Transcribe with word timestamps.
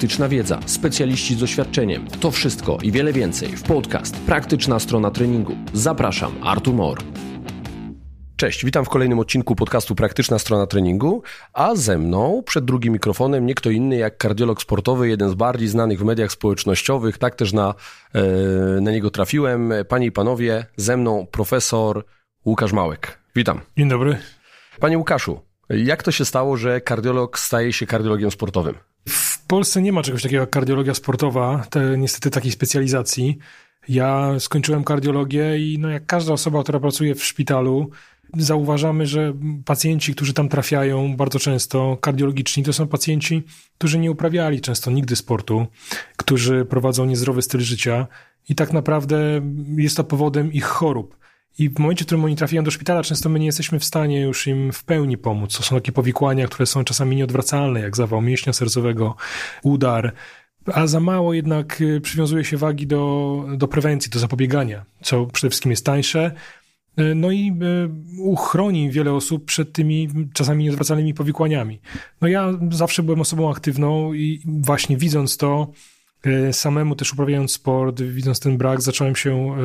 praktyczna 0.00 0.28
wiedza, 0.28 0.60
specjaliści 0.66 1.34
z 1.34 1.38
doświadczeniem. 1.38 2.06
To 2.20 2.30
wszystko 2.30 2.78
i 2.82 2.92
wiele 2.92 3.12
więcej 3.12 3.48
w 3.48 3.62
podcast 3.62 4.16
Praktyczna 4.16 4.78
strona 4.78 5.10
treningu. 5.10 5.56
Zapraszam, 5.72 6.32
Artur 6.42 6.74
Mor. 6.74 6.98
Cześć, 8.36 8.64
witam 8.64 8.84
w 8.84 8.88
kolejnym 8.88 9.18
odcinku 9.18 9.56
podcastu 9.56 9.94
Praktyczna 9.94 10.38
strona 10.38 10.66
treningu, 10.66 11.22
a 11.52 11.74
ze 11.74 11.98
mną 11.98 12.42
przed 12.46 12.64
drugim 12.64 12.92
mikrofonem 12.92 13.46
nie 13.46 13.54
kto 13.54 13.70
inny 13.70 13.96
jak 13.96 14.16
kardiolog 14.16 14.62
sportowy, 14.62 15.08
jeden 15.08 15.30
z 15.30 15.34
bardziej 15.34 15.68
znanych 15.68 16.00
w 16.00 16.04
mediach 16.04 16.32
społecznościowych, 16.32 17.18
tak 17.18 17.34
też 17.34 17.52
na, 17.52 17.74
e, 18.14 18.22
na 18.80 18.90
niego 18.90 19.10
trafiłem. 19.10 19.72
Panie 19.88 20.06
i 20.06 20.12
panowie, 20.12 20.66
ze 20.76 20.96
mną 20.96 21.26
profesor 21.30 22.04
Łukasz 22.46 22.72
Małek. 22.72 23.18
Witam. 23.36 23.60
Dzień 23.78 23.88
dobry. 23.88 24.18
Panie 24.78 24.98
Łukaszu, 24.98 25.40
jak 25.70 26.02
to 26.02 26.12
się 26.12 26.24
stało, 26.24 26.56
że 26.56 26.80
kardiolog 26.80 27.38
staje 27.38 27.72
się 27.72 27.86
kardiologiem 27.86 28.30
sportowym? 28.30 28.89
W 29.08 29.46
Polsce 29.46 29.82
nie 29.82 29.92
ma 29.92 30.02
czegoś 30.02 30.22
takiego 30.22 30.40
jak 30.40 30.50
kardiologia 30.50 30.94
sportowa, 30.94 31.66
te, 31.70 31.98
niestety 31.98 32.30
takiej 32.30 32.52
specjalizacji. 32.52 33.38
Ja 33.88 34.40
skończyłem 34.40 34.84
kardiologię 34.84 35.58
i 35.58 35.78
no 35.78 35.88
jak 35.88 36.06
każda 36.06 36.32
osoba, 36.32 36.62
która 36.62 36.80
pracuje 36.80 37.14
w 37.14 37.24
szpitalu, 37.24 37.90
zauważamy, 38.36 39.06
że 39.06 39.34
pacjenci, 39.64 40.14
którzy 40.14 40.32
tam 40.32 40.48
trafiają 40.48 41.16
bardzo 41.16 41.38
często, 41.38 41.96
kardiologiczni, 42.00 42.62
to 42.62 42.72
są 42.72 42.88
pacjenci, 42.88 43.42
którzy 43.78 43.98
nie 43.98 44.10
uprawiali 44.10 44.60
często 44.60 44.90
nigdy 44.90 45.16
sportu, 45.16 45.66
którzy 46.16 46.64
prowadzą 46.64 47.06
niezdrowy 47.06 47.42
styl 47.42 47.60
życia 47.60 48.06
i 48.48 48.54
tak 48.54 48.72
naprawdę 48.72 49.40
jest 49.76 49.96
to 49.96 50.04
powodem 50.04 50.52
ich 50.52 50.64
chorób. 50.64 51.19
I 51.58 51.70
w 51.70 51.78
momencie, 51.78 52.04
w 52.04 52.06
którym 52.06 52.24
oni 52.24 52.36
trafiają 52.36 52.64
do 52.64 52.70
szpitala, 52.70 53.02
często 53.02 53.28
my 53.28 53.38
nie 53.38 53.46
jesteśmy 53.46 53.78
w 53.78 53.84
stanie 53.84 54.20
już 54.20 54.46
im 54.46 54.72
w 54.72 54.84
pełni 54.84 55.18
pomóc. 55.18 55.56
To 55.56 55.62
są 55.62 55.76
takie 55.76 55.92
powikłania, 55.92 56.46
które 56.46 56.66
są 56.66 56.84
czasami 56.84 57.16
nieodwracalne, 57.16 57.80
jak 57.80 57.96
zawał 57.96 58.22
mięśnia 58.22 58.52
sercowego, 58.52 59.16
udar, 59.62 60.12
a 60.66 60.86
za 60.86 61.00
mało 61.00 61.34
jednak 61.34 61.80
y, 61.80 62.00
przywiązuje 62.00 62.44
się 62.44 62.56
wagi 62.56 62.86
do, 62.86 63.44
do 63.56 63.68
prewencji, 63.68 64.10
do 64.10 64.18
zapobiegania, 64.18 64.84
co 65.02 65.26
przede 65.26 65.50
wszystkim 65.50 65.70
jest 65.70 65.86
tańsze, 65.86 66.32
y, 67.00 67.14
no 67.14 67.30
i 67.30 67.52
y, 68.18 68.22
uchroni 68.22 68.90
wiele 68.90 69.12
osób 69.12 69.44
przed 69.44 69.72
tymi 69.72 70.08
czasami 70.32 70.64
nieodwracalnymi 70.64 71.14
powikłaniami. 71.14 71.80
No 72.20 72.28
ja 72.28 72.52
zawsze 72.70 73.02
byłem 73.02 73.20
osobą 73.20 73.50
aktywną 73.50 74.14
i 74.14 74.42
właśnie 74.46 74.96
widząc 74.96 75.36
to, 75.36 75.70
samemu 76.52 76.94
też 76.94 77.12
uprawiając 77.12 77.52
sport, 77.52 78.02
widząc 78.02 78.40
ten 78.40 78.58
brak, 78.58 78.80
zacząłem 78.80 79.16
się 79.16 79.56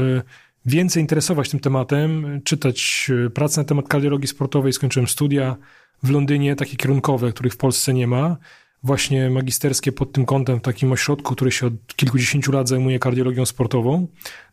więcej 0.66 1.02
interesować 1.02 1.50
tym 1.50 1.60
tematem, 1.60 2.42
czytać 2.44 3.12
e, 3.26 3.30
pracę 3.30 3.62
na 3.62 3.66
temat 3.66 3.88
kardiologii 3.88 4.28
sportowej. 4.28 4.74
Skończyłem 4.74 5.08
studia 5.08 5.56
w 6.04 6.10
Londynie, 6.10 6.56
takie 6.56 6.78
kierunkowe, 6.78 7.32
których 7.32 7.54
w 7.54 7.58
Polsce 7.58 7.94
nie 7.94 8.08
ma. 8.08 8.38
Właśnie 8.84 9.30
magisterskie 9.30 9.92
pod 9.92 10.12
tym 10.12 10.26
kątem 10.26 10.60
w 10.60 10.62
takim 10.62 10.92
ośrodku, 10.92 11.36
który 11.36 11.52
się 11.52 11.68
od 11.68 11.96
kilkudziesięciu 11.96 12.52
lat 12.52 12.68
zajmuje 12.68 13.00
kardiologią 13.00 13.46
sportową. 13.46 14.08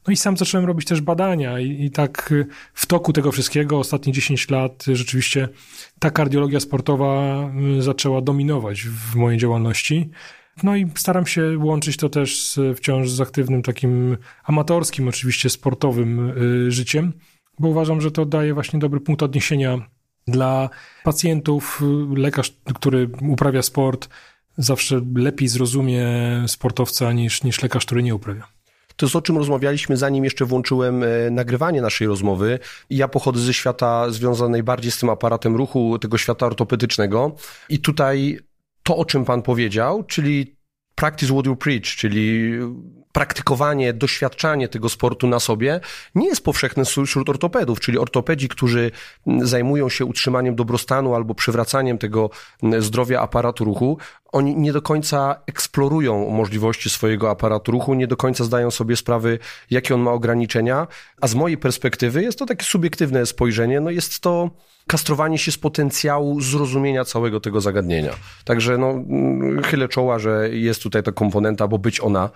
No 0.07 0.13
i 0.13 0.17
sam 0.17 0.37
zacząłem 0.37 0.67
robić 0.67 0.89
też 0.89 1.01
badania 1.01 1.61
i, 1.61 1.85
i 1.85 1.91
tak 1.91 2.33
e, 2.41 2.45
w 2.75 2.87
toku 2.87 3.13
tego 3.13 3.33
wszystkiego, 3.33 3.79
ostatnie 3.79 4.13
10 4.13 4.51
lat, 4.51 4.85
rzeczywiście 4.93 5.49
ta 5.99 6.11
kardiologia 6.11 6.61
sportowa 6.61 7.07
e, 7.79 7.83
zaczęła 7.83 8.21
dominować 8.21 8.83
w 8.83 9.15
mojej 9.15 9.39
działalności. 9.39 10.11
No 10.63 10.77
i 10.77 10.91
staram 10.95 11.27
się 11.27 11.59
łączyć 11.59 11.97
to 11.97 12.09
też 12.09 12.47
z, 12.47 12.79
wciąż 12.79 13.11
z 13.11 13.21
aktywnym 13.21 13.63
takim 13.63 14.17
amatorskim, 14.45 15.09
oczywiście 15.09 15.51
sportowym 15.51 16.31
y, 16.67 16.71
życiem, 16.71 17.13
bo 17.59 17.69
uważam, 17.69 18.01
że 18.01 18.11
to 18.11 18.27
daje 18.27 18.55
właśnie 18.55 18.79
dobry 18.81 19.01
punkt 19.01 19.23
odniesienia 19.23 19.79
dla 20.27 20.71
pacjentów. 21.05 21.83
Lekarz, 22.17 22.57
który 22.75 23.09
uprawia 23.29 23.63
sport, 23.63 24.09
zawsze 24.57 25.01
lepiej 25.15 25.49
zrozumie 25.49 26.09
sportowca 26.47 27.13
niż, 27.13 27.43
niż 27.43 27.63
lekarz, 27.63 27.87
który 27.87 28.03
nie 28.03 28.15
uprawia. 28.15 28.49
To 28.97 29.07
jest 29.07 29.17
o 29.17 29.23
czym 29.23 29.39
rozmawialiśmy, 29.39 29.97
zanim 29.97 30.25
jeszcze 30.25 30.45
włączyłem 30.45 31.03
e, 31.03 31.07
nagrywanie 31.31 31.83
naszej 31.83 32.09
rozmowy. 32.09 32.59
Ja 32.91 33.09
pochodzę 33.09 33.41
ze 33.41 33.55
świata 33.55 34.11
związanej 34.11 34.63
bardziej 34.63 34.91
z 34.91 34.99
tym 34.99 35.11
aparatem 35.11 35.57
ruchu, 35.57 35.99
tego 35.99 36.19
świata 36.19 36.47
ortopedycznego. 36.47 37.37
I 37.69 37.79
tutaj 37.79 38.39
to, 38.83 38.97
o 38.97 39.05
czym 39.05 39.25
Pan 39.25 39.43
powiedział, 39.43 40.05
czyli 40.05 40.57
practice 40.95 41.33
what 41.33 41.47
you 41.47 41.57
preach, 41.57 41.83
czyli 41.83 42.53
praktykowanie, 43.13 43.93
doświadczanie 43.93 44.69
tego 44.69 44.89
sportu 44.89 45.27
na 45.27 45.41
sobie 45.41 45.81
nie 46.15 46.27
jest 46.27 46.45
powszechne 46.45 46.85
wśród 46.85 47.29
ortopedów, 47.29 47.81
czyli 47.81 47.99
ortopedzi, 47.99 48.49
którzy 48.49 48.91
zajmują 49.43 49.89
się 49.89 50.05
utrzymaniem 50.05 50.55
dobrostanu 50.55 51.15
albo 51.15 51.35
przywracaniem 51.35 51.99
tego 51.99 52.31
zdrowia 52.79 53.21
aparatu 53.21 53.65
ruchu, 53.65 53.99
oni 54.33 54.57
nie 54.57 54.73
do 54.73 54.83
końca 54.83 55.37
eksplorują 55.47 56.31
możliwości 56.31 56.91
swojego 56.91 57.31
aparatu 57.31 57.73
ruchu, 57.73 57.95
nie 57.95 58.07
do 58.07 58.17
końca 58.17 58.45
zdają 58.45 58.71
sobie 58.71 58.97
sprawy, 58.97 59.39
jakie 59.71 59.95
on 59.95 60.01
ma 60.01 60.11
ograniczenia, 60.11 60.87
a 61.21 61.27
z 61.27 61.35
mojej 61.35 61.59
perspektywy 61.59 62.23
jest 62.23 62.39
to 62.39 62.47
takie 62.47 62.65
subiektywne 62.65 63.27
spojrzenie, 63.27 63.81
no 63.81 63.91
jest 63.91 64.21
to 64.21 64.51
kastrowanie 64.87 65.39
się 65.39 65.53
z 65.53 65.59
potencjału 65.59 66.41
zrozumienia 66.41 67.05
całego 67.05 67.41
tego 67.41 67.61
zagadnienia. 67.61 68.13
Także 68.45 68.79
no, 68.79 68.95
chylę 69.65 69.89
czoła, 69.89 70.19
że 70.19 70.49
jest 70.51 70.83
tutaj 70.83 71.03
ta 71.03 71.13
komponenta, 71.13 71.69
bo 71.69 71.79
być 71.79 72.01
ona 72.01 72.31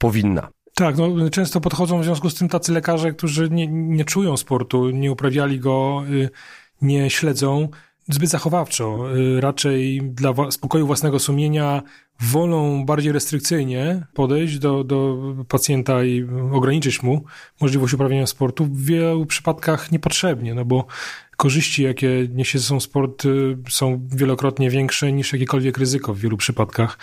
powinna. 0.00 0.48
Tak, 0.74 0.96
no, 0.98 1.30
często 1.30 1.60
podchodzą 1.60 2.00
w 2.00 2.04
związku 2.04 2.30
z 2.30 2.34
tym 2.34 2.48
tacy 2.48 2.72
lekarze, 2.72 3.12
którzy 3.12 3.50
nie, 3.50 3.66
nie 3.66 4.04
czują 4.04 4.36
sportu, 4.36 4.90
nie 4.90 5.12
uprawiali 5.12 5.60
go, 5.60 6.02
y, 6.10 6.30
nie 6.82 7.10
śledzą 7.10 7.68
zbyt 8.08 8.30
zachowawczo. 8.30 9.16
Y, 9.16 9.40
raczej 9.40 10.02
dla 10.02 10.50
spokoju 10.50 10.86
własnego 10.86 11.18
sumienia 11.18 11.82
wolą 12.20 12.84
bardziej 12.84 13.12
restrykcyjnie 13.12 14.06
podejść 14.14 14.58
do, 14.58 14.84
do 14.84 15.18
pacjenta 15.48 16.04
i 16.04 16.26
ograniczyć 16.52 17.02
mu 17.02 17.24
możliwość 17.60 17.94
uprawiania 17.94 18.26
sportu. 18.26 18.64
W 18.64 18.84
wielu 18.84 19.26
przypadkach 19.26 19.92
niepotrzebnie, 19.92 20.54
no 20.54 20.64
bo 20.64 20.86
korzyści, 21.36 21.82
jakie 21.82 22.28
niesie 22.34 22.58
ze 22.58 22.64
sobą 22.64 22.80
sport, 22.80 23.24
y, 23.24 23.56
są 23.70 24.08
wielokrotnie 24.12 24.70
większe 24.70 25.12
niż 25.12 25.32
jakiekolwiek 25.32 25.78
ryzyko 25.78 26.14
w 26.14 26.18
wielu 26.18 26.36
przypadkach. 26.36 26.98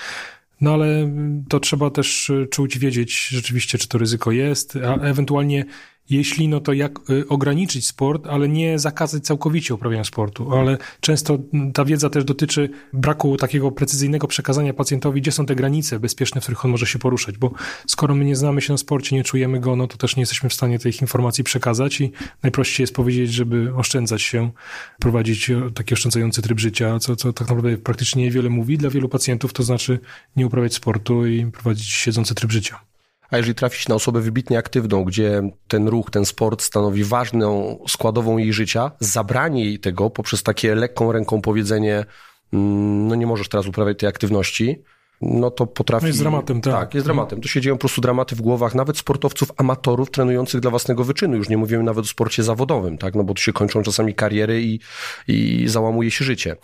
No 0.62 0.73
ale 0.73 1.12
to 1.50 1.59
trzeba 1.59 1.90
też 1.90 2.29
y, 2.29 2.47
czuć 2.51 2.79
wiedzieć 2.79 3.28
rzeczywiście, 3.28 3.78
czy 3.78 3.88
to 3.88 3.97
ryzyko 3.97 4.31
jest, 4.31 4.75
a 4.75 4.95
ewentualnie 4.95 5.66
jeśli, 6.09 6.47
no 6.47 6.59
to 6.59 6.73
jak 6.73 7.09
y, 7.09 7.28
ograniczyć 7.28 7.88
sport, 7.88 8.28
ale 8.28 8.50
nie 8.50 8.79
zakazać 8.79 9.23
całkowicie 9.23 9.73
uprawiania 9.73 10.03
sportu. 10.03 10.53
Ale 10.56 10.78
często 11.00 11.40
ta 11.73 11.85
wiedza 11.85 12.09
też 12.09 12.23
dotyczy 12.23 12.69
braku 12.94 13.38
takiego 13.38 13.72
precyzyjnego 13.72 14.28
przekazania 14.28 14.73
pacjentowi, 14.73 15.22
gdzie 15.22 15.31
są 15.31 15.45
te 15.45 15.56
granice 15.56 16.00
bezpieczne, 16.00 16.41
w 16.41 16.44
których 16.44 16.66
on 16.66 16.72
może 16.72 16.85
się 16.85 17.00
poruszać, 17.00 17.38
bo 17.38 17.51
skoro 17.88 18.16
my 18.16 18.25
nie 18.25 18.35
znamy 18.35 18.62
się 18.62 18.73
na 18.73 18.78
sporcie, 18.78 19.16
nie 19.16 19.23
czujemy 19.23 19.59
go, 19.59 19.75
no 19.75 19.88
to 19.88 19.97
też 19.97 20.16
nie 20.16 20.22
jesteśmy 20.22 20.50
w 20.50 20.53
stanie 20.53 20.79
tych 20.79 21.01
informacji 21.01 21.44
przekazać 21.44 22.01
i 22.01 22.12
najprościej 22.44 22.84
jest 22.84 22.95
powiedzieć, 22.95 23.34
żeby 23.34 23.75
oszczędzać 23.75 24.22
się, 24.22 24.51
prowadzić 25.00 25.50
e, 25.50 25.72
taki 25.74 25.94
oszczędzający 25.94 26.41
tryb 26.41 26.59
życia, 26.59 27.00
co, 27.00 27.16
co 27.16 27.34
tak 27.34 27.47
naprawdę 27.47 27.78
praktycznie 27.78 28.24
niewiele 28.24 28.50
mówi. 28.50 28.78
Dla 28.78 28.89
wielu 28.89 29.09
pacjentów 29.09 29.53
to 29.53 29.63
znaczy 29.63 30.00
nie 30.35 30.47
uprawiać 30.47 30.74
sportu 30.74 31.28
i 31.28 31.45
prowadzić 31.45 31.89
siedzący 31.89 32.35
tryb 32.35 32.51
życia. 32.51 32.79
A 33.31 33.38
jeżeli 33.38 33.55
trafić 33.55 33.88
na 33.88 33.95
osobę 33.95 34.21
wybitnie 34.21 34.57
aktywną, 34.57 35.03
gdzie 35.03 35.41
ten 35.67 35.88
ruch, 35.88 36.11
ten 36.11 36.25
sport 36.25 36.61
stanowi 36.61 37.03
ważną 37.03 37.79
składową 37.88 38.38
jej 38.38 38.53
życia, 38.53 38.91
zabranie 38.99 39.65
jej 39.65 39.79
tego 39.79 40.09
poprzez 40.09 40.43
takie 40.43 40.75
lekką 40.75 41.11
ręką 41.11 41.41
powiedzenie, 41.41 42.05
mm, 42.53 43.07
no 43.07 43.15
nie 43.15 43.27
możesz 43.27 43.49
teraz 43.49 43.67
uprawiać 43.67 43.99
tej 43.99 44.09
aktywności, 44.09 44.83
no 45.21 45.51
to 45.51 45.67
potrafi... 45.67 46.03
No 46.03 46.07
jest 46.07 46.19
dramatem, 46.19 46.61
tak. 46.61 46.73
Tak, 46.73 46.93
jest 46.93 47.07
dramatem. 47.07 47.41
To 47.41 47.47
się 47.47 47.61
dzieją 47.61 47.75
po 47.75 47.79
prostu 47.79 48.01
dramaty 48.01 48.35
w 48.35 48.41
głowach 48.41 48.75
nawet 48.75 48.97
sportowców 48.97 49.51
amatorów 49.57 50.11
trenujących 50.11 50.61
dla 50.61 50.69
własnego 50.69 51.03
wyczynu. 51.03 51.35
Już 51.35 51.49
nie 51.49 51.57
mówimy 51.57 51.83
nawet 51.83 52.05
o 52.05 52.07
sporcie 52.07 52.44
zawodowym, 52.44 52.97
tak, 52.97 53.15
no 53.15 53.23
bo 53.23 53.33
tu 53.33 53.41
się 53.41 53.53
kończą 53.53 53.83
czasami 53.83 54.13
kariery 54.13 54.61
i, 54.61 54.79
i 55.27 55.67
załamuje 55.67 56.11
się 56.11 56.25
życie. 56.25 56.55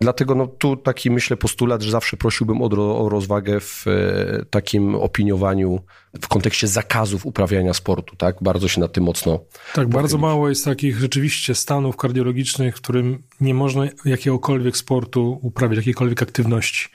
Dlatego 0.00 0.34
no, 0.34 0.46
tu 0.46 0.76
taki 0.76 1.10
myślę 1.10 1.36
postulat, 1.36 1.82
że 1.82 1.90
zawsze 1.90 2.16
prosiłbym 2.16 2.62
o, 2.62 2.98
o 3.04 3.08
rozwagę 3.08 3.60
w 3.60 3.84
e, 3.86 4.44
takim 4.50 4.94
opiniowaniu 4.94 5.80
w 6.22 6.28
kontekście 6.28 6.68
zakazów 6.68 7.26
uprawiania 7.26 7.74
sportu, 7.74 8.16
tak? 8.16 8.36
Bardzo 8.42 8.68
się 8.68 8.80
nad 8.80 8.92
tym 8.92 9.04
mocno. 9.04 9.40
Tak, 9.74 9.88
bardzo 9.88 10.18
mało 10.18 10.48
jest 10.48 10.64
takich 10.64 10.98
rzeczywiście 10.98 11.54
stanów 11.54 11.96
kardiologicznych, 11.96 12.76
w 12.76 12.80
którym 12.80 13.22
nie 13.40 13.54
można 13.54 13.84
jakiegokolwiek 14.04 14.76
sportu 14.76 15.38
uprawiać, 15.42 15.76
jakiejkolwiek 15.76 16.22
aktywności. 16.22 16.88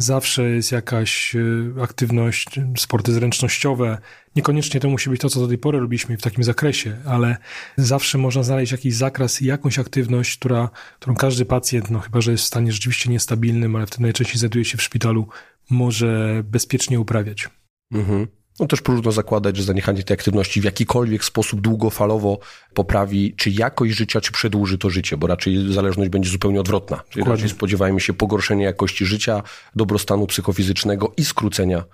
Zawsze 0.00 0.50
jest 0.50 0.72
jakaś 0.72 1.34
y, 1.34 1.72
aktywność, 1.82 2.48
sporty 2.78 3.12
zręcznościowe. 3.12 3.98
Niekoniecznie 4.36 4.80
to 4.80 4.88
musi 4.88 5.10
być 5.10 5.20
to, 5.20 5.28
co 5.28 5.40
do 5.40 5.48
tej 5.48 5.58
pory 5.58 5.80
robiliśmy 5.80 6.16
w 6.16 6.22
takim 6.22 6.44
zakresie, 6.44 6.96
ale 7.06 7.36
zawsze 7.76 8.18
można 8.18 8.42
znaleźć 8.42 8.72
jakiś 8.72 8.94
zakres 8.94 9.42
i 9.42 9.46
jakąś 9.46 9.78
aktywność, 9.78 10.38
która, 10.38 10.70
którą 11.00 11.16
każdy 11.16 11.44
pacjent, 11.44 11.90
no 11.90 12.00
chyba, 12.00 12.20
że 12.20 12.30
jest 12.30 12.44
w 12.44 12.46
stanie 12.46 12.72
rzeczywiście 12.72 13.10
niestabilnym, 13.10 13.76
ale 13.76 13.86
wtedy 13.86 14.02
najczęściej 14.02 14.38
znajduje 14.38 14.64
się 14.64 14.78
w 14.78 14.82
szpitalu, 14.82 15.28
może 15.70 16.42
bezpiecznie 16.44 17.00
uprawiać. 17.00 17.48
Mhm. 17.92 18.26
No 18.60 18.66
też 18.66 18.82
trudno 18.82 19.12
zakładać, 19.12 19.56
że 19.56 19.62
zaniechanie 19.62 20.02
tej 20.02 20.14
aktywności 20.14 20.60
w 20.60 20.64
jakikolwiek 20.64 21.24
sposób 21.24 21.60
długofalowo 21.60 22.38
poprawi 22.74 23.34
czy 23.36 23.50
jakość 23.50 23.92
życia, 23.94 24.20
czy 24.20 24.32
przedłuży 24.32 24.78
to 24.78 24.90
życie, 24.90 25.16
bo 25.16 25.26
raczej 25.26 25.72
zależność 25.72 26.10
będzie 26.10 26.30
zupełnie 26.30 26.60
odwrotna. 26.60 26.96
Czyli 26.96 27.06
Dokładnie. 27.08 27.32
raczej 27.32 27.56
spodziewajmy 27.56 28.00
się 28.00 28.12
pogorszenia 28.12 28.66
jakości 28.66 29.06
życia, 29.06 29.42
dobrostanu 29.76 30.26
psychofizycznego 30.26 31.12
i 31.16 31.24
skrócenia 31.24 31.84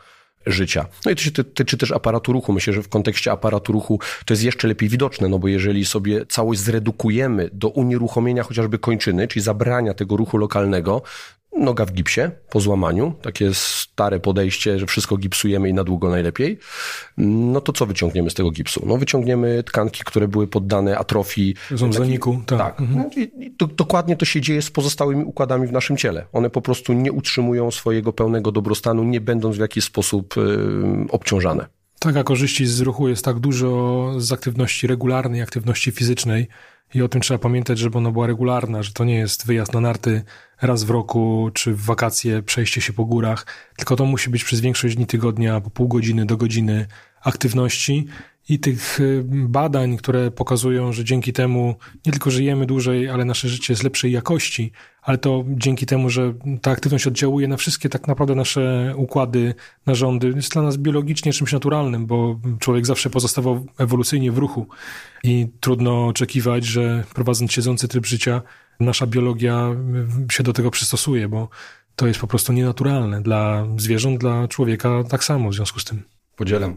życia. 0.47 0.87
No 1.05 1.11
i 1.11 1.17
to 1.17 1.23
się 1.23 1.31
tyczy 1.31 1.76
też 1.76 1.93
aparatu 1.93 2.32
ruchu. 2.32 2.53
Myślę, 2.53 2.73
że 2.73 2.82
w 2.82 2.88
kontekście 2.88 3.32
aparatu 3.32 3.73
ruchu 3.73 4.00
to 4.25 4.35
jest 4.35 4.43
jeszcze 4.43 4.69
lepiej 4.69 4.88
widoczne, 4.88 5.29
no 5.29 5.38
bo 5.38 5.49
jeżeli 5.49 5.85
sobie 5.85 6.26
całość 6.26 6.61
zredukujemy 6.61 7.50
do 7.53 7.69
unieruchomienia 7.69 8.43
chociażby 8.43 8.79
kończyny, 8.79 9.29
czyli 9.29 9.43
zabrania 9.43 9.94
tego 9.94 10.17
ruchu 10.17 10.38
lokalnego, 10.38 11.03
noga 11.52 11.84
w 11.84 11.93
gipsie 11.93 12.20
po 12.50 12.60
złamaniu, 12.60 13.14
takie 13.22 13.54
stare 13.54 14.20
podejście, 14.20 14.78
że 14.78 14.87
wszystko 14.87 15.16
gipsujemy 15.16 15.69
i 15.69 15.75
na 15.75 15.84
długo 15.84 16.10
najlepiej, 16.10 16.58
no 17.19 17.60
to 17.60 17.72
co 17.72 17.87
wyciągniemy 17.87 18.31
z 18.31 18.34
tego 18.34 18.50
gipsu? 18.50 18.82
No 18.87 18.96
wyciągniemy 18.96 19.62
tkanki, 19.62 20.02
które 20.04 20.28
były 20.28 20.46
poddane 20.46 20.98
atrofii. 20.98 21.54
Zaniku, 21.90 22.43
tak. 22.46 22.58
tak. 22.58 22.81
Mhm. 22.81 22.98
No, 22.98 23.22
i 23.44 23.50
to, 23.50 23.66
dokładnie 23.66 24.16
to 24.16 24.25
się 24.25 24.40
dzieje 24.40 24.62
z 24.62 24.70
pozostałymi 24.70 25.25
układami 25.25 25.66
w 25.66 25.72
naszym 25.72 25.96
ciele. 25.96 26.26
One 26.32 26.50
po 26.50 26.62
prostu 26.62 26.93
nie 26.93 27.12
utrzymują 27.12 27.70
swojego 27.70 28.12
pełnego 28.12 28.52
dobrostanu, 28.52 29.04
nie 29.04 29.20
będąc 29.20 29.56
w 29.56 29.60
jakiś 29.60 29.84
sposób 29.84 30.37
y, 30.37 30.40
obciążane. 31.10 31.66
Tak, 31.98 32.16
a 32.16 32.25
korzyści 32.25 32.66
z 32.66 32.81
ruchu 32.81 33.08
jest 33.08 33.25
tak 33.25 33.38
dużo 33.38 34.12
z 34.19 34.32
aktywności 34.32 34.87
regularnej, 34.87 35.43
aktywności 35.43 35.93
fizycznej, 35.93 36.48
i 36.94 37.02
o 37.02 37.08
tym 37.08 37.20
trzeba 37.20 37.38
pamiętać, 37.38 37.78
żeby 37.78 37.98
ona 37.98 38.10
była 38.10 38.26
regularna, 38.26 38.82
że 38.82 38.92
to 38.92 39.04
nie 39.04 39.14
jest 39.14 39.46
wyjazd 39.46 39.74
na 39.74 39.80
narty 39.80 40.22
raz 40.62 40.84
w 40.84 40.90
roku, 40.90 41.50
czy 41.54 41.74
w 41.74 41.80
wakacje 41.80 42.42
przejście 42.42 42.80
się 42.80 42.92
po 42.92 43.04
górach, 43.04 43.46
tylko 43.76 43.96
to 43.96 44.04
musi 44.04 44.30
być 44.30 44.44
przez 44.44 44.60
większość 44.60 44.96
dni 44.96 45.06
tygodnia, 45.06 45.60
po 45.60 45.70
pół 45.70 45.88
godziny 45.88 46.26
do 46.26 46.36
godziny 46.36 46.86
aktywności 47.22 48.06
i 48.48 48.58
tych 48.58 49.00
y, 49.00 49.25
badań, 49.28 49.96
które 49.96 50.31
pokazują, 50.31 50.93
że 50.93 51.04
dzięki 51.04 51.32
temu 51.32 51.75
nie 52.06 52.12
tylko 52.12 52.31
żyjemy 52.31 52.66
dłużej, 52.66 53.08
ale 53.08 53.25
nasze 53.25 53.48
życie 53.48 53.72
jest 53.72 53.82
lepszej 53.82 54.12
jakości, 54.12 54.72
ale 55.02 55.19
to 55.19 55.44
dzięki 55.48 55.87
temu, 55.87 56.10
że 56.10 56.34
ta 56.62 56.70
aktywność 56.70 57.06
oddziałuje 57.06 57.48
na 57.48 57.56
wszystkie 57.56 57.88
tak 57.88 58.08
naprawdę 58.08 58.34
nasze 58.34 58.94
układy, 58.96 59.54
narządy, 59.87 60.32
jest 60.37 60.52
dla 60.52 60.62
nas 60.62 60.76
biologicznie 60.76 61.32
czymś 61.32 61.52
naturalnym, 61.52 62.06
bo 62.06 62.40
człowiek 62.60 62.87
zawsze 62.87 63.10
pozostawał 63.10 63.66
ewolucyjnie 63.78 64.32
w 64.32 64.38
ruchu 64.38 64.66
i 65.25 65.48
trudno 65.60 66.06
oczekiwać, 66.06 66.64
że 66.64 67.04
prowadząc 67.14 67.52
siedzący 67.52 67.88
tryb 67.88 68.06
życia, 68.06 68.43
nasza 68.81 69.06
biologia 69.06 69.76
się 70.32 70.43
do 70.43 70.52
tego 70.52 70.70
przystosuje, 70.70 71.28
bo 71.28 71.48
to 71.96 72.06
jest 72.06 72.20
po 72.20 72.26
prostu 72.26 72.52
nienaturalne 72.52 73.22
dla 73.22 73.66
zwierząt, 73.76 74.20
dla 74.20 74.48
człowieka 74.48 75.04
tak 75.08 75.25
samo 75.25 75.50
w 75.50 75.54
związku 75.54 75.81
z 75.81 75.84
tym. 75.84 76.02
Podzielam. 76.37 76.76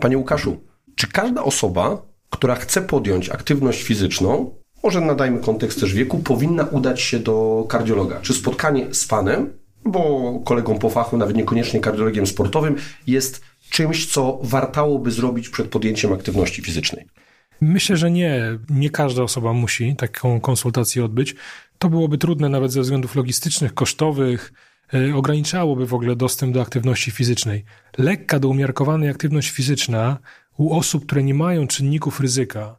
Panie 0.00 0.18
Łukaszu, 0.18 0.69
czy 1.00 1.06
każda 1.06 1.44
osoba, 1.44 2.02
która 2.30 2.54
chce 2.54 2.82
podjąć 2.82 3.28
aktywność 3.28 3.82
fizyczną, 3.82 4.54
może 4.82 5.00
nadajmy 5.00 5.38
kontekst 5.40 5.80
też 5.80 5.94
wieku, 5.94 6.18
powinna 6.18 6.64
udać 6.64 7.00
się 7.00 7.18
do 7.18 7.66
kardiologa? 7.68 8.20
Czy 8.20 8.34
spotkanie 8.34 8.94
z 8.94 9.06
panem, 9.06 9.52
bo 9.84 10.32
kolegą 10.44 10.78
po 10.78 10.90
fachu, 10.90 11.16
nawet 11.16 11.36
niekoniecznie 11.36 11.80
kardiologiem 11.80 12.26
sportowym, 12.26 12.76
jest 13.06 13.40
czymś, 13.70 14.06
co 14.06 14.38
wartałoby 14.42 15.10
zrobić 15.10 15.48
przed 15.48 15.68
podjęciem 15.68 16.12
aktywności 16.12 16.62
fizycznej? 16.62 17.06
Myślę, 17.60 17.96
że 17.96 18.10
nie. 18.10 18.58
Nie 18.70 18.90
każda 18.90 19.22
osoba 19.22 19.52
musi 19.52 19.96
taką 19.96 20.40
konsultację 20.40 21.04
odbyć. 21.04 21.34
To 21.78 21.88
byłoby 21.88 22.18
trudne 22.18 22.48
nawet 22.48 22.72
ze 22.72 22.80
względów 22.80 23.16
logistycznych, 23.16 23.74
kosztowych, 23.74 24.52
yy, 24.92 25.14
ograniczałoby 25.14 25.86
w 25.86 25.94
ogóle 25.94 26.16
dostęp 26.16 26.54
do 26.54 26.62
aktywności 26.62 27.10
fizycznej. 27.10 27.64
Lekka 27.98 28.38
do 28.38 28.48
umiarkowanej 28.48 29.08
aktywność 29.08 29.50
fizyczna 29.50 30.18
u 30.60 30.74
osób, 30.74 31.06
które 31.06 31.22
nie 31.22 31.34
mają 31.34 31.66
czynników 31.66 32.20
ryzyka, 32.20 32.76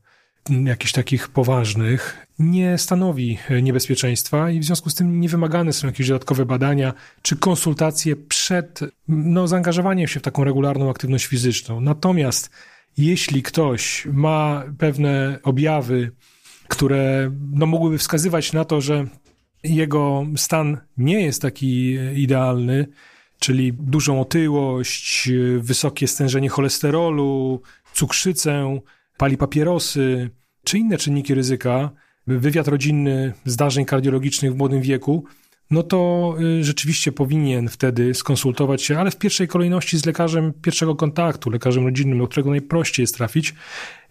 jakichś 0.49 0.91
takich 0.91 1.29
poważnych, 1.29 2.27
nie 2.39 2.77
stanowi 2.77 3.37
niebezpieczeństwa 3.61 4.49
i 4.49 4.59
w 4.59 4.63
związku 4.63 4.89
z 4.89 4.95
tym 4.95 5.19
nie 5.19 5.29
wymagane 5.29 5.73
są 5.73 5.87
jakieś 5.87 6.07
dodatkowe 6.07 6.45
badania 6.45 6.93
czy 7.21 7.35
konsultacje 7.35 8.15
przed 8.15 8.79
no, 9.07 9.47
zaangażowaniem 9.47 10.07
się 10.07 10.19
w 10.19 10.23
taką 10.23 10.43
regularną 10.43 10.89
aktywność 10.89 11.25
fizyczną. 11.25 11.81
Natomiast 11.81 12.49
jeśli 12.97 13.43
ktoś 13.43 14.07
ma 14.13 14.63
pewne 14.77 15.39
objawy, 15.43 16.11
które 16.67 17.31
no, 17.51 17.65
mogłyby 17.65 17.97
wskazywać 17.97 18.53
na 18.53 18.65
to, 18.65 18.81
że 18.81 19.05
jego 19.63 20.25
stan 20.35 20.77
nie 20.97 21.21
jest 21.21 21.41
taki 21.41 21.97
idealny, 22.15 22.87
czyli 23.41 23.73
dużą 23.73 24.21
otyłość, 24.21 25.29
wysokie 25.57 26.07
stężenie 26.07 26.49
cholesterolu, 26.49 27.61
cukrzycę, 27.93 28.79
pali 29.17 29.37
papierosy 29.37 30.29
czy 30.63 30.77
inne 30.77 30.97
czynniki 30.97 31.33
ryzyka, 31.33 31.91
wywiad 32.27 32.67
rodzinny 32.67 33.33
zdarzeń 33.45 33.85
kardiologicznych 33.85 34.53
w 34.53 34.57
młodym 34.57 34.81
wieku, 34.81 35.25
no 35.71 35.83
to 35.83 36.35
y, 36.59 36.63
rzeczywiście 36.63 37.11
powinien 37.11 37.69
wtedy 37.69 38.13
skonsultować 38.13 38.83
się, 38.83 38.99
ale 38.99 39.11
w 39.11 39.17
pierwszej 39.17 39.47
kolejności 39.47 39.97
z 39.97 40.05
lekarzem 40.05 40.53
pierwszego 40.61 40.95
kontaktu, 40.95 41.49
lekarzem 41.49 41.85
rodzinnym, 41.85 42.19
do 42.19 42.27
którego 42.27 42.49
najprościej 42.49 43.03
jest 43.03 43.15
trafić. 43.15 43.53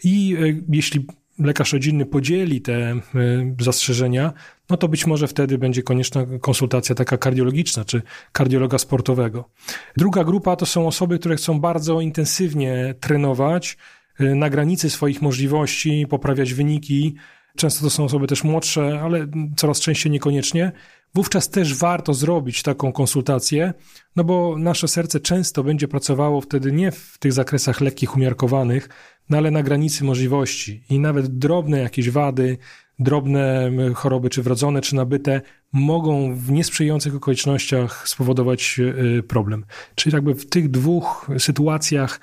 I 0.04 0.36
y, 0.40 0.64
jeśli 0.68 1.06
lekarz 1.40 1.72
rodzinny 1.72 2.06
podzieli 2.06 2.60
te 2.60 2.92
y, 2.92 3.54
zastrzeżenia, 3.60 4.32
no 4.70 4.76
to 4.76 4.88
być 4.88 5.06
może 5.06 5.28
wtedy 5.28 5.58
będzie 5.58 5.82
konieczna 5.82 6.26
konsultacja 6.40 6.94
taka 6.94 7.16
kardiologiczna 7.18 7.84
czy 7.84 8.02
kardiologa 8.32 8.78
sportowego. 8.78 9.50
Druga 9.96 10.24
grupa 10.24 10.56
to 10.56 10.66
są 10.66 10.86
osoby, 10.86 11.18
które 11.18 11.36
chcą 11.36 11.60
bardzo 11.60 12.00
intensywnie 12.00 12.94
trenować 13.00 13.76
na 14.18 14.50
granicy 14.50 14.90
swoich 14.90 15.22
możliwości, 15.22 16.06
poprawiać 16.10 16.54
wyniki. 16.54 17.14
Często 17.56 17.84
to 17.84 17.90
są 17.90 18.04
osoby 18.04 18.26
też 18.26 18.44
młodsze, 18.44 19.00
ale 19.02 19.26
coraz 19.56 19.80
częściej 19.80 20.12
niekoniecznie 20.12 20.72
wówczas 21.14 21.48
też 21.48 21.74
warto 21.74 22.14
zrobić 22.14 22.62
taką 22.62 22.92
konsultację, 22.92 23.74
no 24.16 24.24
bo 24.24 24.56
nasze 24.58 24.88
serce 24.88 25.20
często 25.20 25.64
będzie 25.64 25.88
pracowało 25.88 26.40
wtedy 26.40 26.72
nie 26.72 26.92
w 26.92 27.18
tych 27.18 27.32
zakresach 27.32 27.80
lekkich, 27.80 28.16
umiarkowanych, 28.16 28.88
no 29.28 29.38
ale 29.38 29.50
na 29.50 29.62
granicy 29.62 30.04
możliwości 30.04 30.84
i 30.90 30.98
nawet 30.98 31.38
drobne 31.38 31.78
jakieś 31.78 32.10
wady, 32.10 32.58
drobne 32.98 33.70
choroby, 33.94 34.30
czy 34.30 34.42
wrodzone, 34.42 34.80
czy 34.80 34.94
nabyte, 34.96 35.40
mogą 35.72 36.34
w 36.34 36.50
niesprzyjających 36.50 37.14
okolicznościach 37.14 38.08
spowodować 38.08 38.80
e, 39.18 39.22
problem. 39.22 39.64
Czyli 39.94 40.14
jakby 40.14 40.34
w 40.34 40.46
tych 40.46 40.70
dwóch 40.70 41.30
sytuacjach 41.38 42.20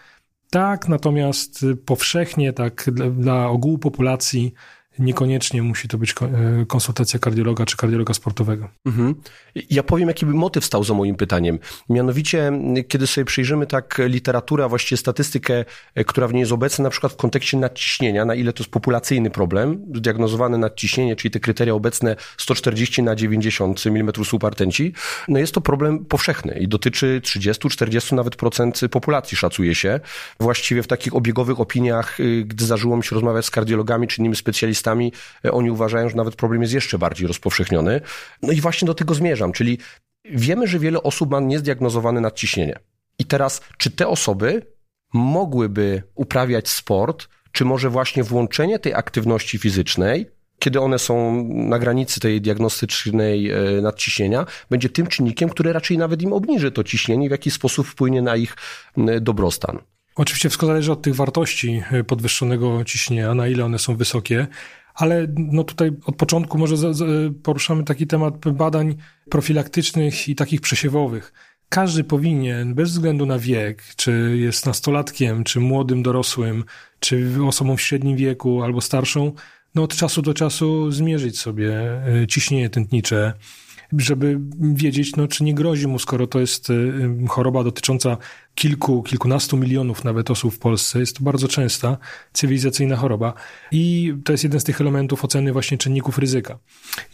tak, 0.50 0.88
natomiast 0.88 1.66
powszechnie, 1.86 2.54
tak 2.54 2.90
dla, 2.94 3.10
dla 3.10 3.48
ogółu 3.48 3.78
populacji 3.78 4.54
Niekoniecznie 5.00 5.62
musi 5.62 5.88
to 5.88 5.98
być 5.98 6.12
e, 6.12 6.66
konsultacja 6.66 7.20
kardiologa 7.20 7.66
czy 7.66 7.78
kardiologa 7.78 8.14
sportowego. 8.14 8.70
Mhm. 8.86 9.16
Ja 9.70 9.84
powiem, 9.84 10.08
jaki 10.08 10.26
by 10.26 10.34
motyw 10.34 10.66
stał 10.66 10.84
za 10.84 10.94
moim 10.94 11.16
pytaniem. 11.16 11.60
Mianowicie, 11.90 12.52
kiedy 12.88 13.08
sobie 13.08 13.26
przyjrzymy 13.26 13.68
tak 13.68 14.02
literaturę, 14.06 14.64
a 14.64 14.70
właściwie 14.70 14.98
statystykę, 14.98 15.66
e, 15.96 16.04
która 16.04 16.28
w 16.28 16.34
niej 16.34 16.40
jest 16.40 16.52
obecna, 16.52 16.84
na 16.84 16.90
przykład 16.90 17.14
w 17.14 17.16
kontekście 17.16 17.58
nadciśnienia, 17.58 18.26
na 18.26 18.36
ile 18.36 18.54
to 18.54 18.64
jest 18.64 18.72
populacyjny 18.72 19.30
problem, 19.30 19.86
zdiagnozowane 19.96 20.58
nadciśnienie, 20.58 21.16
czyli 21.16 21.32
te 21.32 21.40
kryteria 21.40 21.74
obecne 21.74 22.16
140 22.38 23.04
na 23.04 23.16
90 23.16 23.88
mm 23.88 24.12
subartenci, 24.26 24.94
no 25.28 25.40
jest 25.40 25.54
to 25.54 25.62
problem 25.62 26.06
powszechny 26.06 26.60
i 26.60 26.68
dotyczy 26.68 27.22
30-40 27.24 28.16
nawet 28.16 28.36
procent 28.36 28.82
populacji, 28.92 29.38
szacuje 29.38 29.76
się. 29.76 30.00
Właściwie 30.40 30.84
w 30.84 30.88
takich 30.88 31.16
obiegowych 31.16 31.60
opiniach, 31.60 32.20
y, 32.20 32.44
gdy 32.48 32.66
zdarzyło 32.66 32.98
mi 32.98 33.04
się 33.04 33.16
rozmawiać 33.16 33.46
z 33.46 33.52
kardiologami 33.52 34.08
czy 34.08 34.22
innymi 34.22 34.36
specjalistami, 34.36 34.87
E, 35.46 35.52
oni 35.52 35.72
uważają, 35.72 36.10
że 36.10 36.16
nawet 36.16 36.36
problem 36.36 36.62
jest 36.62 36.74
jeszcze 36.74 36.98
bardziej 36.98 37.28
rozpowszechniony. 37.28 38.02
No 38.42 38.52
i 38.52 38.62
właśnie 38.62 38.86
do 38.86 38.94
tego 38.94 39.14
zmierzam, 39.14 39.52
czyli 39.52 39.78
wiemy, 40.26 40.68
że 40.68 40.80
wiele 40.80 41.04
osób 41.04 41.32
ma 41.32 41.40
niezdiagnozowane 41.40 42.22
nadciśnienie. 42.22 42.80
I 43.20 43.26
teraz, 43.26 43.62
czy 43.78 43.92
te 43.92 44.08
osoby 44.08 44.66
mogłyby 45.14 46.04
uprawiać 46.16 46.70
sport, 46.70 47.28
czy 47.52 47.66
może 47.66 47.90
właśnie 47.90 48.24
włączenie 48.24 48.80
tej 48.80 48.94
aktywności 48.94 49.58
fizycznej, 49.58 50.30
kiedy 50.60 50.80
one 50.82 51.00
są 51.00 51.44
na 51.48 51.80
granicy 51.80 52.20
tej 52.20 52.42
diagnostycznej 52.42 53.52
e, 53.52 53.82
nadciśnienia, 53.82 54.46
będzie 54.70 54.90
tym 54.90 55.08
czynnikiem, 55.08 55.50
który 55.50 55.74
raczej 55.74 55.98
nawet 55.98 56.22
im 56.22 56.34
obniży 56.34 56.72
to 56.72 56.84
ciśnienie 56.84 57.26
i 57.26 57.30
w 57.30 57.32
jakiś 57.32 57.54
sposób 57.54 57.88
wpłynie 57.88 58.22
na 58.22 58.36
ich 58.36 58.56
dobrostan. 59.22 59.80
Oczywiście 60.18 60.50
wszystko 60.50 60.68
zależy 60.68 60.92
od 60.92 61.02
tych 61.02 61.16
wartości 61.16 61.82
e, 61.92 62.04
podwyższonego 62.04 62.84
ciśnienia, 62.84 63.34
na 63.34 63.48
ile 63.48 63.66
one 63.66 63.80
są 63.80 63.96
wysokie, 63.96 64.48
ale 64.96 65.28
no 65.38 65.64
tutaj 65.64 65.92
od 66.06 66.16
początku 66.16 66.58
może 66.58 66.76
poruszamy 67.44 67.84
taki 67.84 68.08
temat 68.08 68.50
badań 68.52 68.96
profilaktycznych 69.30 70.30
i 70.30 70.36
takich 70.36 70.62
przesiewowych. 70.62 71.34
Każdy 71.70 72.04
powinien, 72.04 72.76
bez 72.76 72.92
względu 72.92 73.26
na 73.26 73.40
wiek, 73.40 73.84
czy 73.96 74.38
jest 74.38 74.66
nastolatkiem, 74.66 75.44
czy 75.44 75.60
młodym 75.60 76.04
dorosłym, 76.04 76.64
czy 77.00 77.30
osobą 77.48 77.78
w 77.78 77.82
średnim 77.82 78.18
wieku 78.18 78.64
albo 78.64 78.82
starszą, 78.82 79.32
no 79.76 79.84
od 79.84 79.96
czasu 79.96 80.22
do 80.22 80.34
czasu 80.34 80.92
zmierzyć 80.92 81.40
sobie 81.40 81.72
e, 82.24 82.28
ciśnienie 82.28 82.70
tętnicze, 82.70 83.34
żeby 83.98 84.40
wiedzieć, 84.60 85.16
no, 85.16 85.28
czy 85.28 85.44
nie 85.44 85.54
grozi 85.54 85.88
mu, 85.88 86.00
skoro 86.00 86.28
to 86.28 86.40
jest 86.40 86.72
choroba 87.28 87.64
dotycząca 87.64 88.18
kilku, 88.58 89.04
kilkunastu 89.04 89.58
milionów 89.58 90.04
nawet 90.04 90.32
osób 90.32 90.54
w 90.54 90.60
Polsce. 90.60 91.00
Jest 91.00 91.18
to 91.18 91.24
bardzo 91.24 91.48
częsta 91.48 91.98
cywilizacyjna 92.34 92.96
choroba 92.96 93.34
i 93.72 94.14
to 94.26 94.32
jest 94.32 94.44
jeden 94.44 94.60
z 94.60 94.64
tych 94.64 94.82
elementów 94.82 95.26
oceny 95.26 95.54
właśnie 95.54 95.78
czynników 95.78 96.18
ryzyka. 96.18 96.60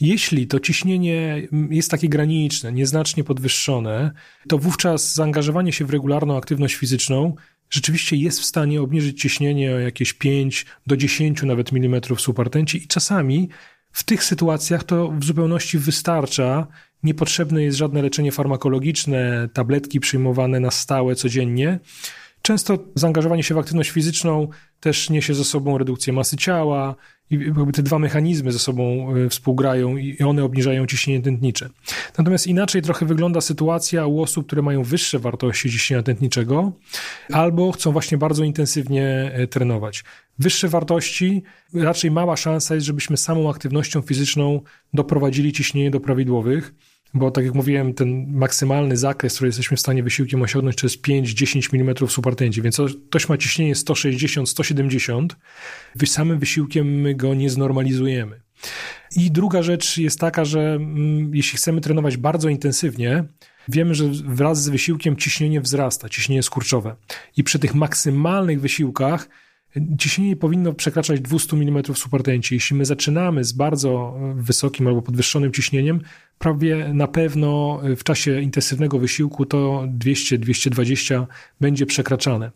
Jeśli 0.01 0.47
to 0.47 0.59
ciśnienie 0.59 1.47
jest 1.69 1.91
takie 1.91 2.09
graniczne, 2.09 2.71
nieznacznie 2.71 3.23
podwyższone, 3.23 4.11
to 4.47 4.57
wówczas 4.57 5.13
zaangażowanie 5.13 5.73
się 5.73 5.85
w 5.85 5.89
regularną 5.89 6.37
aktywność 6.37 6.75
fizyczną 6.75 7.35
rzeczywiście 7.69 8.15
jest 8.15 8.39
w 8.39 8.45
stanie 8.45 8.81
obniżyć 8.81 9.21
ciśnienie 9.21 9.75
o 9.75 9.79
jakieś 9.79 10.13
5 10.13 10.65
do 10.87 10.97
10 10.97 11.43
nawet 11.43 11.71
milimetrów 11.71 12.21
supertenci 12.21 12.83
i 12.83 12.87
czasami 12.87 13.49
w 13.93 14.03
tych 14.03 14.23
sytuacjach 14.23 14.83
to 14.83 15.11
w 15.11 15.23
zupełności 15.23 15.79
wystarcza. 15.79 16.67
Niepotrzebne 17.03 17.63
jest 17.63 17.77
żadne 17.77 18.01
leczenie 18.01 18.31
farmakologiczne, 18.31 19.49
tabletki 19.53 19.99
przyjmowane 19.99 20.59
na 20.59 20.71
stałe 20.71 21.15
codziennie. 21.15 21.79
Często 22.45 22.77
zaangażowanie 22.95 23.43
się 23.43 23.55
w 23.55 23.57
aktywność 23.57 23.89
fizyczną 23.89 24.47
też 24.79 25.09
niesie 25.09 25.33
ze 25.33 25.43
sobą 25.43 25.77
redukcję 25.77 26.13
masy 26.13 26.37
ciała 26.37 26.95
i 27.29 27.35
jakby 27.35 27.71
te 27.71 27.83
dwa 27.83 27.99
mechanizmy 27.99 28.51
ze 28.51 28.59
sobą 28.59 29.15
e, 29.15 29.29
współgrają 29.29 29.97
i 29.97 30.23
one 30.23 30.43
obniżają 30.43 30.85
ciśnienie 30.87 31.21
tętnicze. 31.21 31.69
Natomiast 32.17 32.47
inaczej 32.47 32.81
trochę 32.81 33.05
wygląda 33.05 33.41
sytuacja 33.41 34.05
u 34.05 34.21
osób, 34.21 34.47
które 34.47 34.61
mają 34.61 34.83
wyższe 34.83 35.19
wartości 35.19 35.71
ciśnienia 35.71 36.03
tętniczego 36.03 36.71
albo 37.31 37.71
chcą 37.71 37.91
właśnie 37.91 38.17
bardzo 38.17 38.43
intensywnie 38.43 39.31
e, 39.33 39.47
trenować. 39.47 40.03
Wyższe 40.39 40.67
wartości, 40.67 41.43
raczej 41.73 42.11
mała 42.11 42.37
szansa 42.37 42.75
jest, 42.75 42.87
żebyśmy 42.87 43.17
samą 43.17 43.49
aktywnością 43.49 44.01
fizyczną 44.01 44.61
doprowadzili 44.93 45.53
ciśnienie 45.53 45.91
do 45.91 45.99
prawidłowych 45.99 46.73
bo 47.13 47.31
tak 47.31 47.45
jak 47.45 47.53
mówiłem, 47.53 47.93
ten 47.93 48.33
maksymalny 48.33 48.97
zakres, 48.97 49.35
który 49.35 49.47
jesteśmy 49.47 49.77
w 49.77 49.79
stanie 49.79 50.03
wysiłkiem 50.03 50.41
osiągnąć, 50.41 50.75
to 50.75 50.85
jest 50.85 51.01
5-10 51.01 51.75
mm 51.75 52.07
supertęci, 52.07 52.61
więc 52.61 52.81
ktoś 53.09 53.29
ma 53.29 53.37
ciśnienie 53.37 53.75
160-170, 53.75 55.27
samym 56.05 56.39
wysiłkiem 56.39 57.01
my 57.01 57.15
go 57.15 57.33
nie 57.33 57.49
znormalizujemy. 57.49 58.41
I 59.15 59.31
druga 59.31 59.63
rzecz 59.63 59.97
jest 59.97 60.19
taka, 60.19 60.45
że 60.45 60.59
mm, 60.59 61.35
jeśli 61.35 61.57
chcemy 61.57 61.81
trenować 61.81 62.17
bardzo 62.17 62.49
intensywnie, 62.49 63.23
wiemy, 63.67 63.95
że 63.95 64.05
wraz 64.25 64.63
z 64.63 64.69
wysiłkiem 64.69 65.15
ciśnienie 65.15 65.61
wzrasta, 65.61 66.09
ciśnienie 66.09 66.43
skurczowe. 66.43 66.95
I 67.37 67.43
przy 67.43 67.59
tych 67.59 67.75
maksymalnych 67.75 68.61
wysiłkach 68.61 69.29
Ciśnienie 69.99 70.35
powinno 70.35 70.73
przekraczać 70.73 71.21
200 71.21 71.57
mm 71.57 71.83
supertenci. 71.95 72.55
Jeśli 72.55 72.75
my 72.75 72.85
zaczynamy 72.85 73.43
z 73.43 73.51
bardzo 73.51 74.19
wysokim 74.35 74.87
albo 74.87 75.01
podwyższonym 75.01 75.51
ciśnieniem, 75.51 76.01
prawie 76.39 76.93
na 76.93 77.07
pewno 77.07 77.81
w 77.97 78.03
czasie 78.03 78.41
intensywnego 78.41 78.99
wysiłku 78.99 79.45
to 79.45 79.87
200-220 79.99 81.25
będzie 81.61 81.85
przekraczane. 81.85 82.51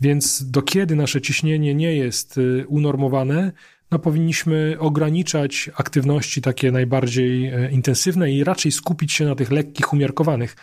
Więc 0.00 0.50
do 0.50 0.62
kiedy 0.62 0.96
nasze 0.96 1.20
ciśnienie 1.20 1.74
nie 1.74 1.96
jest 1.96 2.38
y, 2.38 2.64
unormowane, 2.68 3.52
no 3.90 3.98
powinniśmy 3.98 4.76
ograniczać 4.78 5.70
aktywności 5.76 6.42
takie 6.42 6.72
najbardziej 6.72 7.52
intensywne 7.70 8.32
i 8.32 8.44
raczej 8.44 8.72
skupić 8.72 9.12
się 9.12 9.24
na 9.24 9.34
tych 9.34 9.50
lekkich, 9.50 9.92
umiarkowanych. 9.92 10.56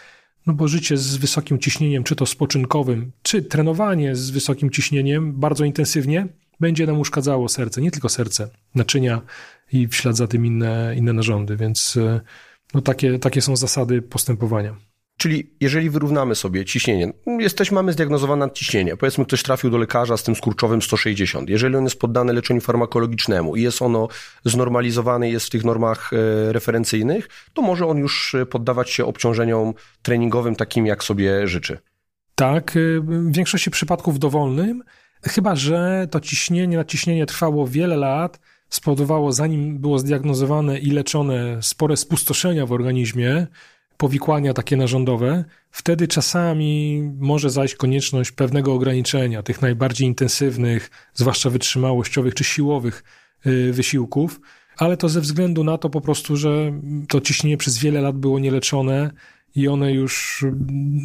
No 0.45 0.53
bo 0.53 0.67
życie 0.67 0.97
z 0.97 1.17
wysokim 1.17 1.59
ciśnieniem, 1.59 2.03
czy 2.03 2.15
to 2.15 2.25
spoczynkowym, 2.25 3.11
czy 3.21 3.41
trenowanie 3.41 4.15
z 4.15 4.29
wysokim 4.29 4.69
ciśnieniem 4.69 5.33
bardzo 5.33 5.65
intensywnie, 5.65 6.27
będzie 6.59 6.87
nam 6.87 6.99
uszkadzało 6.99 7.49
serce, 7.49 7.81
nie 7.81 7.91
tylko 7.91 8.09
serce, 8.09 8.49
naczynia 8.75 9.21
i 9.71 9.87
w 9.87 9.95
ślad 9.95 10.17
za 10.17 10.27
tym 10.27 10.45
inne, 10.45 10.95
inne 10.97 11.13
narządy, 11.13 11.57
więc 11.57 11.97
e, 11.97 12.21
no 12.73 12.81
takie, 12.81 13.19
takie 13.19 13.41
są 13.41 13.55
zasady 13.55 14.01
postępowania. 14.01 14.75
Czyli 15.17 15.55
jeżeli 15.61 15.89
wyrównamy 15.89 16.35
sobie 16.35 16.65
ciśnienie, 16.65 17.13
jesteśmy, 17.39 17.75
mamy 17.75 17.93
zdiagnozowane 17.93 18.51
ciśnienie, 18.51 18.97
powiedzmy 18.97 19.25
ktoś 19.25 19.43
trafił 19.43 19.69
do 19.69 19.77
lekarza 19.77 20.17
z 20.17 20.23
tym 20.23 20.35
skurczowym 20.35 20.81
160, 20.81 21.49
jeżeli 21.49 21.75
on 21.75 21.83
jest 21.83 21.99
poddany 21.99 22.33
leczeniu 22.33 22.61
farmakologicznemu 22.61 23.55
i 23.55 23.61
jest 23.61 23.81
ono 23.81 24.07
znormalizowane, 24.45 25.29
jest 25.29 25.45
w 25.45 25.49
tych 25.49 25.63
normach 25.63 26.11
e, 26.13 26.53
referencyjnych, 26.53 27.29
to 27.53 27.61
może 27.61 27.87
on 27.87 27.97
już 27.97 28.35
e, 28.35 28.45
poddawać 28.45 28.89
się 28.89 29.05
obciążeniom 29.05 29.73
treningowym 30.01 30.55
takim, 30.55 30.85
jak 30.85 31.03
sobie 31.03 31.47
życzy. 31.47 31.77
Tak, 32.35 32.77
e, 32.77 32.79
w 32.99 33.31
większości 33.31 33.71
przypadków 33.71 34.19
dowolnym, 34.19 34.83
chyba 35.23 35.55
że 35.55 36.07
to 36.11 36.19
ciśnienie, 36.19 36.77
nadciśnienie 36.77 37.25
trwało 37.25 37.67
wiele 37.67 37.95
lat, 37.95 38.39
spowodowało, 38.69 39.31
zanim 39.31 39.77
było 39.77 39.99
zdiagnozowane 39.99 40.79
i 40.79 40.91
leczone, 40.91 41.57
spore 41.61 41.97
spustoszenia 41.97 42.65
w 42.65 42.71
organizmie, 42.71 43.47
powikłania 43.97 44.53
takie 44.53 44.77
narządowe, 44.77 45.45
wtedy 45.71 46.07
czasami 46.07 47.01
może 47.19 47.49
zajść 47.49 47.75
konieczność 47.75 48.31
pewnego 48.31 48.73
ograniczenia 48.73 49.43
tych 49.43 49.61
najbardziej 49.61 50.07
intensywnych, 50.07 50.89
zwłaszcza 51.13 51.49
wytrzymałościowych 51.49 52.33
czy 52.33 52.43
siłowych 52.43 53.03
y, 53.45 53.73
wysiłków, 53.73 54.39
ale 54.77 54.97
to 54.97 55.09
ze 55.09 55.21
względu 55.21 55.63
na 55.63 55.77
to 55.77 55.89
po 55.89 56.01
prostu, 56.01 56.37
że 56.37 56.81
to 57.09 57.21
ciśnienie 57.21 57.57
przez 57.57 57.77
wiele 57.77 58.01
lat 58.01 58.17
było 58.17 58.39
nieleczone 58.39 59.11
i 59.55 59.67
one 59.67 59.93
już 59.93 60.45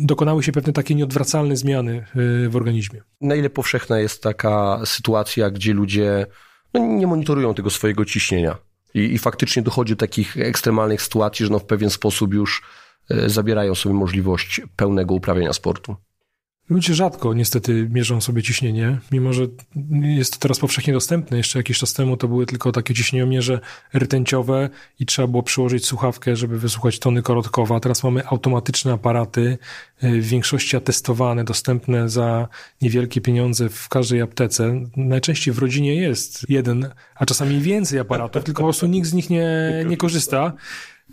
dokonały 0.02 0.42
się 0.42 0.52
pewne 0.52 0.72
takie 0.72 0.94
nieodwracalne 0.94 1.56
zmiany 1.56 2.04
y, 2.44 2.48
w 2.48 2.56
organizmie. 2.56 3.02
Na 3.20 3.34
ile 3.34 3.50
powszechna 3.50 3.98
jest 3.98 4.22
taka 4.22 4.80
sytuacja, 4.84 5.50
gdzie 5.50 5.72
ludzie 5.72 6.26
no, 6.74 6.80
nie 6.80 7.06
monitorują 7.06 7.54
tego 7.54 7.70
swojego 7.70 8.04
ciśnienia? 8.04 8.58
I, 8.94 8.98
I 8.98 9.18
faktycznie 9.18 9.62
dochodzi 9.62 9.92
do 9.92 9.98
takich 9.98 10.36
ekstremalnych 10.36 11.02
sytuacji, 11.02 11.46
że 11.46 11.52
no 11.52 11.58
w 11.58 11.64
pewien 11.64 11.90
sposób 11.90 12.34
już 12.34 12.62
zabierają 13.26 13.74
sobie 13.74 13.94
możliwość 13.94 14.60
pełnego 14.76 15.14
uprawiania 15.14 15.52
sportu. 15.52 15.96
Ludzie 16.70 16.94
rzadko 16.94 17.34
niestety 17.34 17.88
mierzą 17.92 18.20
sobie 18.20 18.42
ciśnienie, 18.42 18.98
mimo 19.12 19.32
że 19.32 19.46
jest 20.02 20.32
to 20.32 20.38
teraz 20.38 20.58
powszechnie 20.58 20.92
dostępne. 20.92 21.36
Jeszcze 21.36 21.58
jakiś 21.58 21.78
czas 21.78 21.92
temu 21.92 22.16
to 22.16 22.28
były 22.28 22.46
tylko 22.46 22.72
takie 22.72 22.94
ciśnieniomierze 22.94 23.60
rtęciowe 23.94 24.70
i 25.00 25.06
trzeba 25.06 25.28
było 25.28 25.42
przyłożyć 25.42 25.86
słuchawkę, 25.86 26.36
żeby 26.36 26.58
wysłuchać 26.58 26.98
tony 26.98 27.22
korotkowa. 27.22 27.80
Teraz 27.80 28.04
mamy 28.04 28.26
automatyczne 28.26 28.92
aparaty, 28.92 29.58
w 30.02 30.26
większości 30.26 30.76
atestowane, 30.76 31.44
dostępne 31.44 32.08
za 32.08 32.48
niewielkie 32.82 33.20
pieniądze 33.20 33.68
w 33.68 33.88
każdej 33.88 34.20
aptece. 34.20 34.80
Najczęściej 34.96 35.54
w 35.54 35.58
rodzinie 35.58 35.94
jest 35.94 36.50
jeden, 36.50 36.88
a 37.14 37.26
czasami 37.26 37.60
więcej 37.60 37.98
aparatów, 37.98 38.44
tylko 38.44 38.62
po 38.62 38.66
prostu 38.66 38.86
nikt 38.86 39.08
z 39.08 39.12
nich 39.12 39.30
nie, 39.30 39.48
nie 39.86 39.96
korzysta. 39.96 40.52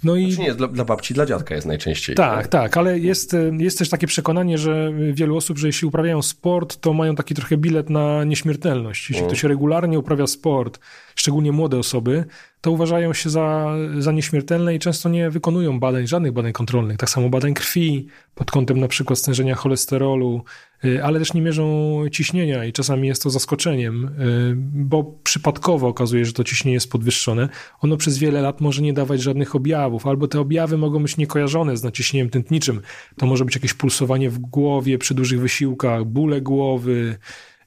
No 0.04 0.16
i... 0.16 0.32
Znaczy 0.32 0.50
nie, 0.50 0.56
dla, 0.56 0.68
dla 0.68 0.86
babci, 0.86 1.14
dla 1.14 1.26
dziadka 1.26 1.56
jest 1.56 1.68
najczęściej. 1.68 2.16
Tak, 2.16 2.36
tak, 2.36 2.48
tak, 2.48 2.78
ale 2.78 3.00
jest, 3.00 3.36
jest 3.58 3.78
też 3.78 3.90
takie 3.90 4.08
przekonanie, 4.08 4.58
że 4.58 4.92
wielu 5.14 5.38
osób, 5.38 5.58
że 5.58 5.68
jeśli 5.68 5.88
uprawiają 5.88 6.22
sport, 6.22 6.78
to 6.78 6.94
mają 6.94 7.16
taki 7.16 7.36
trochę 7.36 7.58
bilet 7.58 7.90
na 7.90 8.24
nieśmiertelność. 8.24 9.10
Jeśli 9.10 9.18
mm. 9.24 9.30
ktoś 9.30 9.44
regularnie 9.44 10.00
uprawia 10.00 10.28
sport, 10.28 10.80
szczególnie 11.16 11.52
młode 11.52 11.80
osoby, 11.80 12.26
to 12.62 12.72
uważają 12.72 13.14
się 13.14 13.30
za, 13.30 13.76
za 14.00 14.12
nieśmiertelne 14.12 14.76
i 14.76 14.80
często 14.80 15.10
nie 15.10 15.30
wykonują 15.30 15.80
badań, 15.80 16.08
żadnych 16.08 16.32
badań 16.32 16.54
kontrolnych. 16.54 16.98
Tak 16.98 17.10
samo 17.10 17.30
badań 17.30 17.54
krwi 17.54 18.08
pod 18.36 18.52
kątem 18.52 18.80
na 18.80 18.88
przykład 18.88 19.20
stężenia 19.20 19.56
cholesterolu, 19.56 20.44
y, 20.44 20.67
ale 21.04 21.20
też 21.20 21.34
nie 21.34 21.42
mierzą 21.42 21.96
ciśnienia 22.12 22.66
i 22.66 22.74
czasami 22.74 23.08
jest 23.08 23.24
to 23.24 23.30
zaskoczeniem, 23.30 24.06
y, 24.06 24.10
bo 24.58 25.04
przypadkowo 25.24 25.88
okazuje 25.88 26.22
się, 26.22 26.26
że 26.26 26.34
to 26.34 26.44
ciśnienie 26.44 26.74
jest 26.74 26.92
podwyższone. 26.92 27.50
Ono 27.82 27.98
przez 27.98 28.18
wiele 28.18 28.42
lat 28.42 28.62
może 28.62 28.82
nie 28.82 28.94
dawać 28.94 29.22
żadnych 29.22 29.56
objawów, 29.56 30.08
albo 30.08 30.28
te 30.28 30.40
objawy 30.40 30.78
mogą 30.78 31.02
być 31.02 31.18
niekojarzone 31.18 31.78
z 31.78 31.84
naciśnieniem 31.84 32.30
tętniczym. 32.30 32.82
To 33.18 33.26
może 33.26 33.46
być 33.46 33.56
jakieś 33.56 33.74
pulsowanie 33.74 34.30
w 34.30 34.40
głowie 34.40 34.98
przy 34.98 35.14
dużych 35.14 35.42
wysiłkach, 35.42 36.06
bóle 36.06 36.42
głowy, 36.42 37.18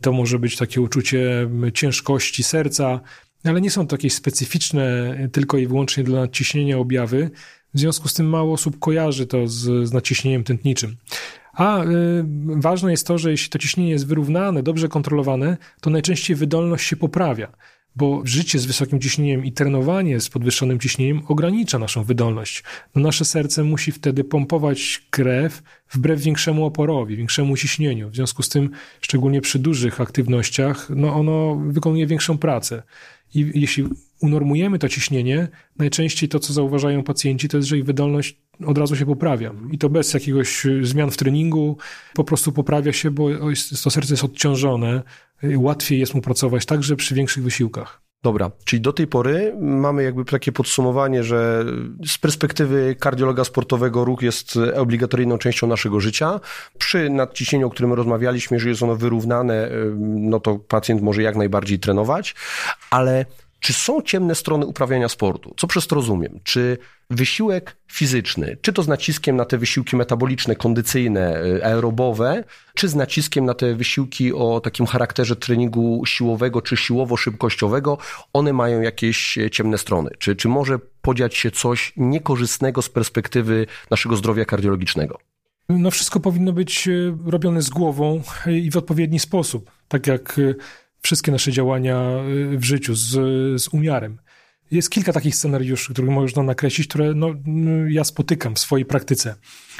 to 0.00 0.12
może 0.12 0.38
być 0.38 0.56
takie 0.56 0.80
uczucie 0.80 1.50
ciężkości 1.74 2.42
serca, 2.42 3.00
ale 3.44 3.60
nie 3.60 3.70
są 3.70 3.86
to 3.86 3.94
jakieś 3.96 4.14
specyficzne 4.14 5.16
tylko 5.32 5.58
i 5.58 5.66
wyłącznie 5.66 6.04
dla 6.04 6.20
nadciśnienia 6.20 6.78
objawy. 6.78 7.30
W 7.74 7.78
związku 7.78 8.08
z 8.08 8.14
tym 8.14 8.28
mało 8.28 8.52
osób 8.54 8.78
kojarzy 8.78 9.26
to 9.26 9.48
z, 9.48 9.88
z 9.88 9.92
naciśnieniem 9.92 10.44
tętniczym. 10.44 10.96
A 11.52 11.84
y, 11.84 11.86
ważne 12.46 12.90
jest 12.90 13.06
to, 13.06 13.18
że 13.18 13.30
jeśli 13.30 13.50
to 13.50 13.58
ciśnienie 13.58 13.90
jest 13.90 14.06
wyrównane, 14.06 14.62
dobrze 14.62 14.88
kontrolowane, 14.88 15.56
to 15.80 15.90
najczęściej 15.90 16.36
wydolność 16.36 16.86
się 16.86 16.96
poprawia, 16.96 17.52
bo 17.96 18.22
życie 18.24 18.58
z 18.58 18.66
wysokim 18.66 19.00
ciśnieniem 19.00 19.44
i 19.44 19.52
trenowanie 19.52 20.20
z 20.20 20.28
podwyższonym 20.28 20.78
ciśnieniem 20.78 21.22
ogranicza 21.28 21.78
naszą 21.78 22.04
wydolność. 22.04 22.64
No 22.94 23.02
nasze 23.02 23.24
serce 23.24 23.64
musi 23.64 23.92
wtedy 23.92 24.24
pompować 24.24 25.02
krew 25.10 25.62
wbrew 25.90 26.20
większemu 26.20 26.64
oporowi, 26.64 27.16
większemu 27.16 27.56
ciśnieniu. 27.56 28.10
W 28.10 28.14
związku 28.14 28.42
z 28.42 28.48
tym, 28.48 28.70
szczególnie 29.00 29.40
przy 29.40 29.58
dużych 29.58 30.00
aktywnościach, 30.00 30.90
no 30.96 31.14
ono 31.14 31.56
wykonuje 31.56 32.06
większą 32.06 32.38
pracę. 32.38 32.82
I 33.34 33.50
jeśli 33.54 33.86
unormujemy 34.20 34.78
to 34.78 34.88
ciśnienie, 34.88 35.48
najczęściej 35.78 36.28
to, 36.28 36.38
co 36.38 36.52
zauważają 36.52 37.02
pacjenci, 37.02 37.48
to 37.48 37.56
jest, 37.56 37.68
że 37.68 37.78
ich 37.78 37.84
wydolność 37.84 38.36
od 38.66 38.78
razu 38.78 38.96
się 38.96 39.06
poprawia. 39.06 39.52
I 39.72 39.78
to 39.78 39.88
bez 39.88 40.14
jakiegoś 40.14 40.66
zmian 40.82 41.10
w 41.10 41.16
treningu, 41.16 41.76
po 42.14 42.24
prostu 42.24 42.52
poprawia 42.52 42.92
się, 42.92 43.10
bo 43.10 43.28
to 43.84 43.90
serce 43.90 44.12
jest 44.12 44.24
odciążone, 44.24 45.02
łatwiej 45.56 46.00
jest 46.00 46.14
mu 46.14 46.20
pracować 46.20 46.66
także 46.66 46.96
przy 46.96 47.14
większych 47.14 47.44
wysiłkach. 47.44 48.00
Dobra, 48.22 48.50
czyli 48.64 48.82
do 48.82 48.92
tej 48.92 49.06
pory 49.06 49.54
mamy 49.60 50.02
jakby 50.02 50.24
takie 50.24 50.52
podsumowanie, 50.52 51.24
że 51.24 51.64
z 52.06 52.18
perspektywy 52.18 52.96
kardiologa 52.98 53.44
sportowego 53.44 54.04
ruch 54.04 54.22
jest 54.22 54.58
obligatoryjną 54.76 55.38
częścią 55.38 55.66
naszego 55.66 56.00
życia. 56.00 56.40
Przy 56.78 57.10
nadciśnieniu, 57.10 57.66
o 57.66 57.70
którym 57.70 57.92
rozmawialiśmy, 57.92 58.54
jeżeli 58.54 58.70
jest 58.70 58.82
ono 58.82 58.96
wyrównane, 58.96 59.70
no 60.00 60.40
to 60.40 60.58
pacjent 60.58 61.02
może 61.02 61.22
jak 61.22 61.36
najbardziej 61.36 61.78
trenować, 61.78 62.34
ale 62.90 63.26
czy 63.60 63.72
są 63.72 64.02
ciemne 64.02 64.34
strony 64.34 64.66
uprawiania 64.66 65.08
sportu? 65.08 65.54
Co 65.56 65.66
przez 65.66 65.86
to 65.86 65.94
rozumiem? 65.94 66.40
Czy 66.44 66.78
wysiłek 67.10 67.76
fizyczny, 67.92 68.56
czy 68.62 68.72
to 68.72 68.82
z 68.82 68.88
naciskiem 68.88 69.36
na 69.36 69.44
te 69.44 69.58
wysiłki 69.58 69.96
metaboliczne, 69.96 70.56
kondycyjne, 70.56 71.44
y, 71.44 71.64
aerobowe, 71.64 72.44
czy 72.74 72.88
z 72.88 72.94
naciskiem 72.94 73.44
na 73.44 73.54
te 73.54 73.74
wysiłki 73.74 74.32
o 74.32 74.60
takim 74.60 74.86
charakterze 74.86 75.36
treningu 75.36 76.02
siłowego 76.06 76.62
czy 76.62 76.76
siłowo-szybkościowego, 76.76 77.98
one 78.32 78.52
mają 78.52 78.80
jakieś 78.80 79.38
e, 79.38 79.50
ciemne 79.50 79.78
strony? 79.78 80.10
Czy, 80.18 80.36
czy 80.36 80.48
może 80.48 80.78
podziać 81.02 81.36
się 81.36 81.50
coś 81.50 81.92
niekorzystnego 81.96 82.82
z 82.82 82.88
perspektywy 82.88 83.66
naszego 83.90 84.16
zdrowia 84.16 84.44
kardiologicznego? 84.44 85.18
No 85.68 85.90
wszystko 85.90 86.20
powinno 86.20 86.52
być 86.52 86.88
e, 86.88 87.16
robione 87.26 87.62
z 87.62 87.70
głową 87.70 88.22
i 88.46 88.70
w 88.70 88.76
odpowiedni 88.76 89.18
sposób. 89.18 89.70
Tak 89.88 90.06
jak 90.06 90.38
e, 90.38 90.54
wszystkie 91.02 91.32
nasze 91.32 91.52
działania 91.52 92.10
y, 92.52 92.58
w 92.58 92.64
życiu 92.64 92.94
z, 92.94 93.10
z 93.62 93.68
umiarem. 93.68 94.18
Jest 94.70 94.90
kilka 94.90 95.12
takich 95.12 95.36
scenariuszy, 95.36 95.92
które 95.92 96.10
można 96.10 96.42
nakreślić, 96.42 96.88
które 96.88 97.14
no, 97.14 97.34
ja 97.88 98.04
spotykam 98.04 98.54
w 98.54 98.58
swojej 98.58 98.86
praktyce. 98.86 99.34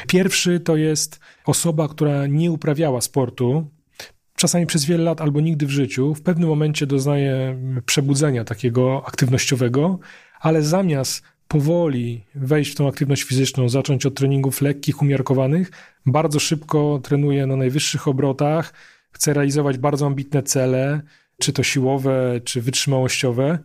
Pierwszy 0.09 0.61
to 0.61 0.77
jest 0.77 1.21
osoba, 1.45 1.89
która 1.89 2.27
nie 2.27 2.53
uprawiała 2.53 3.01
sportu, 3.01 3.71
czasami 4.37 4.67
przez 4.67 4.85
wiele 4.85 5.05
lat 5.05 5.21
albo 5.21 5.41
nigdy 5.41 5.67
w 5.67 5.71
życiu, 5.71 6.15
w 6.15 6.23
pewnym 6.23 6.49
momencie 6.49 6.87
doznaje 6.87 7.59
przebudzenia 7.87 8.45
takiego 8.45 9.03
aktywnościowego, 9.07 9.99
ale 10.41 10.63
zamiast 10.63 11.23
powoli 11.49 12.25
wejść 12.35 12.73
w 12.73 12.75
tą 12.75 12.89
aktywność 12.89 13.23
fizyczną, 13.23 13.69
zacząć 13.69 14.07
od 14.07 14.15
treningów 14.15 14.63
lekkich, 14.63 15.03
umiarkowanych, 15.03 15.71
bardzo 16.07 16.39
szybko 16.39 17.01
trenuje 17.03 17.47
na 17.47 17.57
najwyższych 17.57 18.09
obrotach, 18.09 18.73
chce 19.21 19.33
realizować 19.33 19.79
bardzo 19.79 20.07
ambitne 20.07 20.43
cele, 20.43 21.01
czy 21.41 21.53
to 21.53 21.63
siłowe, 21.63 22.41
czy 22.45 22.63
wytrzymałościowe. 22.63 23.59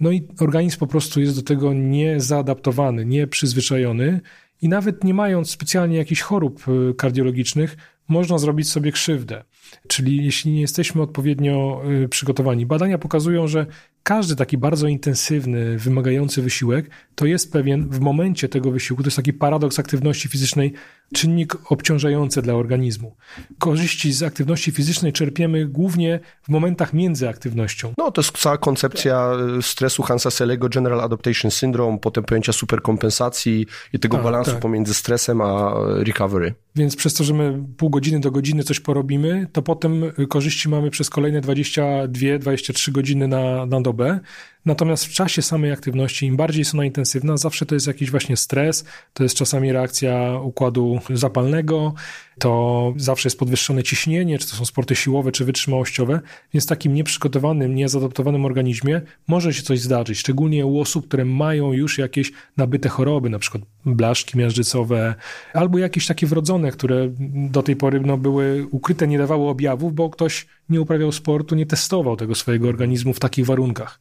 No 0.00 0.10
i 0.10 0.28
organizm 0.40 0.78
po 0.78 0.86
prostu 0.86 1.20
jest 1.20 1.36
do 1.36 1.42
tego 1.42 1.72
niezaadaptowany, 1.72 3.04
nieprzyzwyczajony 3.06 4.20
i 4.62 4.68
nawet 4.68 5.04
nie 5.04 5.14
mając 5.14 5.50
specjalnie 5.50 5.96
jakichś 5.96 6.20
chorób 6.20 6.68
y, 6.68 6.94
kardiologicznych, 6.94 7.76
można 8.08 8.38
zrobić 8.38 8.70
sobie 8.70 8.92
krzywdę. 8.92 9.44
Czyli 9.88 10.24
jeśli 10.24 10.52
nie 10.52 10.60
jesteśmy 10.60 11.02
odpowiednio 11.02 11.82
y, 12.04 12.08
przygotowani. 12.08 12.66
Badania 12.66 12.98
pokazują, 12.98 13.48
że 13.48 13.66
każdy 14.02 14.36
taki 14.36 14.58
bardzo 14.58 14.88
intensywny, 14.88 15.78
wymagający 15.78 16.42
wysiłek, 16.42 16.90
to 17.14 17.26
jest 17.26 17.52
pewien 17.52 17.88
w 17.88 18.00
momencie 18.00 18.48
tego 18.48 18.70
wysiłku, 18.70 19.02
to 19.02 19.06
jest 19.06 19.16
taki 19.16 19.32
paradoks 19.32 19.78
aktywności 19.78 20.28
fizycznej, 20.28 20.72
czynnik 21.14 21.72
obciążający 21.72 22.42
dla 22.42 22.54
organizmu. 22.54 23.16
Korzyści 23.58 24.12
z 24.12 24.22
aktywności 24.22 24.72
fizycznej 24.72 25.12
czerpiemy 25.12 25.66
głównie 25.66 26.20
w 26.42 26.48
momentach 26.48 26.92
między 26.92 27.28
aktywnością. 27.28 27.92
No, 27.98 28.10
to 28.10 28.20
jest 28.20 28.38
cała 28.38 28.58
koncepcja 28.58 29.32
y, 29.58 29.62
stresu 29.62 30.02
Hansa 30.02 30.30
Selego, 30.30 30.68
General 30.68 31.00
Adaptation 31.00 31.50
Syndrome, 31.50 31.98
potem 31.98 32.24
pojęcia 32.24 32.52
superkompensacji 32.52 33.66
i 33.92 33.98
tego 33.98 34.16
tak, 34.16 34.24
balansu 34.24 34.50
tak. 34.50 34.60
pomiędzy 34.60 34.94
stresem 34.94 35.40
a 35.40 35.74
recovery. 35.84 36.54
Więc 36.74 36.96
przez 36.96 37.14
to, 37.14 37.24
że 37.24 37.34
my 37.34 37.64
pół 37.76 37.90
godziny 37.90 38.20
do 38.20 38.30
godziny 38.30 38.62
coś 38.62 38.80
porobimy, 38.80 39.46
to 39.52 39.62
potem 39.62 40.02
korzyści 40.28 40.68
mamy 40.68 40.90
przez 40.90 41.10
kolejne 41.10 41.40
22-23 41.40 42.92
godziny 42.92 43.28
na, 43.28 43.66
na 43.66 43.80
dobę. 43.80 43.91
Delban, 43.92 44.24
Natomiast 44.64 45.04
w 45.04 45.12
czasie 45.12 45.42
samej 45.42 45.72
aktywności, 45.72 46.26
im 46.26 46.36
bardziej 46.36 46.60
jest 46.60 46.74
ona 46.74 46.84
intensywna, 46.84 47.36
zawsze 47.36 47.66
to 47.66 47.74
jest 47.74 47.86
jakiś 47.86 48.10
właśnie 48.10 48.36
stres, 48.36 48.84
to 49.14 49.22
jest 49.22 49.36
czasami 49.36 49.72
reakcja 49.72 50.38
układu 50.42 51.00
zapalnego, 51.10 51.94
to 52.38 52.92
zawsze 52.96 53.26
jest 53.26 53.38
podwyższone 53.38 53.82
ciśnienie, 53.82 54.38
czy 54.38 54.50
to 54.50 54.56
są 54.56 54.64
sporty 54.64 54.96
siłowe, 54.96 55.32
czy 55.32 55.44
wytrzymałościowe, 55.44 56.20
więc 56.54 56.66
takim 56.66 56.94
nieprzygotowanym, 56.94 57.74
niezadaptowanym 57.74 58.44
organizmie 58.44 59.00
może 59.28 59.54
się 59.54 59.62
coś 59.62 59.80
zdarzyć, 59.80 60.18
szczególnie 60.18 60.66
u 60.66 60.80
osób, 60.80 61.08
które 61.08 61.24
mają 61.24 61.72
już 61.72 61.98
jakieś 61.98 62.32
nabyte 62.56 62.88
choroby, 62.88 63.30
na 63.30 63.38
przykład 63.38 63.62
blaszki 63.86 64.38
miażdżycowe, 64.38 65.14
albo 65.54 65.78
jakieś 65.78 66.06
takie 66.06 66.26
wrodzone, 66.26 66.70
które 66.70 67.08
do 67.50 67.62
tej 67.62 67.76
pory 67.76 68.00
no, 68.00 68.18
były 68.18 68.66
ukryte, 68.70 69.08
nie 69.08 69.18
dawały 69.18 69.48
objawów, 69.48 69.94
bo 69.94 70.10
ktoś 70.10 70.46
nie 70.68 70.80
uprawiał 70.80 71.12
sportu, 71.12 71.54
nie 71.54 71.66
testował 71.66 72.16
tego 72.16 72.34
swojego 72.34 72.68
organizmu 72.68 73.12
w 73.12 73.20
takich 73.20 73.46
warunkach. 73.46 73.98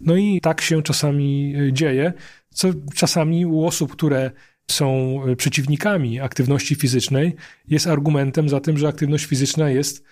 No 0.00 0.16
i 0.16 0.40
tak 0.40 0.60
się 0.60 0.82
czasami 0.82 1.54
e, 1.56 1.72
dzieje, 1.72 2.12
co 2.50 2.68
czasami 2.94 3.46
u 3.46 3.66
osób, 3.66 3.92
które 3.92 4.30
są 4.70 5.18
e, 5.24 5.36
przeciwnikami 5.36 6.20
aktywności 6.20 6.74
fizycznej, 6.74 7.34
jest 7.68 7.86
argumentem 7.86 8.48
za 8.48 8.60
tym, 8.60 8.78
że 8.78 8.88
aktywność 8.88 9.24
fizyczna 9.24 9.70
jest 9.70 10.04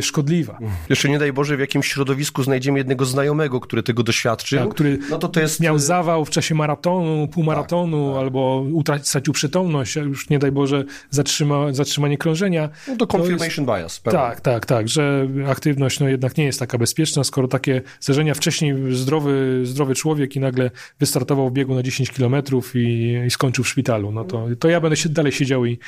szkodliwa. 0.00 0.58
Jeszcze 0.88 1.08
nie 1.08 1.18
daj 1.18 1.32
Boże, 1.32 1.56
w 1.56 1.60
jakimś 1.60 1.88
środowisku 1.88 2.42
znajdziemy 2.42 2.78
jednego 2.78 3.04
znajomego, 3.04 3.60
który 3.60 3.82
tego 3.82 4.02
doświadczył. 4.02 4.58
Tak, 4.58 4.68
który 4.68 4.98
no 5.10 5.18
to 5.18 5.28
to 5.28 5.40
jest... 5.40 5.60
miał 5.60 5.78
zawał 5.78 6.24
w 6.24 6.30
czasie 6.30 6.54
maratonu, 6.54 7.28
półmaratonu, 7.28 8.06
tak, 8.06 8.14
tak. 8.14 8.22
albo 8.22 8.64
utracił 8.72 9.32
przytomność, 9.32 9.96
już 9.96 10.30
nie 10.30 10.38
daj 10.38 10.52
Boże 10.52 10.84
zatrzyma, 11.10 11.72
zatrzymanie 11.72 12.18
krążenia. 12.18 12.68
No 12.88 12.96
to 12.96 13.06
confirmation 13.16 13.66
to 13.66 13.76
jest... 13.76 13.82
bias. 13.82 14.00
Pewnie. 14.00 14.18
Tak, 14.18 14.40
tak, 14.40 14.66
tak, 14.66 14.88
że 14.88 15.28
aktywność 15.48 16.00
no 16.00 16.08
jednak 16.08 16.36
nie 16.36 16.44
jest 16.44 16.58
taka 16.58 16.78
bezpieczna, 16.78 17.24
skoro 17.24 17.48
takie 17.48 17.82
zdarzenia 18.00 18.34
wcześniej 18.34 18.74
zdrowy, 18.90 19.60
zdrowy 19.64 19.94
człowiek 19.94 20.36
i 20.36 20.40
nagle 20.40 20.70
wystartował 21.00 21.50
w 21.50 21.52
biegu 21.52 21.74
na 21.74 21.82
10 21.82 22.10
kilometrów 22.10 22.76
i, 22.76 23.18
i 23.26 23.30
skończył 23.30 23.64
w 23.64 23.68
szpitalu, 23.68 24.12
no 24.12 24.24
to, 24.24 24.46
to 24.58 24.68
ja 24.68 24.80
będę 24.80 24.96
się 24.96 25.08
dalej 25.08 25.32
siedział 25.32 25.66
i 25.66 25.78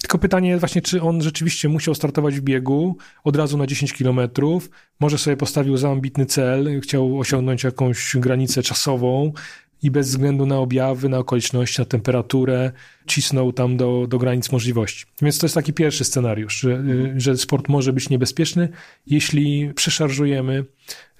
tylko 0.00 0.18
pytanie 0.18 0.58
właśnie, 0.58 0.82
czy 0.82 1.02
on 1.02 1.22
rzeczywiście 1.22 1.68
musiał 1.68 1.94
startować 1.94 2.34
w 2.34 2.40
biegu, 2.40 2.96
od 3.30 3.36
razu 3.36 3.58
na 3.58 3.66
10 3.66 3.92
kilometrów, 3.92 4.70
może 5.00 5.18
sobie 5.18 5.36
postawił 5.36 5.76
za 5.76 5.90
ambitny 5.90 6.26
cel, 6.26 6.80
chciał 6.80 7.18
osiągnąć 7.18 7.64
jakąś 7.64 8.16
granicę 8.16 8.62
czasową 8.62 9.32
i 9.82 9.90
bez 9.90 10.08
względu 10.08 10.46
na 10.46 10.58
objawy, 10.58 11.08
na 11.08 11.18
okoliczności, 11.18 11.80
na 11.80 11.84
temperaturę, 11.84 12.72
cisnął 13.06 13.52
tam 13.52 13.76
do, 13.76 14.06
do 14.08 14.18
granic 14.18 14.52
możliwości. 14.52 15.04
Więc 15.22 15.38
to 15.38 15.46
jest 15.46 15.54
taki 15.54 15.72
pierwszy 15.72 16.04
scenariusz, 16.04 16.60
że, 16.60 16.84
że 17.16 17.36
sport 17.36 17.68
może 17.68 17.92
być 17.92 18.08
niebezpieczny, 18.08 18.68
jeśli 19.06 19.72
przeszarżujemy 19.74 20.64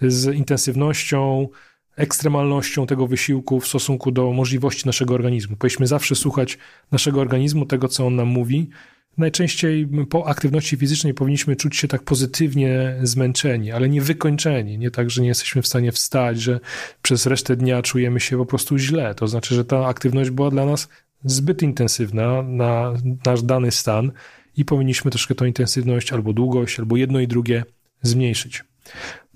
z 0.00 0.34
intensywnością, 0.34 1.48
ekstremalnością 1.96 2.86
tego 2.86 3.06
wysiłku 3.06 3.60
w 3.60 3.68
stosunku 3.68 4.10
do 4.10 4.32
możliwości 4.32 4.86
naszego 4.86 5.14
organizmu. 5.14 5.56
Powinniśmy 5.56 5.86
zawsze 5.86 6.14
słuchać 6.14 6.58
naszego 6.92 7.20
organizmu, 7.20 7.66
tego 7.66 7.88
co 7.88 8.06
on 8.06 8.16
nam 8.16 8.28
mówi, 8.28 8.70
Najczęściej 9.20 9.88
po 10.10 10.26
aktywności 10.26 10.76
fizycznej 10.76 11.14
powinniśmy 11.14 11.56
czuć 11.56 11.76
się 11.76 11.88
tak 11.88 12.02
pozytywnie 12.02 12.96
zmęczeni, 13.02 13.72
ale 13.72 13.88
nie 13.88 14.02
wykończeni. 14.02 14.78
Nie 14.78 14.90
tak, 14.90 15.10
że 15.10 15.22
nie 15.22 15.28
jesteśmy 15.28 15.62
w 15.62 15.66
stanie 15.66 15.92
wstać, 15.92 16.40
że 16.40 16.60
przez 17.02 17.26
resztę 17.26 17.56
dnia 17.56 17.82
czujemy 17.82 18.20
się 18.20 18.38
po 18.38 18.46
prostu 18.46 18.78
źle. 18.78 19.14
To 19.14 19.28
znaczy, 19.28 19.54
że 19.54 19.64
ta 19.64 19.86
aktywność 19.86 20.30
była 20.30 20.50
dla 20.50 20.66
nas 20.66 20.88
zbyt 21.24 21.62
intensywna 21.62 22.42
na 22.42 22.94
nasz 23.26 23.42
dany 23.42 23.70
stan 23.70 24.12
i 24.56 24.64
powinniśmy 24.64 25.10
troszkę 25.10 25.34
tą 25.34 25.44
intensywność 25.44 26.12
albo 26.12 26.32
długość, 26.32 26.78
albo 26.78 26.96
jedno 26.96 27.20
i 27.20 27.28
drugie 27.28 27.64
zmniejszyć. 28.02 28.64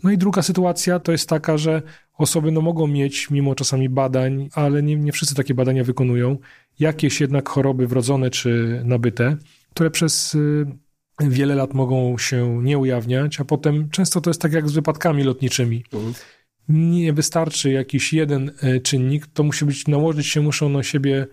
No 0.03 0.11
i 0.11 0.19
druga 0.19 0.43
sytuacja 0.43 0.99
to 1.01 1.13
jest 1.13 1.29
taka, 1.29 1.59
że 1.59 1.83
osoby 2.19 2.53
no, 2.53 2.61
mogą 2.61 2.87
mieć, 2.87 3.31
mimo 3.31 3.55
czasami 3.55 3.89
badań, 3.89 4.49
ale 4.55 4.83
nie, 4.83 4.97
nie 4.97 5.13
wszyscy 5.13 5.35
takie 5.35 5.55
badania 5.55 5.85
wykonują, 5.85 6.39
jakieś 6.79 7.21
jednak 7.21 7.49
choroby 7.49 7.87
wrodzone 7.87 8.31
czy 8.31 8.83
nabyte, 8.85 9.37
które 9.75 9.91
przez 9.91 10.35
y, 10.35 10.67
wiele 11.21 11.55
lat 11.55 11.75
mogą 11.75 12.19
się 12.19 12.63
nie 12.63 12.79
ujawniać, 12.79 13.41
a 13.41 13.45
potem 13.45 13.91
często 13.91 14.21
to 14.21 14.31
jest 14.31 14.41
tak 14.41 14.53
jak 14.53 14.69
z 14.69 14.73
wypadkami 14.73 15.25
lotniczymi. 15.25 15.85
Mhm. 15.93 16.15
Nie 16.69 17.13
wystarczy 17.13 17.71
jakiś 17.71 18.13
jeden 18.13 18.53
y, 18.65 18.81
czynnik, 18.81 19.27
to 19.27 19.43
musi 19.43 19.65
być, 19.65 19.89
nałożyć 19.89 20.27
się 20.27 20.41
muszą 20.41 20.69
na 20.69 20.83
siebie 20.83 21.27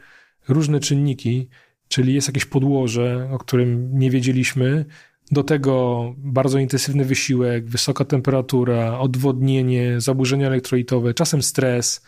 różne 0.48 0.80
czynniki, 0.80 1.50
czyli 1.88 2.14
jest 2.14 2.28
jakieś 2.28 2.46
podłoże, 2.46 3.30
o 3.32 3.38
którym 3.38 4.00
nie 4.00 4.12
wiedzieliśmy, 4.12 4.86
do 5.32 5.44
tego 5.44 6.06
bardzo 6.18 6.60
intensywny 6.60 7.06
wysiłek, 7.06 7.66
wysoka 7.66 8.06
temperatura, 8.06 9.00
odwodnienie, 9.00 10.02
zaburzenia 10.02 10.48
elektrolitowe, 10.48 11.14
czasem 11.14 11.42
stres 11.44 12.02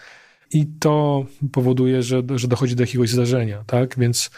i 0.52 0.68
to 0.80 1.26
powoduje, 1.52 2.04
że, 2.04 2.22
że 2.36 2.48
dochodzi 2.48 2.76
do 2.76 2.84
jakiegoś 2.84 3.10
zdarzenia, 3.10 3.64
tak? 3.68 4.00
Więc 4.00 4.32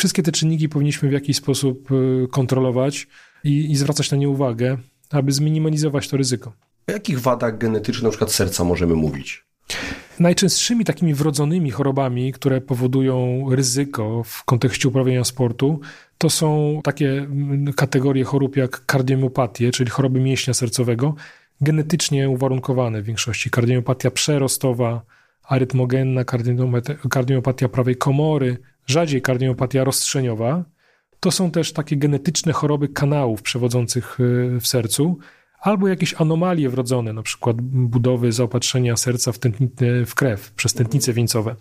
Wszystkie 0.00 0.22
te 0.22 0.32
czynniki 0.32 0.68
powinniśmy 0.68 1.08
w 1.08 1.12
jakiś 1.12 1.36
sposób 1.36 1.92
y, 1.92 2.28
kontrolować 2.30 3.06
i, 3.44 3.70
i 3.70 3.76
zwracać 3.76 4.10
na 4.10 4.16
nie 4.16 4.28
uwagę, 4.28 4.78
aby 5.10 5.32
zminimalizować 5.32 6.08
to 6.08 6.16
ryzyko. 6.16 6.52
O 6.88 6.92
jakich 6.92 7.20
wadach 7.20 7.58
genetycznych, 7.58 8.02
na 8.02 8.10
przykład 8.10 8.32
serca, 8.32 8.64
możemy 8.64 8.94
mówić? 8.94 9.44
Najczęstszymi 10.20 10.84
takimi 10.84 11.14
wrodzonymi 11.14 11.70
chorobami, 11.70 12.32
które 12.32 12.60
powodują 12.60 13.46
ryzyko 13.50 14.22
w 14.24 14.44
kontekście 14.44 14.88
uprawiania 14.88 15.24
sportu, 15.24 15.80
to 16.18 16.30
są 16.30 16.80
takie 16.84 17.10
mm, 17.10 17.72
kategorie 17.72 18.24
chorób 18.24 18.56
jak 18.56 18.86
kardiomiopatie, 18.86 19.70
czyli 19.70 19.90
choroby 19.90 20.20
mięśnia 20.20 20.54
sercowego, 20.54 21.14
genetycznie 21.60 22.30
uwarunkowane 22.30 23.02
w 23.02 23.04
większości. 23.04 23.50
Kardiomiopatia 23.50 24.10
przerostowa, 24.10 25.02
arytmogenna, 25.42 26.24
kardiomiopatia 27.08 27.68
prawej 27.68 27.96
komory, 27.96 28.56
rzadziej 28.86 29.22
kardiomiopatia 29.22 29.84
rozstrzeniowa. 29.84 30.64
To 31.20 31.30
są 31.30 31.50
też 31.50 31.72
takie 31.72 31.96
genetyczne 31.96 32.52
choroby 32.52 32.88
kanałów 32.88 33.42
przewodzących 33.42 34.20
y, 34.20 34.58
w 34.60 34.66
sercu, 34.66 35.18
albo 35.60 35.88
jakieś 35.88 36.14
anomalie 36.14 36.68
wrodzone, 36.68 37.12
na 37.12 37.22
przykład 37.22 37.60
budowy 37.62 38.32
zaopatrzenia 38.32 38.96
serca 38.96 39.32
w, 39.32 39.38
tętni- 39.38 40.04
w 40.06 40.14
krew 40.14 40.52
przez 40.52 40.74
tętnice 40.74 41.12
wieńcowe. 41.12 41.56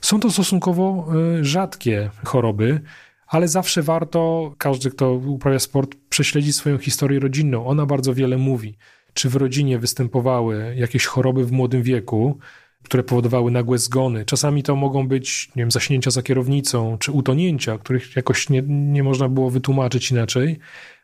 Są 0.00 0.20
to 0.20 0.30
stosunkowo 0.30 1.08
y, 1.40 1.44
rzadkie 1.44 2.10
choroby, 2.24 2.80
ale 3.26 3.48
zawsze 3.48 3.82
warto, 3.82 4.54
każdy, 4.58 4.90
kto 4.90 5.12
uprawia 5.12 5.58
sport, 5.58 5.94
prześledzić 6.08 6.56
swoją 6.56 6.78
historię 6.78 7.20
rodzinną. 7.20 7.66
Ona 7.66 7.86
bardzo 7.86 8.14
wiele 8.14 8.38
mówi. 8.38 8.76
Czy 9.14 9.28
w 9.28 9.36
rodzinie 9.36 9.78
występowały 9.78 10.74
jakieś 10.78 11.06
choroby 11.06 11.44
w 11.44 11.52
młodym 11.52 11.82
wieku, 11.82 12.38
które 12.82 13.02
powodowały 13.02 13.50
nagłe 13.50 13.78
zgony. 13.78 14.24
Czasami 14.24 14.62
to 14.62 14.76
mogą 14.76 15.08
być 15.08 15.48
nie 15.56 15.62
wiem, 15.62 15.70
zaśnięcia 15.70 16.10
za 16.10 16.22
kierownicą, 16.22 16.98
czy 16.98 17.12
utonięcia, 17.12 17.78
których 17.78 18.16
jakoś 18.16 18.48
nie, 18.48 18.62
nie 18.68 19.02
można 19.02 19.28
było 19.28 19.50
wytłumaczyć 19.50 20.10
inaczej, 20.10 20.58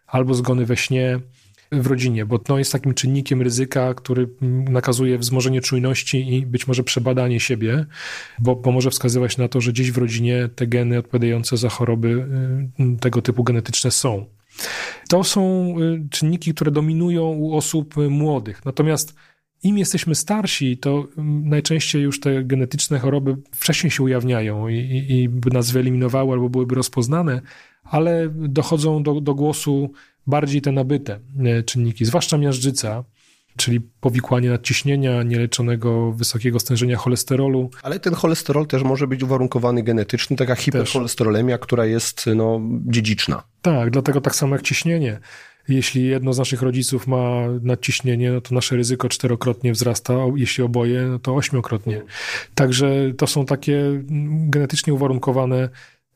albo 0.06 0.34
zgony 0.34 0.66
we 0.66 0.76
śnie 0.76 1.20
w 1.72 1.86
rodzinie, 1.86 2.26
bo 2.26 2.38
to 2.38 2.58
jest 2.58 2.72
takim 2.72 2.94
czynnikiem 2.94 3.42
ryzyka, 3.42 3.94
który 3.94 4.28
nakazuje 4.70 5.18
wzmożenie 5.18 5.60
czujności 5.60 6.34
i 6.34 6.46
być 6.46 6.66
może 6.66 6.84
przebadanie 6.84 7.40
siebie, 7.40 7.86
bo, 8.38 8.56
bo 8.56 8.72
może 8.72 8.90
wskazywać 8.90 9.38
na 9.38 9.48
to, 9.48 9.60
że 9.60 9.72
gdzieś 9.72 9.92
w 9.92 9.98
rodzinie 9.98 10.48
te 10.54 10.66
geny 10.66 10.98
odpowiadające 10.98 11.56
za 11.56 11.68
choroby 11.68 12.26
y, 12.80 13.00
tego 13.00 13.22
typu 13.22 13.44
genetyczne 13.44 13.90
są. 13.90 14.26
To 15.08 15.24
są 15.24 15.74
y, 15.80 16.08
czynniki, 16.10 16.54
które 16.54 16.70
dominują 16.70 17.22
u 17.22 17.56
osób 17.56 17.94
młodych. 17.96 18.64
Natomiast 18.64 19.14
im 19.62 19.78
jesteśmy 19.78 20.14
starsi, 20.14 20.78
to 20.78 21.06
mm, 21.18 21.48
najczęściej 21.48 22.02
już 22.02 22.20
te 22.20 22.44
genetyczne 22.44 22.98
choroby 22.98 23.36
wcześniej 23.52 23.90
się 23.90 24.02
ujawniają 24.02 24.68
i, 24.68 24.76
i, 24.76 25.12
i 25.12 25.28
by 25.28 25.50
nas 25.50 25.70
wyeliminowały 25.70 26.32
albo 26.32 26.48
byłyby 26.48 26.74
rozpoznane, 26.74 27.40
ale 27.84 28.28
dochodzą 28.34 29.02
do, 29.02 29.20
do 29.20 29.34
głosu 29.34 29.92
bardziej 30.26 30.60
te 30.62 30.72
nabyte 30.72 31.20
e, 31.44 31.62
czynniki, 31.62 32.04
zwłaszcza 32.04 32.38
miażdżyca, 32.38 33.04
czyli 33.56 33.80
powikłanie 33.80 34.50
nadciśnienia, 34.50 35.22
nieleczonego 35.22 36.12
wysokiego 36.12 36.60
stężenia 36.60 36.96
cholesterolu. 36.96 37.70
Ale 37.82 38.00
ten 38.00 38.14
cholesterol 38.14 38.66
też 38.66 38.82
może 38.82 39.06
być 39.06 39.22
uwarunkowany 39.22 39.82
genetycznie, 39.82 40.36
taka 40.36 40.54
hipercholesterolemia, 40.54 41.58
która 41.58 41.86
jest 41.86 42.26
no, 42.36 42.60
dziedziczna. 42.86 43.42
Tak, 43.62 43.90
dlatego 43.90 44.20
tak 44.20 44.34
samo 44.34 44.54
jak 44.54 44.62
ciśnienie. 44.62 45.20
Jeśli 45.68 46.07
jedno 46.07 46.33
z 46.33 46.38
naszych 46.38 46.62
rodziców 46.62 47.07
ma 47.07 47.46
nadciśnienie, 47.62 48.31
no 48.33 48.40
to 48.40 48.54
nasze 48.54 48.76
ryzyko 48.76 49.09
czterokrotnie 49.09 49.72
wzrasta, 49.72 50.14
jeśli 50.37 50.64
oboje, 50.64 51.02
no 51.02 51.18
to 51.18 51.35
ośmiokrotnie. 51.35 52.02
Także 52.54 53.12
to 53.18 53.26
są 53.26 53.46
takie 53.46 53.78
mm, 53.81 54.50
genetycznie 54.50 54.94
uwarunkowane 54.94 55.68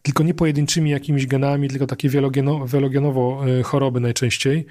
tylko 0.02 0.22
nie 0.22 0.34
pojedynczymi 0.34 0.90
jakimiś 0.90 1.26
genami, 1.26 1.68
tylko 1.68 1.86
takie 1.86 2.08
wielogeno, 2.08 2.66
wielogenowo 2.66 3.44
e, 3.58 3.62
choroby 3.62 4.00
najczęściej. 4.00 4.66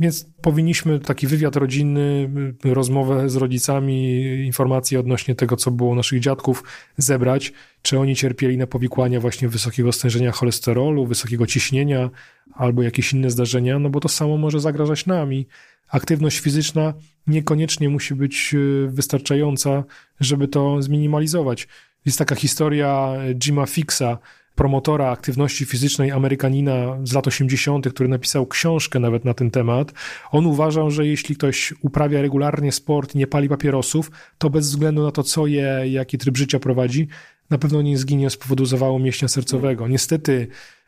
Więc 0.00 0.26
powinniśmy 0.42 1.00
taki 1.00 1.26
wywiad 1.26 1.56
rodzinny, 1.56 2.30
rozmowę 2.64 3.30
z 3.30 3.36
rodzicami, 3.36 4.22
informacje 4.46 5.00
odnośnie 5.00 5.34
tego, 5.34 5.56
co 5.56 5.70
było 5.70 5.90
u 5.90 5.94
naszych 5.94 6.20
dziadków, 6.20 6.64
zebrać, 6.96 7.52
czy 7.82 7.98
oni 7.98 8.16
cierpieli 8.16 8.56
na 8.56 8.66
powikłania 8.66 9.20
właśnie 9.20 9.48
wysokiego 9.48 9.92
stężenia 9.92 10.32
cholesterolu, 10.32 11.06
wysokiego 11.06 11.46
ciśnienia 11.46 12.10
albo 12.54 12.82
jakieś 12.82 13.12
inne 13.12 13.30
zdarzenia, 13.30 13.78
no 13.78 13.90
bo 13.90 14.00
to 14.00 14.08
samo 14.08 14.36
może 14.36 14.60
zagrażać 14.60 15.06
nami. 15.06 15.46
Aktywność 15.88 16.38
fizyczna 16.38 16.94
niekoniecznie 17.26 17.88
musi 17.88 18.14
być 18.14 18.54
e, 18.54 18.88
wystarczająca, 18.88 19.84
żeby 20.20 20.48
to 20.48 20.82
zminimalizować. 20.82 21.68
Jest 22.06 22.18
taka 22.18 22.34
historia 22.34 23.12
Jima 23.34 23.66
Fixa, 23.66 24.18
promotora 24.58 25.10
aktywności 25.10 25.64
fizycznej 25.64 26.10
Amerykanina 26.10 26.98
z 27.04 27.12
lat 27.12 27.26
80., 27.26 27.88
który 27.88 28.08
napisał 28.08 28.46
książkę 28.46 28.98
nawet 28.98 29.24
na 29.24 29.34
ten 29.34 29.50
temat. 29.50 29.92
On 30.30 30.46
uważał, 30.46 30.90
że 30.90 31.06
jeśli 31.06 31.36
ktoś 31.36 31.74
uprawia 31.82 32.22
regularnie 32.22 32.72
sport 32.72 33.14
i 33.14 33.18
nie 33.18 33.26
pali 33.26 33.48
papierosów, 33.48 34.10
to 34.38 34.50
bez 34.50 34.66
względu 34.66 35.02
na 35.02 35.10
to, 35.10 35.22
co 35.22 35.46
je, 35.46 35.82
jaki 35.86 36.18
tryb 36.18 36.36
życia 36.36 36.58
prowadzi, 36.58 37.08
na 37.50 37.58
pewno 37.58 37.82
nie 37.82 37.98
zginie 37.98 38.30
z 38.30 38.36
powodu 38.36 38.64
zawału 38.64 38.98
mięśnia 38.98 39.28
sercowego. 39.28 39.88
Niestety 39.88 40.46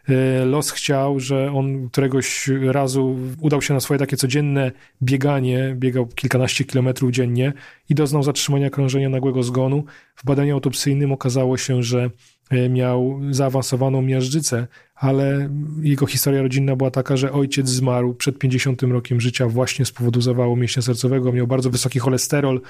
e, 0.09 0.44
los 0.44 0.70
chciał, 0.70 1.20
że 1.20 1.52
on 1.52 1.88
któregoś 1.88 2.50
razu 2.62 3.16
udał 3.40 3.62
się 3.62 3.74
na 3.74 3.80
swoje 3.80 3.98
takie 3.98 4.16
codzienne 4.16 4.72
bieganie, 5.02 5.76
biegał 5.78 6.06
kilkanaście 6.06 6.64
kilometrów 6.64 7.11
dziennie 7.11 7.52
i 7.88 7.94
doznał 7.94 8.22
zatrzymania 8.22 8.70
krążenia 8.70 9.09
nagłego 9.09 9.42
zgonu. 9.42 9.85
W 10.16 10.24
badaniu 10.24 10.54
autopsyjnym 10.54 11.12
okazało 11.12 11.56
się, 11.56 11.83
że 11.83 12.11
miał 12.70 13.20
zaawansowaną 13.30 14.02
miażdżycę, 14.02 14.66
ale 14.94 15.50
jego 15.82 16.06
historia 16.06 16.42
rodzinna 16.42 16.76
była 16.76 16.90
taka, 16.90 17.16
że 17.16 17.32
ojciec 17.32 17.68
zmarł 17.68 18.14
przed 18.14 18.38
50 18.38 18.82
rokiem 18.82 19.20
życia 19.20 19.48
właśnie 19.48 19.84
z 19.84 19.92
powodu 19.92 20.20
zawału 20.20 20.56
mięśnia 20.56 20.82
sercowego, 20.82 21.32
miał 21.32 21.46
bardzo 21.46 21.70
wysoki 21.70 21.98
cholesterol, 21.98 22.60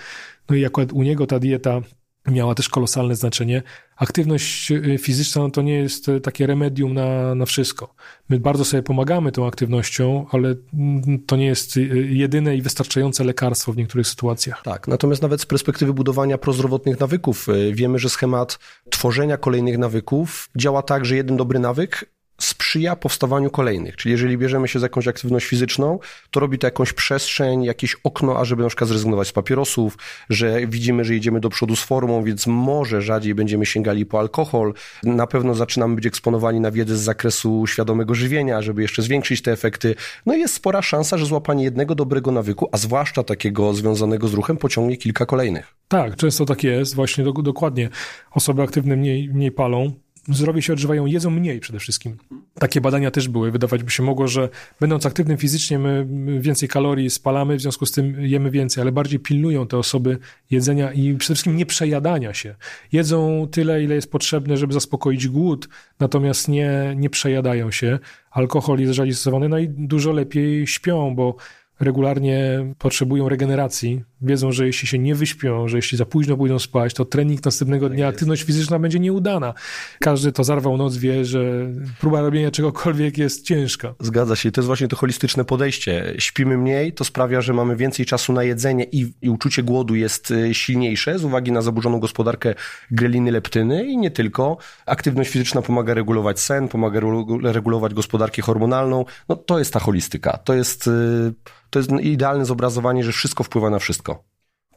no 0.51 0.57
i 0.57 0.65
akurat 0.65 0.93
u 0.93 1.03
niego 1.03 1.27
ta 1.27 1.39
dieta 1.39 1.81
miała 2.27 2.55
też 2.55 2.69
kolosalne 2.69 3.17
znaczenie. 3.17 3.63
Aktywność 4.01 4.73
y, 4.73 4.99
fizyczna 4.99 5.43
no 5.43 5.51
to 5.51 5.63
nie 5.63 5.75
jest 5.75 6.09
y, 6.09 6.21
takie 6.21 6.47
remedium 6.47 6.95
na, 6.95 7.35
na 7.35 7.47
wszystko. 7.47 7.95
My 8.29 8.41
bardzo 8.41 8.65
sobie 8.65 8.83
pomagamy 8.83 9.33
tą 9.33 9.47
aktywnością, 9.47 10.27
ale 10.31 10.55
mm, 10.75 11.23
to 11.27 11.37
nie 11.37 11.47
jest 11.47 11.77
y, 11.77 11.81
jedyne 12.11 12.57
i 12.57 12.63
wystarczające 12.63 13.25
lekarstwo 13.25 13.73
w 13.73 13.77
niektórych 13.77 14.07
sytuacjach. 14.07 14.63
Tak, 14.63 14.89
natomiast 14.89 15.23
nawet 15.23 15.41
z 15.41 15.47
perspektywy 15.47 15.95
budowania 15.95 16.39
prozdrowotnych 16.39 17.01
nawyków 17.01 17.47
wiemy, 17.73 17.99
że 17.99 18.09
schemat 18.09 18.59
tworzenia 18.91 19.37
kolejnych 19.37 19.79
nawyków 19.79 20.51
działa 20.57 20.83
tak, 20.83 21.05
że 21.05 21.17
jeden 21.17 21.37
dobry 21.37 21.59
nawyk 21.59 22.11
sprzyja 22.41 22.97
powstawaniu 22.97 23.51
kolejnych. 23.51 23.97
Czyli 23.97 24.13
jeżeli 24.13 24.39
bierzemy 24.39 24.69
się 24.69 24.79
za 24.79 24.85
jakąś 24.85 25.09
aktywność 25.09 25.47
fizyczną, 25.47 25.99
to 26.31 26.41
robi 26.41 26.59
to 26.59 26.67
jakąś 26.67 26.93
przestrzeń, 26.93 27.65
jakieś 27.65 27.97
okno, 28.05 28.39
ażeby 28.39 28.63
na 28.63 28.69
przykład 28.69 28.89
zrezygnować 28.89 29.29
z 29.29 29.33
papierosów, 29.33 29.99
że 30.31 30.67
widzimy, 30.67 31.05
że 31.05 31.15
idziemy 31.15 31.41
do 31.41 31.49
przodu 31.49 31.77
z 31.77 31.83
formą, 31.83 32.25
więc 32.25 32.47
może 32.47 33.03
rzadziej 33.03 33.35
będziemy 33.35 33.67
sięgali 33.67 34.07
po 34.07 34.19
alkohol. 34.19 34.75
Na 35.03 35.27
pewno 35.27 35.55
zaczynamy 35.55 35.95
być 35.95 36.07
eksponowani 36.07 36.61
na 36.61 36.71
wiedzę 36.71 36.97
z 36.97 37.01
zakresu 37.01 37.67
świadomego 37.67 38.15
żywienia, 38.15 38.63
żeby 38.63 38.83
jeszcze 38.83 39.03
zwiększyć 39.03 39.43
te 39.43 39.53
efekty. 39.53 39.95
No 40.27 40.35
i 40.35 40.41
jest 40.41 40.55
spora 40.55 40.83
szansa, 40.83 41.19
że 41.19 41.27
złapanie 41.27 41.65
jednego 41.65 41.95
dobrego 41.95 42.31
nawyku, 42.31 42.69
a 42.73 42.77
zwłaszcza 42.77 43.23
takiego 43.23 43.75
związanego 43.75 44.29
z 44.29 44.35
ruchem, 44.35 44.57
pociągnie 44.57 44.97
kilka 44.97 45.27
kolejnych. 45.27 45.75
Tak, 45.89 46.17
często 46.17 46.45
tak 46.45 46.65
jest, 46.65 46.95
właśnie 46.95 47.25
do, 47.25 47.33
dokładnie. 47.33 47.89
Osoby 48.31 48.63
aktywne 48.63 48.97
mniej, 48.97 49.29
mniej 49.29 49.53
palą, 49.53 49.93
zdrowie 50.35 50.63
się 50.63 50.73
odżywają, 50.73 51.07
jedzą 51.07 51.31
mniej 51.31 51.61
przede 51.61 51.79
wszystkim. 51.79 52.17
Takie 52.55 52.81
badania 52.81 53.11
też 53.11 53.29
były. 53.29 53.51
Wydawać 53.51 53.83
by 53.83 53.91
się 53.91 54.03
mogło, 54.03 54.29
że 54.29 54.49
będąc 54.81 55.07
aktywnym 55.07 55.37
fizycznie, 55.37 55.79
my 55.79 56.07
więcej 56.41 56.69
kalorii 56.69 57.11
spalamy, 57.11 57.57
w 57.57 57.61
związku 57.61 57.87
z 57.87 57.93
tym 57.93 58.21
jemy 58.21 58.51
więcej, 58.51 58.83
ale 58.83 58.93
bardziej 58.93 59.21
pilnują 59.21 59.67
te 59.67 59.79
osoby 59.79 60.19
jedzenia 60.51 60.93
i 60.93 61.15
przede 61.15 61.35
wszystkim 61.35 61.57
nie 61.57 61.67
przejadania 61.67 62.35
się. 62.35 62.55
Jedzą 62.93 63.49
tyle, 63.51 63.83
ile 63.83 63.95
jest 63.95 64.13
potrzebne, 64.13 64.57
żeby 64.57 64.73
zaspokoić 64.73 65.29
głód, 65.29 65.69
natomiast 66.01 66.49
nie, 66.49 66.95
nie 66.97 67.11
przejadają 67.11 67.71
się. 67.71 67.99
Alkohol 68.31 68.79
jest 68.79 68.93
rzadziej 68.93 69.15
no 69.49 69.59
i 69.59 69.69
dużo 69.69 70.13
lepiej 70.13 70.67
śpią, 70.67 71.15
bo 71.15 71.37
regularnie 71.81 72.67
potrzebują 72.79 73.29
regeneracji, 73.29 74.05
wiedzą, 74.23 74.53
że 74.53 74.67
jeśli 74.67 74.89
się 74.89 74.99
nie 74.99 75.15
wyśpią, 75.15 75.69
że 75.69 75.79
jeśli 75.79 75.99
za 75.99 76.07
późno 76.07 76.37
pójdą 76.37 76.59
spać, 76.59 76.95
to 76.95 77.05
trening 77.05 77.45
następnego 77.45 77.87
tak 77.87 77.97
dnia, 77.97 78.09
aktywność 78.09 78.43
fizyczna 78.43 78.79
będzie 78.79 78.99
nieudana. 78.99 79.55
Każdy, 80.01 80.33
kto 80.33 80.45
zarwał 80.45 80.77
noc, 80.77 80.97
wie, 80.97 81.25
że 81.25 81.71
próba 82.01 82.21
robienia 82.21 82.51
czegokolwiek 82.51 83.19
jest 83.19 83.45
ciężka. 83.45 83.95
Zgadza 84.01 84.37
się. 84.37 84.53
To 84.53 84.61
jest 84.61 84.67
właśnie 84.67 84.89
to 84.89 84.97
holistyczne 84.97 85.45
podejście. 85.45 86.15
Śpimy 86.19 86.59
mniej, 86.59 86.93
to 86.93 87.05
sprawia, 87.05 87.41
że 87.41 87.53
mamy 87.53 87.77
więcej 87.77 88.07
czasu 88.07 88.33
na 88.33 88.43
jedzenie 88.43 88.85
i, 88.85 89.13
i 89.23 89.31
uczucie 89.31 89.63
głodu 89.63 89.95
jest 89.95 90.31
y, 90.31 90.55
silniejsze 90.55 91.19
z 91.19 91.25
uwagi 91.25 91.53
na 91.53 91.63
zaburzoną 91.63 92.01
gospodarkę 92.01 92.55
greliny, 92.91 93.33
leptyny 93.33 93.85
i 93.85 93.97
nie 93.97 94.11
tylko. 94.11 94.57
Aktywność 94.87 95.31
fizyczna 95.31 95.63
pomaga 95.63 95.95
regulować 95.95 96.41
sen, 96.41 96.69
pomaga 96.69 97.01
regulować 97.43 97.95
gospodarkę 97.95 98.43
hormonalną. 98.43 99.05
No 99.29 99.37
to 99.37 99.59
jest 99.59 99.73
ta 99.73 99.81
holistyka. 99.81 100.39
To 100.45 100.55
jest... 100.55 100.87
Yy 100.87 101.35
to 101.71 101.79
jest 101.79 101.91
idealne 101.91 102.45
zobrazowanie, 102.45 103.05
że 103.05 103.13
wszystko 103.13 103.45
wpływa 103.45 103.71
na 103.71 103.79
wszystko. 103.79 104.10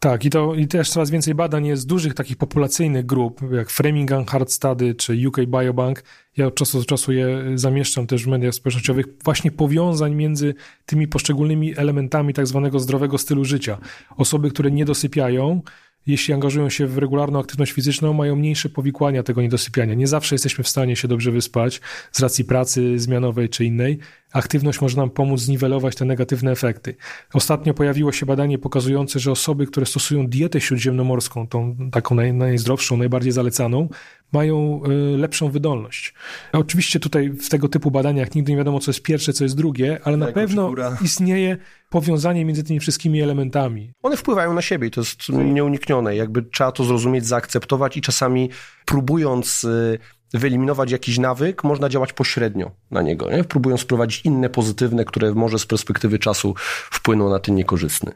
Tak, 0.04 0.26
i 0.26 0.30
to 0.30 0.56
i 0.56 0.68
też 0.68 0.90
coraz 0.90 1.10
więcej 1.10 1.36
badań 1.36 1.66
jest 1.66 1.88
dużych 1.88 2.14
takich 2.14 2.38
populacyjnych 2.38 3.06
grup, 3.06 3.42
jak 3.52 3.70
Framingham 3.70 4.26
Heart 4.26 4.52
Study 4.52 4.96
czy 4.96 5.28
UK 5.28 5.38
Biobank. 5.48 6.04
Ja 6.38 6.48
od 6.48 6.56
czasu 6.56 6.80
do 6.80 6.86
czasu 6.86 7.12
je 7.12 7.44
zamieszczam 7.56 8.08
też 8.08 8.24
w 8.24 8.28
mediach 8.28 8.54
społecznościowych, 8.54 9.06
właśnie 9.24 9.52
powiązań 9.52 10.16
między 10.16 10.56
tymi 10.86 11.08
poszczególnymi 11.08 11.78
elementami 11.78 12.34
tak 12.34 12.48
zwanego 12.48 12.80
zdrowego 12.80 13.18
stylu 13.18 13.46
życia. 13.46 13.78
Osoby, 14.18 14.50
które 14.50 14.72
nie 14.72 14.86
dosypiają, 14.86 15.62
jeśli 16.08 16.34
angażują 16.34 16.70
się 16.70 16.88
w 16.88 16.98
regularną 16.98 17.40
aktywność 17.40 17.72
fizyczną, 17.72 18.14
mają 18.14 18.36
mniejsze 18.36 18.70
powikłania 18.70 19.24
tego 19.24 19.42
niedosypiania. 19.42 19.94
Nie 19.94 20.08
zawsze 20.08 20.36
jesteśmy 20.36 20.64
w 20.64 20.68
stanie 20.68 20.96
się 20.96 21.08
dobrze 21.08 21.32
wyspać 21.32 21.82
z 22.12 22.20
racji 22.20 22.46
pracy 22.46 23.00
zmianowej 23.00 23.50
czy 23.50 23.66
innej. 23.66 24.00
Aktywność 24.34 24.82
może 24.82 24.98
nam 24.98 25.10
pomóc 25.10 25.40
zniwelować 25.40 25.96
te 25.96 26.06
negatywne 26.06 26.52
efekty. 26.52 26.96
Ostatnio 27.34 27.74
pojawiło 27.74 28.12
się 28.12 28.26
badanie 28.26 28.58
pokazujące, 28.58 29.20
że 29.20 29.32
osoby, 29.32 29.68
które 29.68 29.86
stosują 29.86 30.28
dietę 30.28 30.62
śródziemnomorską, 30.62 31.48
tą 31.48 31.78
taką 31.92 32.16
naj, 32.16 32.34
najzdrowszą, 32.34 32.98
najbardziej 32.98 33.32
zalecaną, 33.32 33.90
mają 34.34 34.82
y, 35.14 35.18
lepszą 35.18 35.50
wydolność. 35.50 36.14
Oczywiście 36.54 37.00
tutaj 37.00 37.30
w 37.30 37.50
tego 37.50 37.68
typu 37.68 37.92
badaniach 37.92 38.36
nigdy 38.36 38.52
nie 38.52 38.58
wiadomo, 38.58 38.80
co 38.80 38.92
jest 38.92 39.02
pierwsze, 39.02 39.34
co 39.34 39.44
jest 39.44 39.56
drugie, 39.56 40.00
ale 40.04 40.18
na 40.18 40.28
pewno 40.28 40.72
istnieje 41.02 41.58
powiązanie 41.90 42.46
między 42.46 42.64
tymi 42.64 42.80
wszystkimi 42.80 43.22
elementami. 43.22 43.92
One 44.04 44.18
wpływają 44.18 44.54
na 44.54 44.62
siebie 44.62 44.88
i 44.88 44.92
to 44.92 45.02
jest 45.02 45.30
nieuniknione. 45.30 46.16
Jakby 46.16 46.44
trzeba 46.44 46.72
to 46.72 46.84
zrozumieć, 46.84 47.26
zaakceptować 47.26 47.98
i 47.98 48.02
czasami 48.02 48.50
próbując 48.86 49.64
y, 49.64 50.00
wyeliminować 50.34 50.92
jakiś 50.92 51.18
nawyk, 51.18 51.64
można 51.64 51.90
działać 51.90 52.14
pośrednio 52.14 52.72
na 52.92 53.02
niego, 53.02 53.32
nie? 53.32 53.44
próbując 53.44 53.82
wprowadzić 53.82 54.26
inne 54.26 54.50
pozytywne, 54.50 55.06
które 55.06 55.34
może 55.34 55.60
z 55.60 55.66
perspektywy 55.66 56.20
czasu 56.20 56.56
wpłyną 56.92 57.30
na 57.30 57.40
ten 57.40 57.56
niekorzystny. 57.56 58.12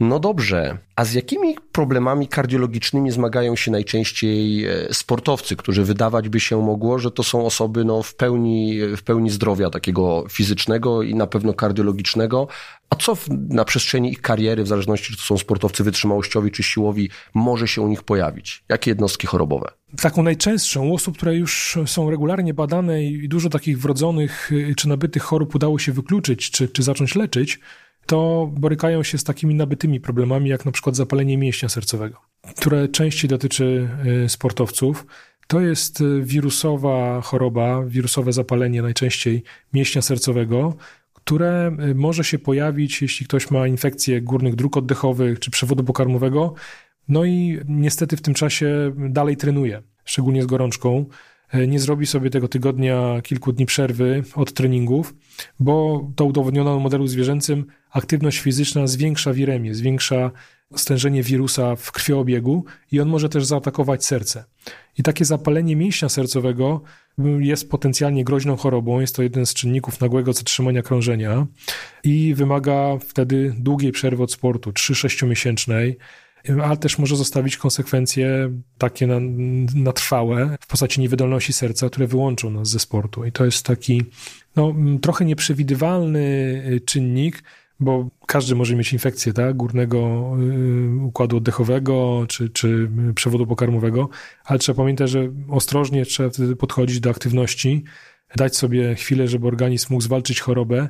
No 0.00 0.18
dobrze, 0.18 0.78
a 0.96 1.04
z 1.04 1.12
jakimi 1.12 1.56
problemami 1.72 2.28
kardiologicznymi 2.28 3.10
zmagają 3.10 3.56
się 3.56 3.70
najczęściej 3.70 4.64
e, 4.64 4.94
sportowcy, 4.94 5.56
którzy 5.56 5.84
wydawać 5.84 6.28
by 6.28 6.40
się 6.40 6.62
mogło, 6.62 6.98
że 6.98 7.10
to 7.10 7.22
są 7.22 7.46
osoby 7.46 7.84
no, 7.84 8.02
w, 8.02 8.14
pełni, 8.14 8.80
w 8.96 9.02
pełni 9.02 9.30
zdrowia 9.30 9.70
takiego 9.70 10.24
fizycznego 10.30 11.02
i 11.02 11.14
na 11.14 11.26
pewno 11.26 11.54
kardiologicznego, 11.54 12.48
a 12.90 12.96
co 12.96 13.14
w, 13.14 13.28
na 13.30 13.64
przestrzeni 13.64 14.10
ich 14.10 14.20
kariery, 14.20 14.62
w 14.62 14.68
zależności 14.68 15.12
czy 15.12 15.16
to 15.18 15.22
są 15.22 15.38
sportowcy 15.38 15.84
wytrzymałościowi 15.84 16.50
czy 16.50 16.62
siłowi, 16.62 17.10
może 17.34 17.68
się 17.68 17.82
u 17.82 17.88
nich 17.88 18.02
pojawić? 18.02 18.64
Jakie 18.68 18.90
jednostki 18.90 19.26
chorobowe? 19.26 19.68
Taką 20.00 20.22
najczęstszą 20.22 20.92
osób, 20.92 21.16
które 21.16 21.34
już 21.34 21.78
są 21.86 22.10
regularnie 22.10 22.54
badane 22.54 23.04
i 23.04 23.28
dużo 23.28 23.48
takich 23.48 23.80
wrodzonych 23.80 24.52
y, 24.52 24.74
czy 24.76 24.88
nabytych 24.88 25.22
chorób 25.22 25.54
udało 25.54 25.78
się 25.78 25.92
wykluczyć 25.92 26.50
czy, 26.50 26.68
czy 26.68 26.82
zacząć 26.82 27.14
leczyć, 27.14 27.60
to 28.06 28.50
borykają 28.52 29.02
się 29.02 29.18
z 29.18 29.24
takimi 29.24 29.54
nabytymi 29.54 30.00
problemami, 30.00 30.50
jak 30.50 30.64
na 30.64 30.72
przykład 30.72 30.96
zapalenie 30.96 31.38
mięśnia 31.38 31.68
sercowego, 31.68 32.20
które 32.56 32.88
częściej 32.88 33.28
dotyczy 33.28 33.88
y, 34.24 34.28
sportowców. 34.28 35.06
To 35.46 35.60
jest 35.60 36.00
y, 36.00 36.22
wirusowa 36.22 37.20
choroba, 37.20 37.82
wirusowe 37.82 38.32
zapalenie 38.32 38.82
najczęściej 38.82 39.42
mięśnia 39.72 40.02
sercowego, 40.02 40.76
które 41.12 41.76
y, 41.90 41.94
może 41.94 42.24
się 42.24 42.38
pojawić, 42.38 43.02
jeśli 43.02 43.26
ktoś 43.26 43.50
ma 43.50 43.66
infekcję 43.66 44.22
górnych 44.22 44.54
dróg 44.54 44.76
oddechowych 44.76 45.40
czy 45.40 45.50
przewodu 45.50 45.84
pokarmowego, 45.84 46.54
no 47.08 47.24
i 47.24 47.60
niestety 47.68 48.16
w 48.16 48.22
tym 48.22 48.34
czasie 48.34 48.92
dalej 48.96 49.36
trenuje, 49.36 49.82
szczególnie 50.04 50.42
z 50.42 50.46
gorączką. 50.46 51.06
Nie 51.68 51.80
zrobi 51.80 52.06
sobie 52.06 52.30
tego 52.30 52.48
tygodnia 52.48 53.20
kilku 53.22 53.52
dni 53.52 53.66
przerwy 53.66 54.22
od 54.34 54.52
treningów, 54.52 55.14
bo 55.60 56.06
to 56.16 56.24
udowodniono 56.24 56.74
na 56.74 56.82
modelu 56.82 57.06
zwierzęcym, 57.06 57.66
aktywność 57.96 58.38
fizyczna 58.38 58.86
zwiększa 58.86 59.32
wiremię, 59.32 59.74
zwiększa 59.74 60.30
stężenie 60.76 61.22
wirusa 61.22 61.76
w 61.76 61.92
krwiobiegu 61.92 62.64
i 62.92 63.00
on 63.00 63.08
może 63.08 63.28
też 63.28 63.44
zaatakować 63.44 64.04
serce. 64.04 64.44
I 64.98 65.02
takie 65.02 65.24
zapalenie 65.24 65.76
mięśnia 65.76 66.08
sercowego 66.08 66.80
jest 67.38 67.70
potencjalnie 67.70 68.24
groźną 68.24 68.56
chorobą. 68.56 69.00
Jest 69.00 69.16
to 69.16 69.22
jeden 69.22 69.46
z 69.46 69.54
czynników 69.54 70.00
nagłego 70.00 70.32
zatrzymania 70.32 70.82
krążenia 70.82 71.46
i 72.04 72.34
wymaga 72.34 72.98
wtedy 73.08 73.54
długiej 73.58 73.92
przerwy 73.92 74.22
od 74.22 74.32
sportu, 74.32 74.70
3-6 74.70 75.26
miesięcznej 75.28 75.98
ale 76.64 76.76
też 76.76 76.98
może 76.98 77.16
zostawić 77.16 77.56
konsekwencje 77.56 78.50
takie 78.78 79.06
na, 79.06 79.16
na 79.74 79.92
trwałe 79.92 80.58
w 80.60 80.66
postaci 80.66 81.00
niewydolności 81.00 81.52
serca, 81.52 81.88
które 81.88 82.06
wyłączą 82.06 82.50
nas 82.50 82.68
ze 82.68 82.78
sportu. 82.78 83.24
I 83.24 83.32
to 83.32 83.44
jest 83.44 83.66
taki 83.66 84.02
no, 84.56 84.74
trochę 85.02 85.24
nieprzewidywalny 85.24 86.18
y, 86.72 86.80
czynnik, 86.80 87.42
bo 87.80 88.08
każdy 88.26 88.54
może 88.54 88.76
mieć 88.76 88.92
infekcję 88.92 89.32
tak, 89.32 89.56
górnego 89.56 90.32
y, 90.40 91.04
układu 91.04 91.36
oddechowego 91.36 92.24
czy, 92.28 92.50
czy 92.50 92.90
przewodu 93.14 93.46
pokarmowego, 93.46 94.08
ale 94.44 94.58
trzeba 94.58 94.76
pamiętać, 94.76 95.10
że 95.10 95.28
ostrożnie 95.50 96.06
trzeba 96.06 96.30
wtedy 96.30 96.56
podchodzić 96.56 97.00
do 97.00 97.10
aktywności, 97.10 97.84
dać 98.36 98.56
sobie 98.56 98.94
chwilę, 98.94 99.28
żeby 99.28 99.46
organizm 99.46 99.86
mógł 99.90 100.02
zwalczyć 100.02 100.40
chorobę, 100.40 100.88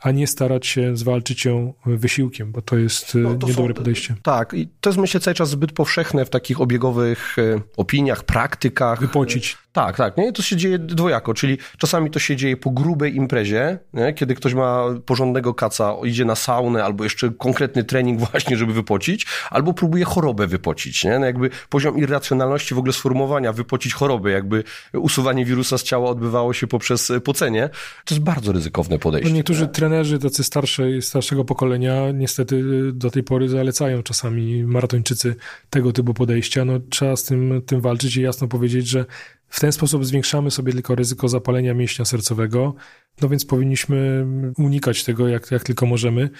a 0.00 0.10
nie 0.10 0.26
starać 0.26 0.66
się 0.66 0.96
zwalczyć 0.96 1.44
ją 1.44 1.74
wysiłkiem, 1.86 2.52
bo 2.52 2.62
to 2.62 2.76
jest 2.76 3.14
no, 3.14 3.34
to 3.34 3.48
niedobre 3.48 3.74
są, 3.74 3.78
podejście. 3.78 4.14
Tak, 4.22 4.54
i 4.54 4.68
to 4.80 4.90
jest 4.90 5.00
myślę 5.00 5.20
cały 5.20 5.34
czas 5.34 5.50
zbyt 5.50 5.72
powszechne 5.72 6.24
w 6.24 6.30
takich 6.30 6.60
obiegowych 6.60 7.36
e, 7.38 7.60
opiniach, 7.76 8.24
praktykach. 8.24 9.00
Wypocić. 9.00 9.56
Tak, 9.76 9.96
tak. 9.96 10.16
Nie? 10.16 10.32
To 10.32 10.42
się 10.42 10.56
dzieje 10.56 10.78
dwojako, 10.78 11.34
czyli 11.34 11.58
czasami 11.78 12.10
to 12.10 12.18
się 12.18 12.36
dzieje 12.36 12.56
po 12.56 12.70
grubej 12.70 13.16
imprezie, 13.16 13.78
nie? 13.94 14.12
kiedy 14.12 14.34
ktoś 14.34 14.54
ma 14.54 14.84
porządnego 15.06 15.54
kaca, 15.54 15.94
idzie 16.04 16.24
na 16.24 16.34
saunę 16.34 16.84
albo 16.84 17.04
jeszcze 17.04 17.30
konkretny 17.30 17.84
trening 17.84 18.20
właśnie, 18.30 18.56
żeby 18.56 18.72
wypocić, 18.72 19.26
albo 19.50 19.74
próbuje 19.74 20.04
chorobę 20.04 20.46
wypocić. 20.46 21.04
Nie? 21.04 21.18
No 21.18 21.26
jakby 21.26 21.50
poziom 21.68 21.98
irracjonalności 21.98 22.74
w 22.74 22.78
ogóle 22.78 22.92
sformułowania 22.92 23.52
wypocić 23.52 23.94
chorobę, 23.94 24.30
jakby 24.30 24.64
usuwanie 24.92 25.44
wirusa 25.44 25.78
z 25.78 25.82
ciała 25.82 26.10
odbywało 26.10 26.52
się 26.52 26.66
poprzez 26.66 27.12
pocenie. 27.24 27.70
To 28.04 28.14
jest 28.14 28.24
bardzo 28.24 28.52
ryzykowne 28.52 28.98
podejście. 28.98 29.30
No 29.30 29.36
niektórzy 29.36 29.62
nie? 29.62 29.68
trenerzy 29.68 30.18
tacy 30.18 30.44
starszej, 30.44 31.02
starszego 31.02 31.44
pokolenia 31.44 32.10
niestety 32.10 32.62
do 32.92 33.10
tej 33.10 33.22
pory 33.22 33.48
zalecają 33.48 34.02
czasami 34.02 34.64
maratończycy 34.64 35.34
tego 35.70 35.92
typu 35.92 36.14
podejścia. 36.14 36.64
No, 36.64 36.72
trzeba 36.90 37.16
z 37.16 37.24
tym, 37.24 37.62
tym 37.66 37.80
walczyć 37.80 38.16
i 38.16 38.22
jasno 38.22 38.48
powiedzieć, 38.48 38.88
że 38.88 39.04
w 39.48 39.60
ten 39.60 39.72
sposób 39.72 40.04
zwiększamy 40.04 40.50
sobie 40.50 40.72
tylko 40.72 40.94
ryzyko 40.94 41.28
zapalenia 41.28 41.74
mięśnia 41.74 42.04
sercowego, 42.04 42.74
no 43.20 43.28
więc 43.28 43.44
powinniśmy 43.44 44.26
unikać 44.58 45.04
tego 45.04 45.28
jak, 45.28 45.50
jak 45.50 45.64
tylko 45.64 45.86
możemy. 45.86 46.30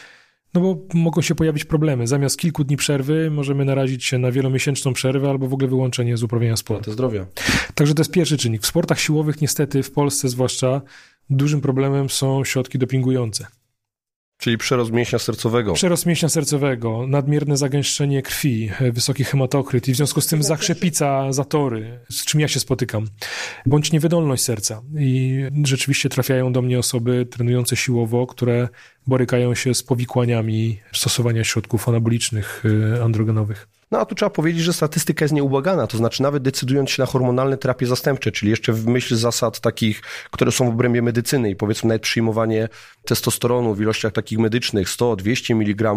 No 0.55 0.61
bo 0.61 0.79
mogą 0.95 1.23
się 1.23 1.35
pojawić 1.35 1.65
problemy. 1.65 2.07
Zamiast 2.07 2.39
kilku 2.39 2.65
dni 2.65 2.77
przerwy 2.77 3.31
możemy 3.31 3.65
narazić 3.65 4.05
się 4.05 4.19
na 4.19 4.33
wielomiesięczną 4.33 4.93
przerwę 4.93 5.31
albo 5.31 5.49
w 5.49 5.55
ogóle 5.55 5.69
wyłączenie 5.69 6.17
z 6.17 6.23
uprawiania 6.23 6.57
sportu. 6.57 6.93
zdrowia. 6.93 7.27
Także 7.75 7.95
to 7.95 8.01
jest 8.01 8.11
pierwszy 8.13 8.39
czynnik. 8.39 8.63
W 8.63 8.67
sportach 8.67 9.01
siłowych 9.01 9.41
niestety, 9.41 9.83
w 9.83 9.93
Polsce 9.93 10.29
zwłaszcza, 10.29 10.83
dużym 11.31 11.61
problemem 11.61 12.11
są 12.11 12.45
środki 12.45 12.79
dopingujące. 12.79 13.47
Czyli 14.39 14.59
przerost 14.59 14.93
mięśnia 14.93 15.19
sercowego. 15.19 15.73
Przerost 15.73 16.07
mięśnia 16.07 16.29
sercowego, 16.29 17.07
nadmierne 17.07 17.57
zagęszczenie 17.57 18.23
krwi, 18.23 18.71
wysoki 18.93 19.25
hematokryt 19.25 19.89
i 19.89 19.93
w 19.93 19.97
związku 19.97 20.21
z 20.21 20.27
tym 20.27 20.43
zakrzepica 20.43 21.33
zatory, 21.33 22.01
z 22.11 22.25
czym 22.25 22.41
ja 22.41 22.49
się 22.49 22.61
spotykam, 22.61 23.07
bądź 23.67 23.93
niewydolność 23.93 24.43
serca. 24.43 24.83
I 24.99 25.43
rzeczywiście 25.65 26.09
trafiają 26.09 26.53
do 26.53 26.63
mnie 26.63 26.79
osoby 26.79 27.27
trenujące 27.31 27.77
siłowo, 27.77 28.27
które 28.27 28.69
borykają 29.07 29.55
się 29.55 29.75
z 29.75 29.83
powikłaniami 29.83 30.81
stosowania 30.93 31.45
środków 31.45 31.89
anabolicznych 31.89 32.65
y, 32.65 33.03
androgenowych. 33.03 33.69
No 33.91 33.99
a 33.99 34.05
tu 34.05 34.15
trzeba 34.15 34.31
powiedzieć, 34.31 34.63
że 34.63 34.73
statystyka 34.73 35.25
jest 35.25 35.35
nieubłagana, 35.35 35.87
to 35.87 35.97
znaczy 35.97 36.23
nawet 36.23 36.43
decydując 36.43 36.91
się 36.91 37.03
na 37.03 37.07
hormonalne 37.07 37.57
terapie 37.57 37.87
zastępcze, 37.87 38.33
czyli 38.33 38.51
jeszcze 38.51 38.73
w 38.73 38.87
myśl 38.87 39.17
zasad 39.17 39.61
takich, 39.61 40.01
które 40.31 40.53
są 40.53 40.67
w 40.67 40.69
obrębie 40.69 41.03
medycyny 41.03 41.51
i 41.51 41.57
powiedzmy 41.57 41.89
nawet 41.89 42.03
przyjmowanie 42.03 42.69
testosteronu 43.05 43.75
w 43.75 43.81
ilościach 43.81 44.13
takich 44.13 44.39
medycznych 44.39 44.89
100-200 44.89 45.53
mg 45.53 45.95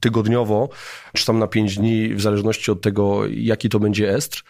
tygodniowo, 0.00 0.68
czy 1.12 1.26
tam 1.26 1.38
na 1.38 1.46
5 1.46 1.76
dni, 1.76 2.14
w 2.14 2.20
zależności 2.20 2.70
od 2.70 2.80
tego, 2.80 3.26
jaki 3.26 3.68
to 3.68 3.80
będzie 3.80 4.14
estr, 4.14 4.42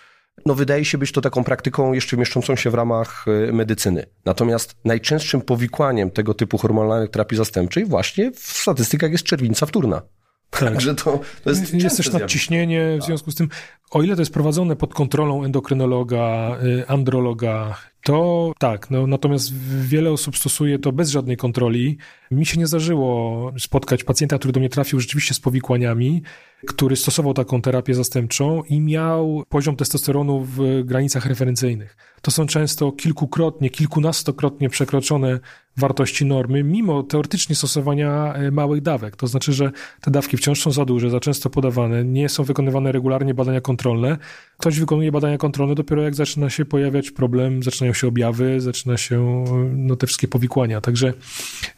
no 0.46 0.54
wydaje 0.54 0.84
się 0.84 0.98
być 0.98 1.12
to 1.12 1.20
taką 1.20 1.44
praktyką 1.44 1.92
jeszcze 1.92 2.16
mieszczącą 2.16 2.56
się 2.56 2.70
w 2.70 2.74
ramach 2.74 3.24
y, 3.48 3.52
medycyny. 3.52 4.06
Natomiast 4.24 4.76
najczęstszym 4.84 5.40
powikłaniem 5.40 6.10
tego 6.10 6.34
typu 6.34 6.58
hormonalnych 6.58 7.10
terapii 7.10 7.38
zastępczej 7.38 7.84
właśnie 7.84 8.32
w 8.32 8.40
statystykach 8.40 9.12
jest 9.12 9.24
czerwica 9.24 9.66
wtórna. 9.66 10.02
Tak. 10.50 10.60
Także 10.60 10.94
to, 10.94 11.20
to 11.44 11.50
jest, 11.50 11.74
jest 11.74 11.96
też 11.96 12.12
nadciśnienie, 12.12 12.98
w 13.00 13.04
związku 13.04 13.30
z 13.30 13.34
tym, 13.34 13.48
o 13.90 14.02
ile 14.02 14.14
to 14.16 14.22
jest 14.22 14.32
prowadzone 14.32 14.76
pod 14.76 14.94
kontrolą 14.94 15.44
endokrynologa, 15.44 16.56
y, 16.62 16.88
androloga, 16.88 17.76
to 18.02 18.52
tak, 18.58 18.90
no, 18.90 19.06
natomiast 19.06 19.52
wiele 19.82 20.10
osób 20.10 20.36
stosuje 20.36 20.78
to 20.78 20.92
bez 20.92 21.10
żadnej 21.10 21.36
kontroli. 21.36 21.98
Mi 22.30 22.46
się 22.46 22.58
nie 22.58 22.66
zdarzyło 22.66 23.52
spotkać 23.58 24.04
pacjenta, 24.04 24.38
który 24.38 24.52
do 24.52 24.60
mnie 24.60 24.68
trafił 24.68 25.00
rzeczywiście 25.00 25.34
z 25.34 25.40
powikłaniami, 25.40 26.22
który 26.66 26.96
stosował 26.96 27.34
taką 27.34 27.62
terapię 27.62 27.94
zastępczą 27.94 28.62
i 28.62 28.80
miał 28.80 29.44
poziom 29.48 29.76
testosteronu 29.76 30.40
w 30.40 30.82
granicach 30.84 31.26
referencyjnych. 31.26 31.96
To 32.22 32.30
są 32.30 32.46
często 32.46 32.92
kilkukrotnie, 32.92 33.70
kilkunastokrotnie 33.70 34.68
przekroczone 34.68 35.40
wartości 35.76 36.26
normy, 36.26 36.64
mimo 36.64 37.02
teoretycznie 37.02 37.56
stosowania 37.56 38.34
e, 38.34 38.50
małych 38.50 38.82
dawek. 38.82 39.16
To 39.16 39.26
znaczy, 39.26 39.52
że 39.52 39.70
te 40.00 40.10
dawki 40.10 40.36
wciąż 40.36 40.62
są 40.62 40.70
za 40.70 40.84
duże, 40.84 41.10
za 41.10 41.20
często 41.20 41.50
podawane, 41.50 42.04
nie 42.04 42.28
są 42.28 42.44
wykonywane 42.44 42.92
regularnie 42.92 43.34
badania 43.34 43.60
kontrolne. 43.60 44.18
Ktoś 44.58 44.80
wykonuje 44.80 45.12
badania 45.12 45.38
kontrolne 45.38 45.74
dopiero 45.74 46.02
jak 46.02 46.14
zaczyna 46.14 46.50
się 46.50 46.64
pojawiać 46.64 47.10
problem, 47.10 47.62
zaczynają 47.88 47.94
się 47.94 48.08
objawy, 48.08 48.60
zaczyna 48.60 48.96
się 48.96 49.44
no, 49.72 49.96
te 49.96 50.06
wszystkie 50.06 50.28
powikłania. 50.28 50.80
Także 50.80 51.12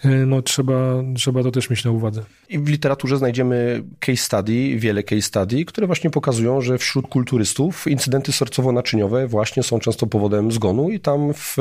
e, 0.05 0.09
no, 0.09 0.43
trzeba, 0.43 1.03
trzeba 1.15 1.43
to 1.43 1.51
też 1.51 1.71
mieć 1.71 1.85
na 1.85 1.91
uwadze. 1.91 2.23
I 2.49 2.59
w 2.59 2.69
literaturze 2.69 3.19
znajdziemy 3.19 3.83
case 4.01 4.17
study 4.17 4.77
wiele 4.77 5.03
case 5.03 5.23
study, 5.23 5.65
które 5.65 5.87
właśnie 5.87 6.11
pokazują, 6.11 6.61
że 6.61 6.79
wśród 6.79 7.09
kulturystów 7.09 7.87
incydenty 7.87 8.33
sercowo-naczyniowe 8.33 9.29
właśnie 9.29 9.63
są 9.63 9.79
często 9.79 10.07
powodem 10.07 10.53
zgonu 10.53 10.91
i 10.91 11.01
tam 11.01 11.35
w 11.35 11.57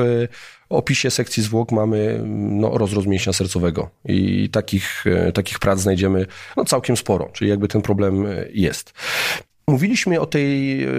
opisie 0.69 1.11
sekcji 1.11 1.43
zwłok 1.43 1.71
mamy 1.71 2.21
no, 2.25 2.77
rozrost 2.77 3.07
mięśnia 3.07 3.33
sercowego 3.33 3.89
i 4.05 4.49
takich, 4.49 5.05
takich 5.33 5.59
prac 5.59 5.79
znajdziemy 5.79 6.25
no, 6.57 6.65
całkiem 6.65 6.97
sporo, 6.97 7.29
czyli 7.33 7.49
jakby 7.49 7.67
ten 7.67 7.81
problem 7.81 8.25
jest. 8.53 8.93
Mówiliśmy 9.69 10.19
o 10.19 10.25
tej, 10.25 10.83
e, 10.83 10.89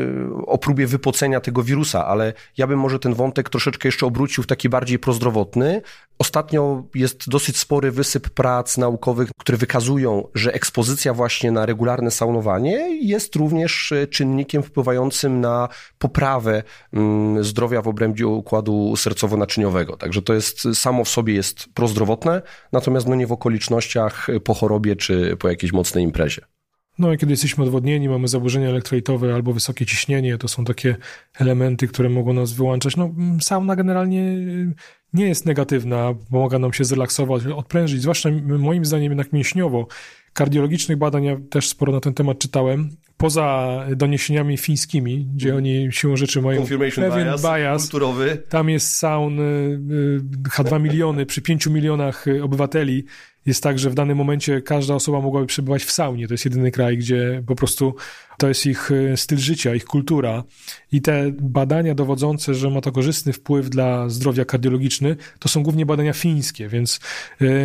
o 0.46 0.58
próbie 0.58 0.86
wypocenia 0.86 1.40
tego 1.40 1.62
wirusa, 1.62 2.06
ale 2.06 2.32
ja 2.56 2.66
bym 2.66 2.78
może 2.78 2.98
ten 2.98 3.14
wątek 3.14 3.48
troszeczkę 3.48 3.88
jeszcze 3.88 4.06
obrócił 4.06 4.44
w 4.44 4.46
taki 4.46 4.68
bardziej 4.68 4.98
prozdrowotny. 4.98 5.82
Ostatnio 6.18 6.84
jest 6.94 7.28
dosyć 7.28 7.56
spory 7.56 7.90
wysyp 7.90 8.30
prac 8.30 8.78
naukowych, 8.78 9.30
które 9.38 9.58
wykazują, 9.58 10.28
że 10.34 10.52
ekspozycja 10.52 11.14
właśnie 11.14 11.50
na 11.50 11.66
regularne 11.66 12.10
saunowanie 12.10 12.98
jest 13.02 13.36
również 13.36 13.92
e, 13.92 14.06
czynnikiem 14.06 14.62
wpływającym 14.62 15.40
na 15.40 15.68
poprawę 15.98 16.62
mm, 16.92 17.44
zdrowia 17.44 17.82
w 17.82 17.88
obrębie 17.88 18.26
układu 18.26 18.94
sercowo-naczyniowego. 18.96 19.96
Także 19.96 20.22
to 20.22 20.34
jest 20.34 20.68
samo 20.74 21.04
w 21.04 21.08
sobie 21.08 21.34
jest 21.34 21.66
prozdrowotne, 21.74 22.42
natomiast 22.72 23.08
no 23.08 23.14
nie 23.14 23.26
w 23.26 23.32
okolicznościach 23.32 24.26
po 24.44 24.54
chorobie 24.54 24.96
czy 24.96 25.36
po 25.36 25.48
jakiejś 25.48 25.72
mocnej 25.72 26.04
imprezie. 26.04 26.59
No 27.00 27.12
i 27.12 27.18
kiedy 27.18 27.32
jesteśmy 27.32 27.64
odwodnieni, 27.64 28.08
mamy 28.08 28.28
zaburzenia 28.28 28.68
elektrolitowe 28.68 29.34
albo 29.34 29.52
wysokie 29.52 29.86
ciśnienie, 29.86 30.38
to 30.38 30.48
są 30.48 30.64
takie 30.64 30.96
elementy, 31.38 31.88
które 31.88 32.08
mogą 32.08 32.32
nas 32.32 32.52
wyłączać. 32.52 32.96
No, 32.96 33.14
sauna 33.42 33.76
generalnie 33.76 34.22
y, 34.22 34.74
nie 35.12 35.28
jest 35.28 35.46
negatywna, 35.46 36.14
pomaga 36.30 36.58
nam 36.58 36.72
się 36.72 36.84
zrelaksować, 36.84 37.46
odprężyć, 37.46 38.02
zwłaszcza 38.02 38.28
moim 38.58 38.84
zdaniem 38.84 39.12
jednak 39.12 39.32
mięśniowo. 39.32 39.86
Kardiologicznych 40.32 40.98
badań 40.98 41.24
ja 41.24 41.36
też 41.50 41.68
sporo 41.68 41.92
na 41.92 42.00
ten 42.00 42.14
temat 42.14 42.38
czytałem. 42.38 42.90
Poza 43.20 43.78
doniesieniami 43.96 44.56
fińskimi, 44.56 45.28
gdzie 45.34 45.48
mhm. 45.48 45.64
oni 45.64 45.92
siłą 45.92 46.16
rzeczy 46.16 46.42
mają 46.42 46.66
pewien 46.66 47.26
bias, 47.26 47.42
bias 47.42 47.82
kulturowy. 47.82 48.42
Tam 48.48 48.68
jest 48.68 48.96
saun 48.96 49.40
y, 49.40 49.42
y, 49.42 50.48
H2 50.48 50.80
miliony 50.80 51.26
przy 51.26 51.42
5 51.42 51.66
milionach 51.66 52.24
obywateli 52.42 53.04
jest 53.46 53.62
tak, 53.62 53.78
że 53.78 53.90
w 53.90 53.94
danym 53.94 54.18
momencie 54.18 54.62
każda 54.62 54.94
osoba 54.94 55.20
mogłaby 55.20 55.46
przebywać 55.46 55.84
w 55.84 55.90
saunie. 55.90 56.28
To 56.28 56.34
jest 56.34 56.44
jedyny 56.44 56.70
kraj, 56.70 56.98
gdzie 56.98 57.42
po 57.46 57.54
prostu 57.54 57.94
to 58.38 58.48
jest 58.48 58.66
ich 58.66 58.90
styl 59.16 59.38
życia, 59.38 59.74
ich 59.74 59.84
kultura. 59.84 60.44
I 60.92 61.02
te 61.02 61.32
badania 61.40 61.94
dowodzące, 61.94 62.54
że 62.54 62.70
ma 62.70 62.80
to 62.80 62.92
korzystny 62.92 63.32
wpływ 63.32 63.70
dla 63.70 64.08
zdrowia 64.08 64.44
kardiologiczny, 64.44 65.16
to 65.38 65.48
są 65.48 65.62
głównie 65.62 65.86
badania 65.86 66.12
fińskie, 66.12 66.68
więc... 66.68 67.00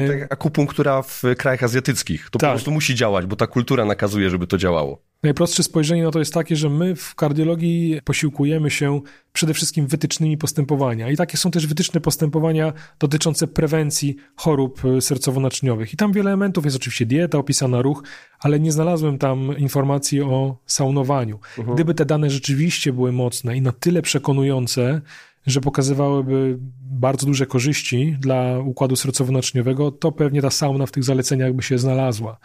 Tak 0.07 0.33
akupunktura 0.33 1.01
w 1.01 1.23
krajach 1.37 1.63
azjatyckich. 1.63 2.29
To 2.29 2.39
tak. 2.39 2.49
po 2.49 2.53
prostu 2.53 2.71
musi 2.71 2.95
działać, 2.95 3.25
bo 3.25 3.35
ta 3.35 3.47
kultura 3.47 3.85
nakazuje, 3.85 4.29
żeby 4.29 4.47
to 4.47 4.57
działało. 4.57 5.01
Najprostsze 5.25 5.63
spojrzenie 5.63 6.03
na 6.03 6.11
to 6.11 6.19
jest 6.19 6.33
takie, 6.33 6.55
że 6.55 6.69
my 6.69 6.95
w 6.95 7.15
kardiologii 7.15 7.99
posiłkujemy 8.03 8.71
się 8.71 9.01
przede 9.33 9.53
wszystkim 9.53 9.87
wytycznymi 9.87 10.37
postępowania. 10.37 11.09
I 11.09 11.17
takie 11.17 11.37
są 11.37 11.51
też 11.51 11.67
wytyczne 11.67 12.01
postępowania 12.01 12.73
dotyczące 12.99 13.47
prewencji 13.47 14.15
chorób 14.35 14.85
e, 14.85 14.87
sercowo-naczyniowych. 14.87 15.93
I 15.93 15.97
tam 15.97 16.11
wiele 16.11 16.29
elementów 16.29 16.65
jest 16.65 16.77
oczywiście 16.77 17.05
dieta, 17.05 17.37
opisana 17.37 17.81
ruch, 17.81 18.03
ale 18.39 18.59
nie 18.59 18.71
znalazłem 18.71 19.17
tam 19.17 19.57
informacji 19.57 20.21
o 20.21 20.57
saunowaniu. 20.65 21.39
Mhm. 21.57 21.75
Gdyby 21.75 21.93
te 21.93 22.05
dane 22.05 22.29
rzeczywiście 22.29 22.93
były 22.93 23.11
mocne 23.11 23.57
i 23.57 23.61
na 23.61 23.71
tyle 23.71 24.01
przekonujące, 24.01 25.01
że 25.45 25.61
pokazywałyby 25.61 26.57
bardzo 26.81 27.25
duże 27.25 27.45
korzyści 27.45 28.17
dla 28.19 28.59
układu 28.59 28.95
sercowo-naczyniowego, 28.95 29.91
to 29.91 30.11
pewnie 30.11 30.41
ta 30.41 30.49
sauna 30.49 30.85
w 30.85 30.91
tych 30.91 31.03
zaleceniach 31.03 31.53
by 31.53 31.63
się 31.63 31.77
znalazła. 31.77 32.37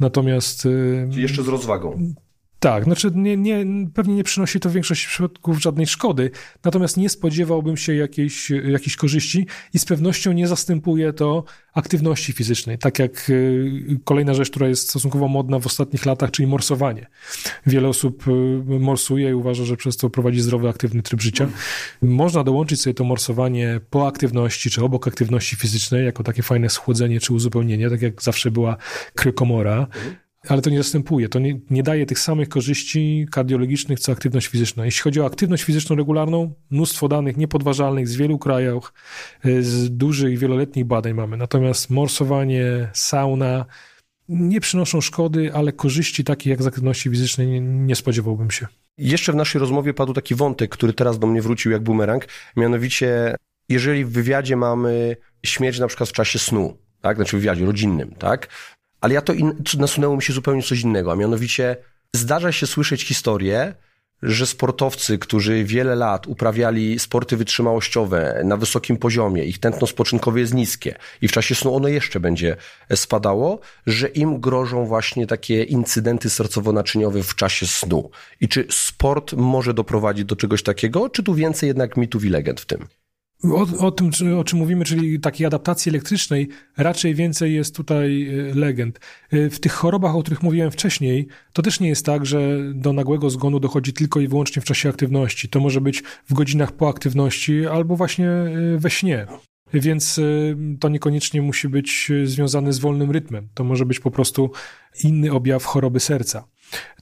Natomiast... 0.00 0.66
E, 0.66 1.10
Czyli 1.10 1.22
jeszcze 1.22 1.42
z 1.42 1.48
rozwagą. 1.48 2.14
Tak, 2.60 2.84
znaczy 2.84 3.10
nie, 3.14 3.36
nie, 3.36 3.66
pewnie 3.94 4.14
nie 4.14 4.24
przynosi 4.24 4.60
to 4.60 4.70
w 4.70 4.72
większości 4.72 5.08
przypadków 5.08 5.62
żadnej 5.62 5.86
szkody, 5.86 6.30
natomiast 6.64 6.96
nie 6.96 7.08
spodziewałbym 7.08 7.76
się 7.76 7.94
jakiejś, 7.94 8.50
jakiejś 8.50 8.96
korzyści 8.96 9.46
i 9.74 9.78
z 9.78 9.84
pewnością 9.84 10.32
nie 10.32 10.48
zastępuje 10.48 11.12
to 11.12 11.44
aktywności 11.74 12.32
fizycznej, 12.32 12.78
tak 12.78 12.98
jak 12.98 13.30
y, 13.30 14.00
kolejna 14.04 14.34
rzecz, 14.34 14.50
która 14.50 14.68
jest 14.68 14.88
stosunkowo 14.90 15.28
modna 15.28 15.58
w 15.58 15.66
ostatnich 15.66 16.06
latach, 16.06 16.30
czyli 16.30 16.46
morsowanie. 16.46 17.06
Wiele 17.66 17.88
osób 17.88 18.28
y, 18.28 18.30
morsuje 18.80 19.30
i 19.30 19.34
uważa, 19.34 19.64
że 19.64 19.76
przez 19.76 19.96
to 19.96 20.10
prowadzi 20.10 20.40
zdrowy, 20.40 20.68
aktywny 20.68 21.02
tryb 21.02 21.20
życia. 21.20 21.48
Można 22.02 22.44
dołączyć 22.44 22.82
sobie 22.82 22.94
to 22.94 23.04
morsowanie 23.04 23.80
po 23.90 24.06
aktywności, 24.06 24.70
czy 24.70 24.84
obok 24.84 25.08
aktywności 25.08 25.56
fizycznej, 25.56 26.04
jako 26.04 26.22
takie 26.22 26.42
fajne 26.42 26.70
schłodzenie 26.70 27.20
czy 27.20 27.34
uzupełnienie, 27.34 27.90
tak 27.90 28.02
jak 28.02 28.22
zawsze 28.22 28.50
była 28.50 28.76
krykomora 29.14 29.86
ale 30.48 30.62
to 30.62 30.70
nie 30.70 30.78
zastępuje, 30.78 31.28
to 31.28 31.38
nie, 31.38 31.60
nie, 31.70 31.82
daje 31.82 32.06
tych 32.06 32.18
samych 32.18 32.48
korzyści 32.48 33.26
kardiologicznych, 33.30 34.00
co 34.00 34.12
aktywność 34.12 34.46
fizyczna. 34.46 34.84
Jeśli 34.84 35.02
chodzi 35.02 35.20
o 35.20 35.26
aktywność 35.26 35.64
fizyczną 35.64 35.96
regularną, 35.96 36.54
mnóstwo 36.70 37.08
danych 37.08 37.36
niepodważalnych 37.36 38.08
z 38.08 38.16
wielu 38.16 38.38
krajów, 38.38 38.92
y, 39.46 39.62
z 39.62 39.96
dużych, 39.96 40.38
wieloletnich 40.38 40.84
badań 40.84 41.14
mamy. 41.14 41.36
Natomiast 41.36 41.90
morsowanie, 41.90 42.88
sauna 42.92 43.66
nie 44.28 44.60
przynoszą 44.60 45.00
szkody, 45.00 45.54
ale 45.54 45.72
korzyści 45.72 46.24
takich 46.24 46.50
jak 46.50 46.62
z 46.62 46.66
aktywności 46.66 47.10
fizycznej 47.10 47.46
nie, 47.46 47.60
nie 47.60 47.96
spodziewałbym 47.96 48.50
się. 48.50 48.66
Jeszcze 48.98 49.32
w 49.32 49.36
naszej 49.36 49.58
rozmowie 49.58 49.94
padł 49.94 50.12
taki 50.12 50.34
wątek, 50.34 50.70
który 50.70 50.92
teraz 50.92 51.18
do 51.18 51.26
mnie 51.26 51.42
wrócił 51.42 51.72
jak 51.72 51.82
bumerang, 51.82 52.26
mianowicie 52.56 53.34
jeżeli 53.68 54.04
w 54.04 54.10
wywiadzie 54.10 54.56
mamy 54.56 55.16
śmierć 55.46 55.78
na 55.78 55.86
przykład 55.86 56.08
w 56.08 56.12
czasie 56.12 56.38
snu, 56.38 56.76
tak, 57.00 57.16
znaczy 57.16 57.36
w 57.36 57.40
wywiadzie 57.40 57.64
rodzinnym, 57.64 58.14
tak, 58.14 58.48
ale 59.00 59.14
ja 59.14 59.20
to 59.20 59.32
in, 59.32 59.62
nasunęło 59.78 60.16
mi 60.16 60.22
się 60.22 60.32
zupełnie 60.32 60.62
coś 60.62 60.80
innego, 60.80 61.12
a 61.12 61.16
mianowicie 61.16 61.76
zdarza 62.12 62.52
się 62.52 62.66
słyszeć 62.66 63.04
historię, 63.04 63.74
że 64.22 64.46
sportowcy, 64.46 65.18
którzy 65.18 65.64
wiele 65.64 65.94
lat 65.94 66.26
uprawiali 66.26 66.98
sporty 66.98 67.36
wytrzymałościowe 67.36 68.42
na 68.44 68.56
wysokim 68.56 68.96
poziomie, 68.96 69.44
ich 69.44 69.58
tętno 69.58 69.86
spoczynkowe 69.86 70.40
jest 70.40 70.54
niskie 70.54 70.94
i 71.22 71.28
w 71.28 71.32
czasie 71.32 71.54
snu 71.54 71.76
ono 71.76 71.88
jeszcze 71.88 72.20
będzie 72.20 72.56
spadało, 72.94 73.60
że 73.86 74.08
im 74.08 74.40
grożą 74.40 74.86
właśnie 74.86 75.26
takie 75.26 75.62
incydenty 75.62 76.28
sercowo-naczyniowe 76.28 77.22
w 77.22 77.34
czasie 77.34 77.66
snu. 77.66 78.10
I 78.40 78.48
czy 78.48 78.66
sport 78.70 79.32
może 79.32 79.74
doprowadzić 79.74 80.24
do 80.24 80.36
czegoś 80.36 80.62
takiego, 80.62 81.10
czy 81.10 81.22
tu 81.22 81.34
więcej 81.34 81.66
jednak 81.66 81.96
mitów 81.96 82.24
i 82.24 82.28
legend 82.28 82.60
w 82.60 82.66
tym? 82.66 82.86
O, 83.44 83.86
o, 83.86 83.90
tym, 83.90 84.10
o 84.38 84.44
czym 84.44 84.58
mówimy, 84.58 84.84
czyli 84.84 85.20
takiej 85.20 85.46
adaptacji 85.46 85.90
elektrycznej, 85.90 86.48
raczej 86.76 87.14
więcej 87.14 87.54
jest 87.54 87.76
tutaj 87.76 88.28
e, 88.28 88.54
legend. 88.54 89.00
E, 89.30 89.50
w 89.50 89.60
tych 89.60 89.72
chorobach, 89.72 90.16
o 90.16 90.22
których 90.22 90.42
mówiłem 90.42 90.70
wcześniej, 90.70 91.26
to 91.52 91.62
też 91.62 91.80
nie 91.80 91.88
jest 91.88 92.06
tak, 92.06 92.26
że 92.26 92.58
do 92.74 92.92
nagłego 92.92 93.30
zgonu 93.30 93.60
dochodzi 93.60 93.92
tylko 93.92 94.20
i 94.20 94.28
wyłącznie 94.28 94.62
w 94.62 94.64
czasie 94.64 94.88
aktywności. 94.88 95.48
To 95.48 95.60
może 95.60 95.80
być 95.80 96.02
w 96.28 96.34
godzinach 96.34 96.72
po 96.72 96.88
aktywności 96.88 97.66
albo 97.66 97.96
właśnie 97.96 98.28
e, 98.28 98.78
we 98.78 98.90
śnie. 98.90 99.26
Więc 99.74 100.20
to 100.80 100.88
niekoniecznie 100.88 101.42
musi 101.42 101.68
być 101.68 102.12
związane 102.24 102.72
z 102.72 102.78
wolnym 102.78 103.10
rytmem. 103.10 103.48
To 103.54 103.64
może 103.64 103.86
być 103.86 104.00
po 104.00 104.10
prostu 104.10 104.50
inny 105.04 105.32
objaw 105.32 105.64
choroby 105.64 106.00
serca. 106.00 106.44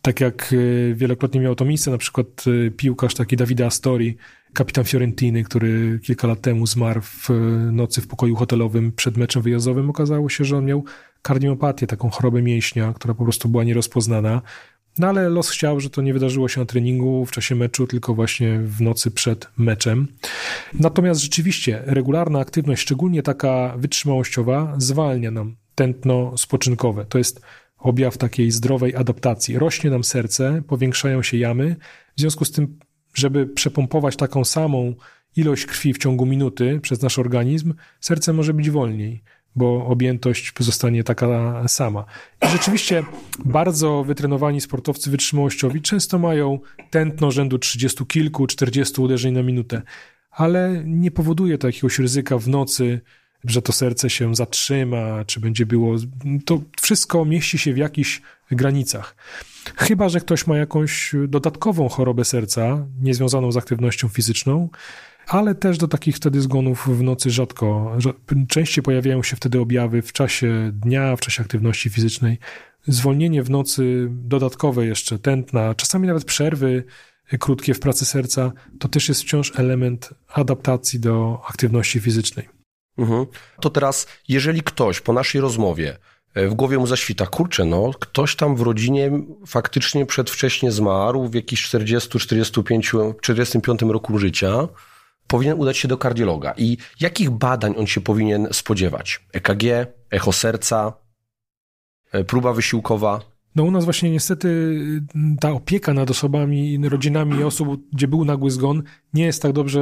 Tak 0.03 0.21
jak 0.21 0.55
wielokrotnie 0.95 1.41
miało 1.41 1.55
to 1.55 1.65
miejsce, 1.65 1.91
na 1.91 1.99
przykład 1.99 2.45
piłkarz 2.77 3.15
taki 3.15 3.37
Davida 3.37 3.67
Astori, 3.67 4.17
kapitan 4.57 4.85
Fiorentiny, 4.85 5.45
który 5.45 6.01
kilka 6.03 6.29
lat 6.29 6.41
temu 6.41 6.67
zmarł 6.67 7.01
w 7.01 7.29
nocy 7.73 8.01
w 8.01 8.07
pokoju 8.07 8.37
hotelowym 8.37 8.93
przed 8.93 9.17
meczem 9.17 9.43
wyjazdowym, 9.43 9.91
okazało 9.91 10.29
się, 10.29 10.45
że 10.45 10.57
on 10.57 10.65
miał 10.65 10.85
kardiopatię, 11.23 11.87
taką 11.87 12.11
chorobę 12.11 12.43
mięśnia, 12.43 12.93
która 12.93 13.15
po 13.15 13.25
prostu 13.25 13.49
była 13.49 13.65
nierozpoznana. 13.65 14.43
No 14.99 15.09
ale 15.09 15.29
los 15.29 15.51
chciał, 15.51 15.81
że 15.81 15.91
to 15.91 16.03
nie 16.03 16.13
wydarzyło 16.13 16.49
się 16.49 16.61
na 16.61 16.67
treningu 16.67 17.27
w 17.27 17.31
czasie 17.31 17.55
meczu, 17.55 17.87
tylko 17.87 18.15
właśnie 18.15 18.61
w 18.61 18.81
nocy 18.81 19.11
przed 19.11 19.49
meczem. 19.57 20.09
Natomiast 20.75 21.21
rzeczywiście 21.21 21.83
regularna 21.87 22.39
aktywność, 22.39 22.83
szczególnie 22.83 23.23
taka 23.23 23.75
wytrzymałościowa, 23.79 24.75
zwalnia 24.79 25.31
nam 25.31 25.57
tętno 25.75 26.39
spoczynkowe. 26.39 27.05
To 27.05 27.19
jest 27.19 27.41
objaw 27.79 28.19
takiej 28.19 28.51
zdrowej 28.51 28.97
adaptacji. 28.97 29.59
Rośnie 29.59 29.91
nam 29.91 30.05
serce, 30.05 30.63
powiększają 30.67 31.23
się 31.23 31.37
jamy, 31.37 31.77
w 32.17 32.21
związku 32.21 32.45
z 32.45 32.53
tym 32.53 32.79
żeby 33.17 33.47
przepompować 33.47 34.17
taką 34.17 34.45
samą 34.45 34.95
ilość 35.37 35.67
krwi 35.67 35.93
w 35.93 35.99
ciągu 35.99 36.27
minuty 36.27 36.81
przez 36.83 37.03
nasz 37.03 37.19
organizm, 37.19 37.75
serce 38.01 38.33
może 38.33 38.55
być 38.55 38.71
wolniej, 38.71 39.23
bo 39.57 39.87
objętość 39.87 40.53
pozostanie 40.53 41.05
taka 41.05 41.63
sama. 41.69 42.05
I 42.47 42.49
rzeczywiście 42.49 43.05
bardzo 43.45 44.05
wytrenowani 44.05 44.61
sportowcy 44.61 45.11
wytrzymałościowi 45.11 45.83
często 45.83 46.19
mają 46.19 46.59
tętno 46.91 47.31
rzędu 47.31 47.59
30 47.59 48.07
kilku, 48.07 48.47
40 48.47 49.01
uderzeń 49.01 49.35
na 49.35 49.43
minutę, 49.43 49.83
ale 50.31 50.83
nie 50.85 51.11
powoduje 51.11 51.59
to 51.59 51.67
jakiegoś 51.67 51.99
ryzyka 51.99 52.39
w 52.39 52.49
nocy, 52.49 53.01
że 53.45 53.63
to 53.63 53.73
serce 53.73 54.11
się 54.11 54.35
zatrzyma, 54.35 55.25
czy 55.25 55.41
będzie 55.41 55.67
było. 55.67 55.97
To 56.45 56.61
wszystko 56.81 57.25
mieści 57.25 57.59
się 57.59 57.73
w 57.73 57.77
jakichś 57.77 58.23
granicach. 58.51 59.17
Chyba, 59.77 60.09
że 60.09 60.21
ktoś 60.21 60.47
ma 60.47 60.57
jakąś 60.57 61.15
dodatkową 61.29 61.89
chorobę 61.89 62.25
serca, 62.25 62.87
niezwiązaną 63.01 63.53
z 63.53 63.57
aktywnością 63.57 64.09
fizyczną, 64.09 64.69
ale 65.27 65.55
też 65.55 65.79
do 65.79 65.89
takich 65.89 66.17
wtedy 66.17 66.41
zgonów 66.41 66.89
w 66.99 67.03
nocy 67.03 67.31
rzadko. 67.31 67.97
Częściej 68.49 68.83
pojawiają 68.83 69.23
się 69.23 69.37
wtedy 69.37 69.61
objawy 69.61 70.03
w 70.03 70.13
czasie 70.13 70.71
dnia, 70.73 71.17
w 71.17 71.21
czasie 71.21 71.43
aktywności 71.43 71.91
fizycznej. 71.91 72.39
Zwolnienie 72.87 73.43
w 73.43 73.51
nocy, 73.51 74.09
dodatkowe 74.11 74.87
jeszcze 74.87 75.19
tętna, 75.19 75.75
czasami 75.75 76.09
nawet 76.09 76.25
przerwy 76.25 76.85
krótkie 77.39 77.75
w 77.75 77.81
pracy 77.81 78.05
serca, 78.05 78.53
to 78.79 78.89
też 78.89 79.09
jest 79.09 79.23
wciąż 79.23 79.59
element 79.59 80.11
adaptacji 80.35 81.01
do 81.01 81.43
aktywności 81.49 82.01
fizycznej. 82.01 82.49
Mhm. 82.99 83.27
To 83.61 83.71
teraz, 83.71 84.07
jeżeli 84.29 84.63
ktoś 84.63 85.01
po 85.01 85.13
naszej 85.13 85.41
rozmowie 85.41 85.97
w 86.37 86.55
głowie 86.55 86.79
mu 86.79 86.87
zaświta, 86.87 87.27
kurczę, 87.27 87.65
no, 87.65 87.91
ktoś 88.01 88.37
tam 88.37 88.57
w 88.57 88.61
rodzinie 88.61 89.11
faktycznie 89.47 90.07
przedwcześnie 90.07 90.73
zmarł 90.73 91.29
w 91.29 91.35
jakiś 91.35 91.63
40, 91.63 92.19
45, 92.19 92.93
45 93.21 93.83
roku 93.83 94.19
życia, 94.19 94.69
powinien 95.27 95.59
udać 95.59 95.79
się 95.79 95.89
do 95.89 95.99
kardiologa. 95.99 96.55
I 96.57 96.77
jakich 97.01 97.31
badań 97.31 97.75
on 97.79 97.87
się 97.87 98.01
powinien 98.01 98.49
spodziewać? 98.53 99.25
EKG, 99.33 99.63
echo 100.11 100.33
serca, 100.33 100.93
e, 102.13 102.25
próba 102.25 102.53
wysiłkowa? 102.53 103.21
No 103.57 103.65
u 103.65 103.71
nas 103.71 103.85
właśnie 103.85 104.11
niestety 104.11 104.49
y, 104.49 105.37
ta 105.41 105.51
opieka 105.51 105.95
nad 105.95 106.11
osobami, 106.11 106.89
rodzinami 106.89 107.45
osób, 107.45 107.81
gdzie 107.93 108.09
był 108.09 108.25
nagły 108.25 108.51
zgon, 108.51 108.83
nie 109.15 109.25
jest 109.25 109.43
tak 109.43 109.53
dobrze 109.53 109.81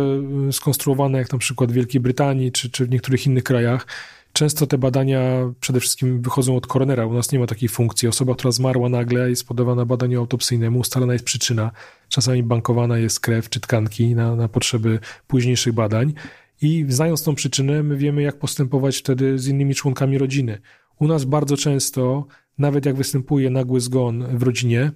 y, 0.49 0.53
skonstruowana 0.53 1.19
jak 1.19 1.33
na 1.33 1.39
przykład 1.39 1.73
w 1.73 1.75
Wielkiej 1.75 2.01
Brytanii 2.01 2.53
czy, 2.53 2.71
czy 2.71 2.87
w 2.87 2.91
niektórych 2.91 3.27
innych 3.27 3.45
krajach. 3.45 3.87
Często 4.35 4.67
te 4.67 4.79
badania 4.79 5.21
przede 5.61 5.81
wszystkim 5.81 6.23
wychodzą 6.23 6.57
od 6.57 6.67
koronera. 6.67 7.07
U 7.07 7.13
nas 7.13 7.33
nie 7.33 7.39
ma 7.39 7.47
takiej 7.47 7.69
funkcji. 7.69 8.09
Osoba, 8.09 8.35
która 8.35 8.53
zmarła 8.53 8.89
nagle, 8.89 9.31
jest 9.31 9.49
podawana 9.49 9.85
badaniu 9.85 10.21
autopsyjnemu, 10.21 10.79
ustalona 10.79 11.13
jest 11.13 11.25
przyczyna. 11.25 11.71
Czasami 12.09 12.43
bankowana 12.43 12.99
jest 12.99 13.21
krew 13.21 13.49
czy 13.49 13.61
tkanki 13.61 14.15
na, 14.15 14.37
na 14.37 14.49
potrzeby 14.49 14.99
późniejszych 15.27 15.73
badań. 15.73 16.15
I 16.63 16.85
znając 16.89 17.23
tą 17.23 17.35
przyczynę, 17.35 17.83
my 17.83 17.97
wiemy, 17.97 18.23
jak 18.23 18.39
postępować 18.39 18.97
wtedy 18.97 19.39
z 19.39 19.49
innymi 19.49 19.75
członkami 19.75 20.19
rodziny. 20.19 20.59
U 20.99 21.09
nas 21.09 21.25
bardzo 21.25 21.57
często 21.57 22.27
nawet 22.59 22.87
jak 22.87 22.97
występuje 22.97 23.51
nagły 23.51 23.81
zgon 23.81 24.39
w 24.39 24.43
rodzinie, 24.43 24.93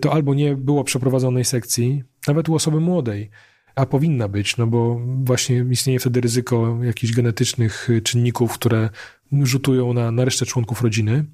to 0.00 0.12
albo 0.12 0.34
nie 0.34 0.56
było 0.56 0.84
przeprowadzonej 0.84 1.44
sekcji, 1.44 2.02
nawet 2.28 2.48
u 2.48 2.54
osoby 2.54 2.80
młodej, 2.80 3.30
a 3.74 3.86
powinna 3.86 4.28
być, 4.28 4.56
no 4.56 4.66
bo 4.66 5.00
właśnie 5.24 5.64
istnieje 5.70 5.98
wtedy 6.00 6.20
ryzyko 6.20 6.78
jakichś 6.82 7.12
genetycznych 7.12 7.88
czynników, 8.04 8.52
które 8.52 8.90
rzutują 9.42 9.92
na, 9.92 10.10
na 10.10 10.24
resztę 10.24 10.46
członków 10.46 10.82
rodziny, 10.82 11.24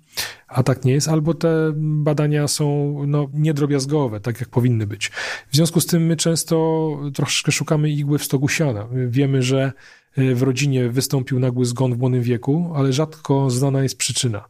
a 0.48 0.62
tak 0.62 0.84
nie 0.84 0.92
jest, 0.92 1.08
albo 1.08 1.34
te 1.34 1.72
badania 1.76 2.48
są 2.48 2.96
no, 3.06 3.28
niedrobiazgowe, 3.34 4.20
tak 4.20 4.40
jak 4.40 4.48
powinny 4.48 4.86
być. 4.86 5.08
W 5.50 5.56
związku 5.56 5.80
z 5.80 5.86
tym 5.86 6.06
my 6.06 6.16
często 6.16 6.96
troszkę 7.14 7.52
szukamy 7.52 7.90
igły 7.90 8.18
w 8.18 8.24
stogu 8.24 8.48
siana. 8.48 8.88
Wiemy, 9.08 9.42
że 9.42 9.72
w 10.16 10.42
rodzinie 10.42 10.88
wystąpił 10.88 11.38
nagły 11.38 11.64
zgon 11.64 11.94
w 11.94 11.98
młodym 11.98 12.22
wieku, 12.22 12.72
ale 12.74 12.92
rzadko 12.92 13.50
znana 13.50 13.82
jest 13.82 13.98
przyczyna. 13.98 14.44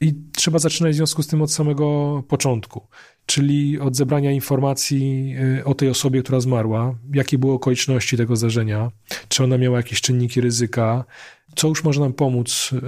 I 0.00 0.14
trzeba 0.32 0.58
zaczynać 0.58 0.92
w 0.92 0.96
związku 0.96 1.22
z 1.22 1.26
tym 1.26 1.42
od 1.42 1.52
samego 1.52 2.22
początku, 2.28 2.88
czyli 3.26 3.80
od 3.80 3.96
zebrania 3.96 4.32
informacji 4.32 5.34
y, 5.58 5.64
o 5.64 5.74
tej 5.74 5.88
osobie, 5.88 6.22
która 6.22 6.40
zmarła, 6.40 6.98
jakie 7.14 7.38
były 7.38 7.52
okoliczności 7.52 8.16
tego 8.16 8.36
zdarzenia, 8.36 8.90
czy 9.28 9.44
ona 9.44 9.58
miała 9.58 9.76
jakieś 9.76 10.00
czynniki 10.00 10.40
ryzyka, 10.40 11.04
co 11.56 11.68
już 11.68 11.84
może 11.84 12.00
nam 12.00 12.12
pomóc 12.12 12.70
y, 12.72 12.80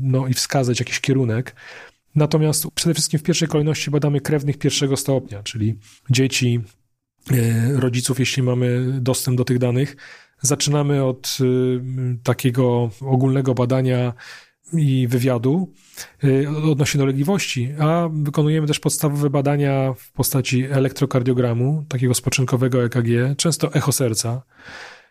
no, 0.00 0.26
i 0.26 0.34
wskazać 0.34 0.80
jakiś 0.80 1.00
kierunek. 1.00 1.56
Natomiast 2.14 2.66
przede 2.74 2.94
wszystkim 2.94 3.20
w 3.20 3.22
pierwszej 3.22 3.48
kolejności 3.48 3.90
badamy 3.90 4.20
krewnych 4.20 4.58
pierwszego 4.58 4.96
stopnia, 4.96 5.42
czyli 5.42 5.78
dzieci, 6.10 6.60
rodziców, 7.74 8.18
jeśli 8.18 8.42
mamy 8.42 8.98
dostęp 9.00 9.38
do 9.38 9.44
tych 9.44 9.58
danych, 9.58 9.96
Zaczynamy 10.42 11.04
od 11.04 11.38
y, 11.40 11.80
takiego 12.22 12.90
ogólnego 13.00 13.54
badania 13.54 14.12
i 14.72 15.08
wywiadu 15.08 15.72
y, 16.24 16.48
odnośnie 16.70 16.98
dolegliwości, 16.98 17.72
a 17.78 18.08
wykonujemy 18.12 18.66
też 18.66 18.80
podstawowe 18.80 19.30
badania 19.30 19.94
w 19.96 20.12
postaci 20.12 20.64
elektrokardiogramu, 20.64 21.84
takiego 21.88 22.14
spoczynkowego 22.14 22.84
EKG, 22.84 23.36
często 23.36 23.74
echo 23.74 23.92
serca. 23.92 24.42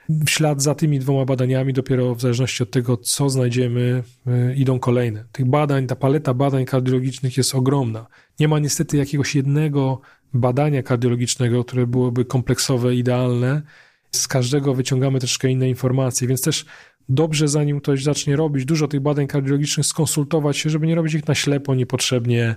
W 0.10 0.30
ślad 0.30 0.62
za 0.62 0.76
tymi 0.76 1.00
dwoma 1.00 1.26
badaniami, 1.26 1.74
dopiero 1.74 2.16
w 2.16 2.22
zależności 2.22 2.64
od 2.64 2.72
tego, 2.72 2.98
co 2.98 3.30
znajdziemy, 3.30 4.04
y, 4.28 4.56
idą 4.56 4.80
kolejne. 4.80 5.26
Tych 5.32 5.46
badań, 5.46 5.88
ta 5.88 5.96
paleta 5.96 6.34
badań 6.34 6.66
kardiologicznych 6.66 7.38
jest 7.38 7.56
ogromna. 7.56 8.08
Nie 8.40 8.48
ma 8.48 8.60
niestety 8.60 8.98
jakiegoś 8.98 9.36
jednego 9.36 10.02
badania 10.34 10.84
kardiologicznego, 10.84 11.64
które 11.64 11.88
byłoby 11.88 12.26
kompleksowe, 12.26 12.96
idealne 12.96 13.62
z 14.12 14.28
każdego 14.28 14.74
wyciągamy 14.74 15.20
troszkę 15.20 15.50
inne 15.50 15.70
informacje, 15.70 16.28
więc 16.28 16.42
też 16.42 16.66
dobrze, 17.10 17.48
zanim 17.48 17.80
ktoś 17.80 18.04
zacznie 18.04 18.36
robić 18.36 18.66
dużo 18.66 18.88
tych 18.88 19.00
badań 19.00 19.28
kardiologicznych, 19.28 19.86
skonsultować 19.86 20.58
się, 20.58 20.70
żeby 20.70 20.88
nie 20.88 20.96
robić 20.96 21.14
ich 21.14 21.28
na 21.28 21.36
ślepo, 21.36 21.76
niepotrzebnie, 21.76 22.56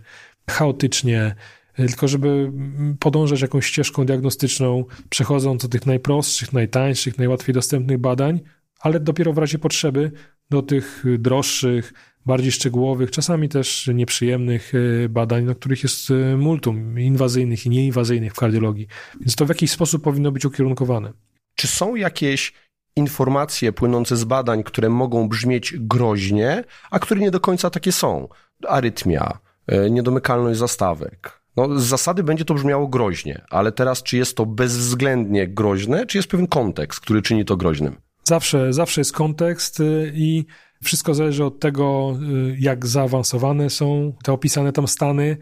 chaotycznie, 0.50 1.34
tylko 1.76 2.08
żeby 2.08 2.52
podążać 3.00 3.40
jakąś 3.40 3.66
ścieżką 3.66 4.06
diagnostyczną, 4.06 4.84
przechodząc 5.08 5.64
od 5.64 5.70
tych 5.70 5.86
najprostszych, 5.86 6.52
najtańszych, 6.52 7.18
najłatwiej 7.18 7.54
dostępnych 7.54 7.98
badań, 7.98 8.40
ale 8.80 9.00
dopiero 9.00 9.32
w 9.32 9.38
razie 9.38 9.58
potrzeby 9.58 10.12
do 10.50 10.62
tych 10.62 11.04
droższych, 11.18 11.92
bardziej 12.26 12.52
szczegółowych, 12.52 13.10
czasami 13.10 13.48
też 13.48 13.90
nieprzyjemnych 13.94 14.72
e, 14.74 15.08
badań, 15.08 15.44
na 15.44 15.54
których 15.54 15.82
jest 15.82 16.10
e, 16.10 16.36
multum 16.36 17.00
inwazyjnych 17.00 17.66
i 17.66 17.70
nieinwazyjnych 17.70 18.32
w 18.32 18.36
kardiologii. 18.36 18.86
Więc 19.20 19.36
to 19.36 19.46
w 19.46 19.48
jakiś 19.48 19.70
sposób 19.70 20.02
powinno 20.02 20.32
być 20.32 20.44
ukierunkowane. 20.44 21.12
Czy 21.54 21.68
są 21.68 21.94
jakieś 21.94 22.52
informacje 22.96 23.72
płynące 23.72 24.16
z 24.16 24.24
badań, 24.24 24.62
które 24.62 24.88
mogą 24.88 25.28
brzmieć 25.28 25.74
groźnie, 25.78 26.64
a 26.90 26.98
które 26.98 27.20
nie 27.20 27.30
do 27.30 27.40
końca 27.40 27.70
takie 27.70 27.92
są? 27.92 28.28
Arytmia, 28.68 29.38
e, 29.66 29.90
niedomykalność 29.90 30.58
zastawek. 30.58 31.42
No, 31.56 31.78
z 31.78 31.84
zasady 31.84 32.22
będzie 32.22 32.44
to 32.44 32.54
brzmiało 32.54 32.88
groźnie, 32.88 33.44
ale 33.50 33.72
teraz 33.72 34.02
czy 34.02 34.16
jest 34.16 34.36
to 34.36 34.46
bezwzględnie 34.46 35.48
groźne, 35.48 36.06
czy 36.06 36.18
jest 36.18 36.28
pewien 36.28 36.46
kontekst, 36.46 37.00
który 37.00 37.22
czyni 37.22 37.44
to 37.44 37.56
groźnym? 37.56 37.96
Zawsze, 38.24 38.72
zawsze 38.72 39.00
jest 39.00 39.12
kontekst 39.12 39.80
y, 39.80 40.12
i 40.14 40.44
wszystko 40.82 41.14
zależy 41.14 41.44
od 41.44 41.60
tego, 41.60 42.16
y, 42.22 42.56
jak 42.58 42.86
zaawansowane 42.86 43.70
są 43.70 44.12
te 44.24 44.32
opisane 44.32 44.72
tam 44.72 44.88
stany, 44.88 45.36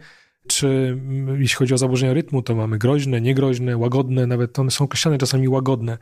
czy 0.47 0.67
mm, 0.67 1.41
jeśli 1.41 1.55
chodzi 1.55 1.73
o 1.73 1.77
zaburzenia 1.77 2.13
rytmu, 2.13 2.41
to 2.41 2.55
mamy 2.55 2.77
groźne, 2.77 3.21
niegroźne, 3.21 3.77
łagodne, 3.77 4.27
nawet 4.27 4.59
one 4.59 4.71
są 4.71 4.85
określane 4.85 5.17
czasami 5.17 5.47
łagodne. 5.47 5.97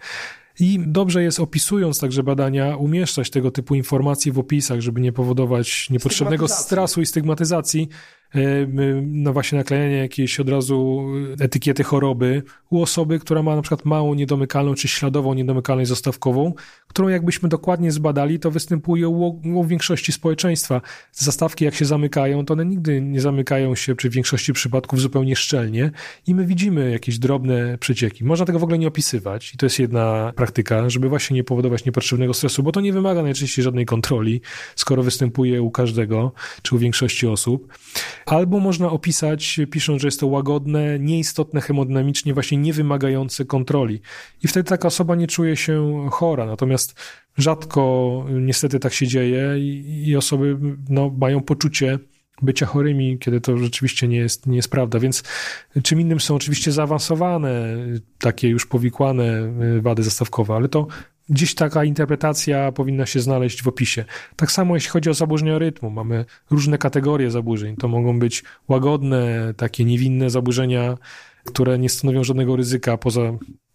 I 0.60 0.80
dobrze 0.88 1.24
jest 1.24 1.40
opisując 1.40 2.00
także 2.00 2.24
badania, 2.24 2.78
umieszczać 2.78 3.30
tego 3.30 3.52
typu 3.52 3.76
informacje 3.76 4.32
w 4.32 4.40
opisach, 4.40 4.80
żeby 4.80 5.02
nie 5.02 5.12
powodować 5.12 5.90
niepotrzebnego 5.90 6.48
stresu 6.48 7.02
i 7.02 7.06
stygmatyzacji, 7.06 7.90
no 9.02 9.34
właśnie 9.34 9.58
naklejanie 9.58 9.98
jakiejś 9.98 10.40
od 10.40 10.50
razu 10.50 11.06
etykiety 11.40 11.84
choroby 11.84 12.44
u 12.70 12.82
osoby, 12.82 13.20
która 13.20 13.44
ma 13.44 13.56
na 13.56 13.62
przykład 13.62 13.86
małą 13.86 14.14
niedomykalną 14.14 14.74
czy 14.74 14.88
śladową 14.88 15.34
niedomykalność 15.34 15.90
zastawkową, 15.90 16.54
którą 16.88 17.08
jakbyśmy 17.08 17.50
dokładnie 17.50 17.92
zbadali, 17.92 18.40
to 18.40 18.52
występuje 18.52 19.08
u, 19.08 19.42
u 19.44 19.64
większości 19.64 20.12
społeczeństwa. 20.12 20.82
Zastawki 21.12 21.66
jak 21.66 21.76
się 21.76 21.86
zamykają, 21.86 22.46
to 22.46 22.54
one 22.54 22.66
nigdy 22.66 23.02
nie 23.02 23.22
zamykają 23.22 23.76
się 23.76 23.96
przy 23.96 24.10
większości 24.10 24.54
przypadków 24.54 25.02
zupełnie 25.02 25.36
szczelnie 25.36 25.92
i 26.28 26.36
my 26.36 26.46
widzimy 26.46 26.92
jakieś 26.92 27.20
drobne 27.20 27.78
przecieki. 27.78 28.26
Można 28.26 28.46
tego 28.46 28.60
w 28.60 28.64
ogóle 28.64 28.78
nie 28.78 28.88
opisywać 28.88 29.54
i 29.54 29.58
to 29.58 29.66
jest 29.66 29.80
jedna 29.80 30.34
praktyka, 30.36 30.90
żeby 30.90 31.10
właśnie 31.10 31.36
nie 31.36 31.44
powodować 31.44 31.86
niepotrzebnego 31.86 32.34
stresu, 32.34 32.64
bo 32.64 32.72
to 32.72 32.82
nie 32.82 32.94
wymaga 32.94 33.24
najczęściej 33.24 33.64
żadnej 33.64 33.86
kontroli, 33.86 34.42
skoro 34.76 35.04
występuje 35.04 35.62
u 35.62 35.72
każdego 35.72 36.32
czy 36.62 36.76
u 36.76 36.78
większości 36.78 37.28
osób. 37.28 37.74
Albo 38.30 38.60
można 38.60 38.90
opisać, 38.90 39.60
pisząc, 39.72 40.02
że 40.02 40.08
jest 40.08 40.20
to 40.20 40.28
łagodne, 40.28 41.00
nieistotne 41.00 41.62
hemodynamicznie, 41.62 42.34
właśnie 42.34 42.58
niewymagające 42.58 43.46
kontroli. 43.46 44.02
I 44.44 44.48
wtedy 44.48 44.70
taka 44.70 44.88
osoba 44.88 45.16
nie 45.16 45.28
czuje 45.28 45.56
się 45.56 46.08
chora. 46.12 46.46
Natomiast 46.46 47.00
rzadko 47.38 48.26
niestety 48.32 48.80
tak 48.80 48.94
się 48.94 49.08
dzieje 49.08 49.60
i, 49.60 50.04
i 50.08 50.16
osoby 50.16 50.58
no, 50.90 51.16
mają 51.18 51.42
poczucie, 51.42 52.00
bycia 52.42 52.66
chorymi, 52.66 53.20
kiedy 53.20 53.42
to 53.42 53.58
rzeczywiście 53.58 54.08
nie 54.08 54.18
jest, 54.18 54.48
nie 54.48 54.56
jest 54.56 54.72
prawda. 54.72 55.00
Więc 55.00 55.24
czym 55.84 56.02
innym 56.02 56.20
są 56.20 56.36
oczywiście 56.36 56.72
zaawansowane, 56.72 57.78
takie 58.18 58.50
już 58.50 58.66
powikłane 58.66 59.54
wady 59.82 60.04
zastawkowe, 60.04 60.56
ale 60.56 60.70
to 60.70 60.88
gdzieś 61.30 61.56
taka 61.56 61.84
interpretacja 61.84 62.72
powinna 62.72 63.06
się 63.06 63.20
znaleźć 63.20 63.64
w 63.64 63.68
opisie. 63.68 64.06
Tak 64.36 64.52
samo 64.52 64.76
jeśli 64.76 64.90
chodzi 64.90 65.10
o 65.10 65.14
zaburzenia 65.14 65.60
rytmu. 65.60 65.90
Mamy 65.90 66.26
różne 66.52 66.78
kategorie 66.78 67.32
zaburzeń. 67.32 67.76
To 67.76 67.88
mogą 67.88 68.20
być 68.20 68.44
łagodne, 68.68 69.54
takie 69.58 69.86
niewinne 69.86 70.30
zaburzenia, 70.30 70.98
które 71.46 71.80
nie 71.80 71.90
stanowią 71.90 72.24
żadnego 72.24 72.56
ryzyka 72.56 72.98
poza 72.98 73.22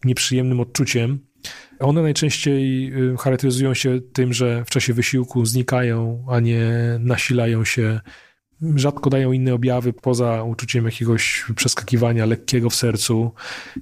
nieprzyjemnym 0.04 0.60
odczuciem. 0.60 1.18
One 1.78 2.02
najczęściej 2.02 2.92
y, 3.12 3.16
charakteryzują 3.16 3.74
się 3.74 4.00
tym, 4.12 4.32
że 4.32 4.64
w 4.64 4.70
czasie 4.70 4.94
wysiłku 4.94 5.46
znikają, 5.46 6.24
a 6.30 6.40
nie 6.40 6.70
nasilają 7.00 7.64
się 7.64 8.00
rzadko 8.76 9.10
dają 9.10 9.32
inne 9.32 9.54
objawy 9.54 9.92
poza 9.92 10.42
uczuciem 10.42 10.84
jakiegoś 10.84 11.44
przeskakiwania 11.56 12.26
lekkiego 12.26 12.70
w 12.70 12.74
sercu, 12.74 13.32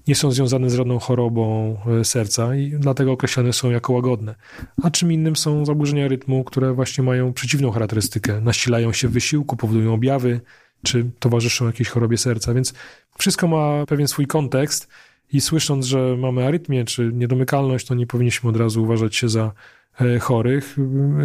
nie 0.09 0.15
są 0.15 0.31
związane 0.31 0.71
z 0.71 0.75
żadną 0.75 0.99
chorobą 0.99 1.77
e, 2.01 2.05
serca 2.05 2.57
i 2.57 2.71
dlatego 2.79 3.13
określane 3.13 3.53
są 3.53 3.71
jako 3.71 3.93
łagodne. 3.93 4.35
A 4.83 4.91
czym 4.91 5.13
innym 5.13 5.37
są 5.37 5.65
zaburzenia 5.67 6.09
rytmu, 6.09 6.45
które 6.45 6.73
właśnie 6.73 7.05
mają 7.05 7.33
przeciwną 7.33 7.71
charakterystykę, 7.71 8.41
nasilają 8.41 8.93
się 8.93 9.09
w 9.09 9.13
wysiłku, 9.13 9.57
powodują 9.57 9.95
objawy, 9.95 10.41
czy 10.83 11.11
towarzyszą 11.19 11.67
jakiejś 11.67 11.89
chorobie 11.89 12.19
serca, 12.19 12.55
więc 12.55 12.75
wszystko 13.19 13.49
ma 13.49 13.87
pewien 13.87 14.09
swój 14.09 14.27
kontekst 14.27 14.89
i 15.33 15.41
słysząc, 15.41 15.87
że 15.87 16.17
mamy 16.19 16.47
arytmię 16.47 16.85
czy 16.85 17.11
niedomykalność, 17.13 17.87
to 17.87 17.95
nie 17.95 18.07
powinniśmy 18.07 18.51
od 18.51 18.57
razu 18.57 18.83
uważać 18.83 19.17
się 19.17 19.29
za 19.29 19.53
e, 20.01 20.19
chorych. 20.19 20.77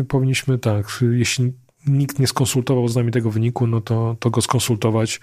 Powinniśmy 0.07 0.57
tak, 0.57 1.03
jeśli 1.11 1.53
nikt 1.87 2.19
nie 2.19 2.27
skonsultował 2.27 2.87
z 2.87 2.95
nami 2.95 3.11
tego 3.11 3.31
wyniku, 3.31 3.67
no 3.67 3.81
to, 3.81 4.15
to 4.19 4.29
go 4.29 4.41
skonsultować, 4.41 5.19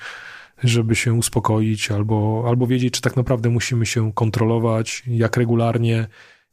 żeby 0.64 0.96
się 0.96 1.12
uspokoić 1.12 1.90
albo, 1.90 2.44
albo 2.48 2.66
wiedzieć, 2.66 2.94
czy 2.94 3.00
tak 3.00 3.16
naprawdę 3.16 3.50
musimy 3.50 3.86
się 3.86 4.12
kontrolować, 4.12 5.02
jak 5.06 5.36
regularnie 5.36 6.06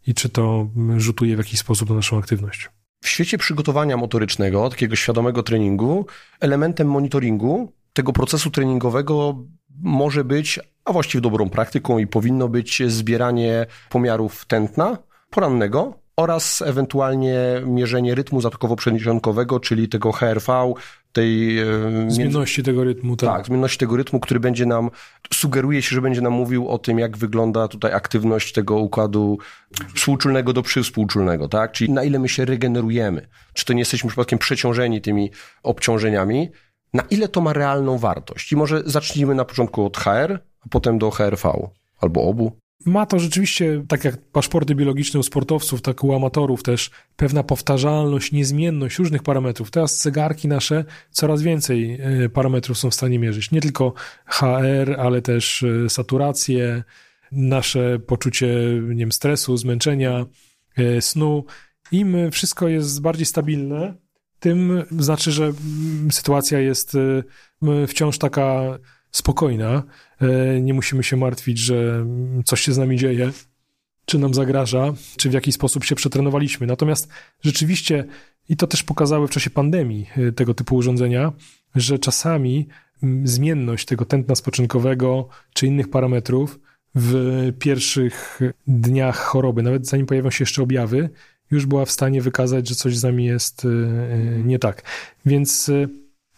i 0.07 0.14
czy 0.14 0.30
to 0.30 0.68
rzutuje 0.97 1.36
w 1.36 1.39
jakiś 1.39 1.59
sposób 1.59 1.89
na 1.89 1.95
naszą 1.95 2.18
aktywność. 2.18 2.70
W 3.03 3.07
świecie 3.07 3.38
przygotowania 3.38 3.97
motorycznego, 3.97 4.70
takiego 4.70 4.95
świadomego 4.95 5.43
treningu, 5.43 6.05
elementem 6.39 6.88
monitoringu 6.88 7.74
tego 7.93 8.14
procesu 8.14 8.51
treningowego 8.51 9.45
może 9.80 10.24
być, 10.24 10.59
a 10.86 10.93
właściwie 10.93 11.22
dobrą 11.22 11.49
praktyką 11.49 11.97
i 11.97 12.07
powinno 12.07 12.47
być 12.47 12.82
zbieranie 12.88 13.66
pomiarów 13.89 14.45
tętna 14.45 14.97
porannego 15.30 16.01
oraz 16.18 16.62
ewentualnie 16.62 17.38
mierzenie 17.66 18.16
rytmu 18.16 18.41
zatokowo-przedsionkowego, 18.41 19.59
czyli 19.59 19.89
tego 19.89 20.12
HRV, 20.12 20.74
tej... 21.14 21.59
E, 21.59 21.66
zmienności 22.07 22.64
tego 22.64 22.84
rytmu, 22.84 23.16
tak. 23.16 23.30
Tak, 23.30 23.45
zmienności 23.45 23.78
tego 23.78 23.97
rytmu, 23.97 24.20
który 24.20 24.39
będzie 24.39 24.66
nam, 24.66 24.89
sugeruje 25.34 25.82
się, 25.82 25.95
że 25.95 26.01
będzie 26.01 26.22
nam 26.22 26.34
mówił 26.34 26.68
o 26.68 26.78
tym, 26.78 26.99
jak 26.99 27.18
wygląda 27.18 27.68
tutaj 27.68 27.93
aktywność 27.93 28.53
tego 28.53 28.78
układu 28.78 29.38
współczulnego 29.95 30.53
do 30.53 30.62
przywspółczulnego, 30.62 31.47
tak? 31.47 31.72
Czyli 31.72 31.91
na 31.91 32.03
ile 32.03 32.20
my 32.20 32.30
się 32.30 32.45
regenerujemy. 32.45 33.28
Czy 33.53 33.66
to 33.66 33.74
nie 33.74 33.80
jesteśmy 33.80 34.07
przypadkiem 34.07 34.39
przeciążeni 34.39 35.01
tymi 35.01 35.32
obciążeniami, 35.64 36.49
na 36.93 37.03
ile 37.09 37.28
to 37.28 37.41
ma 37.41 37.53
realną 37.53 37.97
wartość. 37.97 38.51
I 38.51 38.55
może 38.55 38.84
zacznijmy 38.86 39.36
na 39.36 39.45
początku 39.45 39.86
od 39.86 39.97
HR, 39.97 40.39
a 40.66 40.70
potem 40.70 40.99
do 40.99 41.12
HRV, 41.12 41.70
albo 42.01 42.24
obu. 42.24 42.61
Ma 42.86 43.05
to 43.05 43.19
rzeczywiście, 43.19 43.86
tak 43.88 44.05
jak 44.05 44.17
paszporty 44.17 44.75
biologiczne 44.75 45.19
u 45.19 45.23
sportowców, 45.23 45.82
tak 45.82 46.03
u 46.03 46.15
amatorów 46.15 46.63
też, 46.63 46.91
pewna 47.15 47.43
powtarzalność, 47.43 48.32
niezmienność 48.32 48.99
różnych 48.99 49.23
parametrów. 49.23 49.71
Teraz 49.71 50.01
zegarki 50.01 50.47
nasze 50.47 50.86
coraz 51.11 51.41
więcej 51.41 51.99
e, 52.01 52.29
parametrów 52.29 52.77
są 52.77 52.89
w 52.89 52.93
stanie 52.93 53.19
mierzyć. 53.19 53.51
Nie 53.51 53.61
tylko 53.61 53.93
HR, 54.25 54.95
ale 54.99 55.21
też 55.21 55.63
e, 55.63 55.89
saturację, 55.89 56.84
nasze 57.32 57.99
poczucie 57.99 58.47
nie 58.82 58.95
wiem, 58.95 59.11
stresu, 59.11 59.57
zmęczenia, 59.57 60.25
e, 60.77 61.01
snu. 61.01 61.45
Im 61.91 62.32
wszystko 62.32 62.67
jest 62.67 63.01
bardziej 63.01 63.25
stabilne, 63.25 63.93
tym 64.39 64.84
znaczy, 64.99 65.32
że 65.32 65.43
mm, 65.43 66.11
sytuacja 66.11 66.59
jest 66.59 66.97
wciąż 67.88 68.17
taka 68.17 68.79
spokojna. 69.12 69.84
E, 70.22 70.62
nie 70.62 70.74
musimy 70.74 71.03
się 71.03 71.18
martwić, 71.18 71.57
że 71.57 72.05
coś 72.45 72.62
się 72.62 72.74
z 72.74 72.78
nami 72.78 72.97
dzieje, 72.97 73.32
czy 74.05 74.20
nam 74.20 74.34
zagraża, 74.34 74.93
czy 75.18 75.30
w 75.30 75.34
jakiś 75.34 75.55
sposób 75.55 75.84
się 75.84 75.95
przetrenowaliśmy. 75.95 76.68
Natomiast 76.68 77.07
rzeczywiście, 77.43 78.05
i 78.49 78.57
to 78.57 78.68
też 78.68 78.84
pokazały 78.84 79.28
w 79.28 79.32
czasie 79.32 79.49
pandemii 79.49 80.07
e, 80.18 80.32
tego 80.32 80.53
typu 80.53 80.76
urządzenia, 80.76 81.32
że 81.76 81.99
czasami 81.99 82.68
zmienność 83.24 83.86
tego 83.86 84.05
tętna 84.05 84.36
spoczynkowego 84.36 85.28
czy 85.53 85.68
innych 85.68 85.89
parametrów 85.89 86.59
w 86.95 87.47
pierwszych 87.59 88.39
dniach 88.68 89.18
choroby, 89.18 89.64
nawet 89.64 89.88
zanim 89.88 90.05
pojawią 90.05 90.32
się 90.32 90.41
jeszcze 90.41 90.64
objawy, 90.64 91.09
już 91.51 91.66
była 91.66 91.86
w 91.86 91.91
stanie 91.91 92.22
wykazać, 92.22 92.68
że 92.68 92.76
coś 92.76 92.97
z 92.97 93.03
nami 93.03 93.26
jest 93.26 93.66
e, 93.66 93.70
nie 94.43 94.59
tak. 94.59 94.84
Więc 95.26 95.72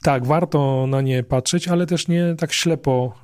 tak, 0.03 0.25
warto 0.25 0.87
na 0.87 1.01
nie 1.01 1.23
patrzeć, 1.23 1.67
ale 1.67 1.85
też 1.85 2.07
nie 2.07 2.35
tak 2.37 2.53
ślepo. 2.53 3.15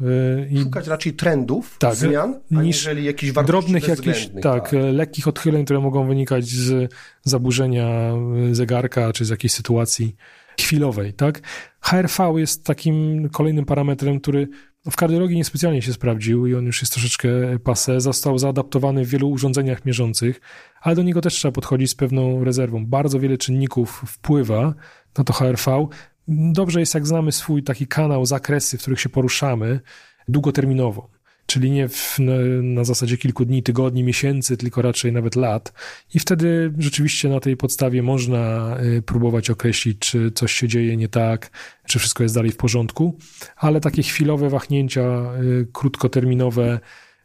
Yy, 0.51 0.61
Szukać 0.63 0.87
raczej 0.87 1.13
trendów, 1.13 1.77
tak, 1.79 1.95
zmian, 1.95 2.39
aniżeli 2.55 3.05
jakichś 3.05 3.33
drobnych 3.45 3.87
jakichś, 3.87 4.27
tak, 4.27 4.41
tak, 4.41 4.71
lekkich 4.93 5.27
odchyleń, 5.27 5.65
które 5.65 5.79
mogą 5.79 6.07
wynikać 6.07 6.45
z 6.45 6.93
zaburzenia 7.23 8.13
y, 8.49 8.55
zegarka, 8.55 9.13
czy 9.13 9.25
z 9.25 9.29
jakiejś 9.29 9.53
sytuacji 9.53 10.15
chwilowej, 10.59 11.13
tak? 11.13 11.41
HRV 11.81 12.33
jest 12.37 12.65
takim 12.65 13.29
kolejnym 13.29 13.65
parametrem, 13.65 14.19
który 14.19 14.47
w 14.91 14.95
kardiologii 14.95 15.37
niespecjalnie 15.37 15.81
się 15.81 15.93
sprawdził 15.93 16.47
i 16.47 16.55
on 16.55 16.65
już 16.65 16.81
jest 16.81 16.93
troszeczkę 16.93 17.29
pase. 17.63 18.01
Został 18.01 18.37
zaadaptowany 18.37 19.05
w 19.05 19.09
wielu 19.09 19.29
urządzeniach 19.29 19.85
mierzących, 19.85 20.41
ale 20.81 20.95
do 20.95 21.03
niego 21.03 21.21
też 21.21 21.33
trzeba 21.33 21.51
podchodzić 21.51 21.91
z 21.91 21.95
pewną 21.95 22.43
rezerwą. 22.43 22.85
Bardzo 22.85 23.19
wiele 23.19 23.37
czynników 23.37 24.03
wpływa 24.07 24.73
na 25.17 25.23
to 25.23 25.33
HRV. 25.33 25.87
Dobrze 26.29 26.79
jest, 26.79 26.93
jak 26.93 27.07
znamy 27.07 27.31
swój 27.31 27.63
taki 27.63 27.87
kanał, 27.87 28.25
zakresy, 28.25 28.77
w 28.77 28.81
których 28.81 29.01
się 29.01 29.09
poruszamy 29.09 29.79
długoterminowo. 30.27 31.09
Czyli 31.45 31.71
nie 31.71 31.87
w, 31.87 32.17
na 32.63 32.83
zasadzie 32.83 33.17
kilku 33.17 33.45
dni, 33.45 33.63
tygodni, 33.63 34.03
miesięcy, 34.03 34.57
tylko 34.57 34.81
raczej 34.81 35.11
nawet 35.11 35.35
lat. 35.35 35.73
I 36.13 36.19
wtedy 36.19 36.73
rzeczywiście 36.77 37.29
na 37.29 37.39
tej 37.39 37.57
podstawie 37.57 38.03
można 38.03 38.75
y, 38.83 39.01
próbować 39.01 39.49
określić, 39.49 39.99
czy 39.99 40.31
coś 40.31 40.53
się 40.53 40.67
dzieje 40.67 40.97
nie 40.97 41.07
tak, 41.07 41.51
czy 41.87 41.99
wszystko 41.99 42.23
jest 42.23 42.35
dalej 42.35 42.51
w 42.51 42.57
porządku. 42.57 43.17
Ale 43.55 43.81
takie 43.81 44.03
chwilowe 44.03 44.49
wahnięcia, 44.49 45.31
y, 45.43 45.67
krótkoterminowe, 45.73 46.79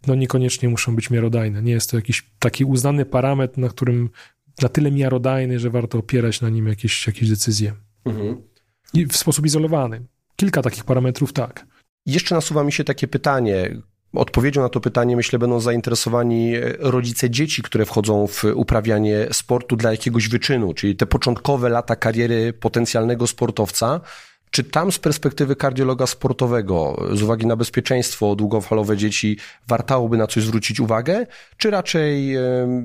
no 0.06 0.14
niekoniecznie 0.14 0.68
muszą 0.68 0.96
być 0.96 1.10
miarodajne. 1.10 1.62
Nie 1.62 1.72
jest 1.72 1.90
to 1.90 1.96
jakiś 1.96 2.30
taki 2.38 2.64
uznany 2.64 3.04
parametr, 3.04 3.58
na 3.58 3.68
którym 3.68 4.10
na 4.62 4.68
tyle 4.68 4.90
miarodajny, 4.90 5.58
że 5.58 5.70
warto 5.70 5.98
opierać 5.98 6.40
na 6.40 6.48
nim 6.48 6.66
jakieś, 6.66 7.06
jakieś 7.06 7.28
decyzje. 7.28 7.72
Mhm 8.04 8.53
w 8.94 9.16
sposób 9.16 9.46
izolowany. 9.46 10.02
Kilka 10.36 10.62
takich 10.62 10.84
parametrów 10.84 11.32
tak. 11.32 11.66
Jeszcze 12.06 12.34
nasuwa 12.34 12.64
mi 12.64 12.72
się 12.72 12.84
takie 12.84 13.08
pytanie. 13.08 13.76
Odpowiedzią 14.12 14.62
na 14.62 14.68
to 14.68 14.80
pytanie, 14.80 15.16
myślę, 15.16 15.38
będą 15.38 15.60
zainteresowani 15.60 16.54
rodzice 16.78 17.30
dzieci, 17.30 17.62
które 17.62 17.84
wchodzą 17.86 18.26
w 18.26 18.44
uprawianie 18.54 19.26
sportu 19.32 19.76
dla 19.76 19.90
jakiegoś 19.90 20.28
wyczynu, 20.28 20.74
czyli 20.74 20.96
te 20.96 21.06
początkowe 21.06 21.68
lata 21.68 21.96
kariery 21.96 22.52
potencjalnego 22.52 23.26
sportowca. 23.26 24.00
Czy 24.54 24.64
tam 24.64 24.92
z 24.92 24.98
perspektywy 24.98 25.56
kardiologa 25.56 26.06
sportowego, 26.06 27.06
z 27.12 27.22
uwagi 27.22 27.46
na 27.46 27.56
bezpieczeństwo 27.56 28.36
długofalowe 28.36 28.96
dzieci, 28.96 29.36
wartałoby 29.68 30.16
na 30.16 30.26
coś 30.26 30.44
zwrócić 30.44 30.80
uwagę, 30.80 31.26
czy 31.56 31.70
raczej 31.70 32.36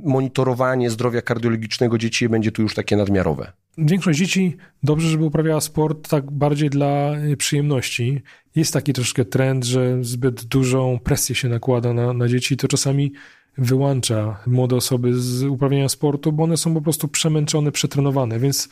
monitorowanie 0.03 0.89
zdrowia 0.89 1.22
kardiologicznego 1.22 1.97
dzieci 1.97 2.30
będzie 2.30 2.51
tu 2.51 2.61
już 2.61 2.76
takie 2.76 2.97
nadmiarowe? 2.97 3.51
Większość 3.78 4.20
dzieci 4.20 4.57
dobrze, 4.84 5.07
żeby 5.07 5.24
uprawiała 5.24 5.61
sport 5.61 6.09
tak 6.09 6.32
bardziej 6.32 6.70
dla 6.70 7.15
y, 7.17 7.38
przyjemności. 7.38 8.22
Jest 8.55 8.74
taki 8.74 8.93
troszkę 8.93 9.26
trend, 9.26 9.65
że 9.65 10.03
zbyt 10.03 10.43
dużą 10.43 10.99
presję 11.03 11.36
się 11.36 11.49
nakłada 11.49 11.93
na, 11.93 12.13
na 12.13 12.28
dzieci, 12.28 12.57
to 12.57 12.67
czasami 12.67 13.13
wyłącza 13.57 14.39
młode 14.47 14.76
osoby 14.76 15.13
z 15.13 15.43
uprawiania 15.43 15.89
sportu, 15.89 16.32
bo 16.32 16.43
one 16.43 16.57
są 16.57 16.74
po 16.74 16.82
prostu 16.82 17.07
przemęczone, 17.07 17.72
przetrenowane, 17.72 18.39
więc 18.39 18.70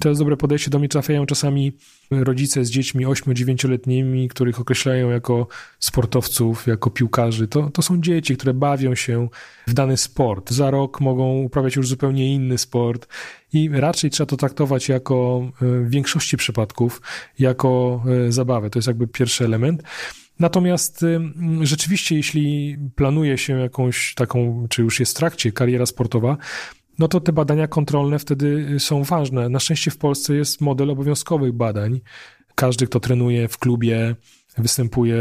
to 0.00 0.08
jest 0.08 0.20
dobre 0.20 0.36
podejście. 0.36 0.70
Do 0.70 0.78
mnie 0.78 0.88
trafiają 0.88 1.26
czasami 1.26 1.72
rodzice 2.10 2.64
z 2.64 2.70
dziećmi 2.70 3.06
8-9-letnimi, 3.06 4.28
których 4.28 4.60
określają 4.60 5.10
jako 5.10 5.46
sportowców, 5.78 6.66
jako 6.66 6.90
piłkarzy. 6.90 7.48
To, 7.48 7.70
to 7.70 7.82
są 7.82 8.00
dzieci, 8.00 8.36
które 8.36 8.54
bawią 8.54 8.94
się 8.94 9.28
w 9.66 9.74
dany 9.74 9.96
sport. 9.96 10.50
Za 10.50 10.70
rok 10.70 11.00
mogą 11.00 11.38
uprawiać 11.38 11.76
już 11.76 11.88
zupełnie 11.88 12.34
inny 12.34 12.58
sport 12.58 13.08
i 13.52 13.70
raczej 13.72 14.10
trzeba 14.10 14.26
to 14.26 14.36
traktować 14.36 14.88
jako 14.88 15.42
e, 15.62 15.66
w 15.66 15.90
większości 15.90 16.36
przypadków 16.36 17.02
jako 17.38 18.02
e, 18.28 18.32
zabawę. 18.32 18.70
To 18.70 18.78
jest 18.78 18.88
jakby 18.88 19.06
pierwszy 19.06 19.44
element. 19.44 19.82
Natomiast 20.38 21.02
e, 21.02 21.20
rzeczywiście, 21.60 22.16
jeśli 22.16 22.76
planuje 22.94 23.38
się 23.38 23.60
jakąś 23.60 24.14
taką, 24.14 24.66
czy 24.70 24.82
już 24.82 25.00
jest 25.00 25.12
w 25.12 25.16
trakcie 25.16 25.52
kariera 25.52 25.86
sportowa, 25.86 26.36
no 26.98 27.08
to 27.08 27.20
te 27.20 27.32
badania 27.32 27.68
kontrolne 27.68 28.18
wtedy 28.18 28.66
y, 28.74 28.80
są 28.80 29.02
ważne. 29.02 29.48
Na 29.48 29.60
szczęście 29.60 29.90
w 29.90 29.98
Polsce 29.98 30.34
jest 30.34 30.60
model 30.60 30.90
obowiązkowych 30.90 31.52
badań. 31.52 32.00
Każdy, 32.54 32.86
kto 32.86 33.00
trenuje 33.00 33.48
w 33.48 33.58
klubie, 33.58 34.16
występuje 34.58 35.16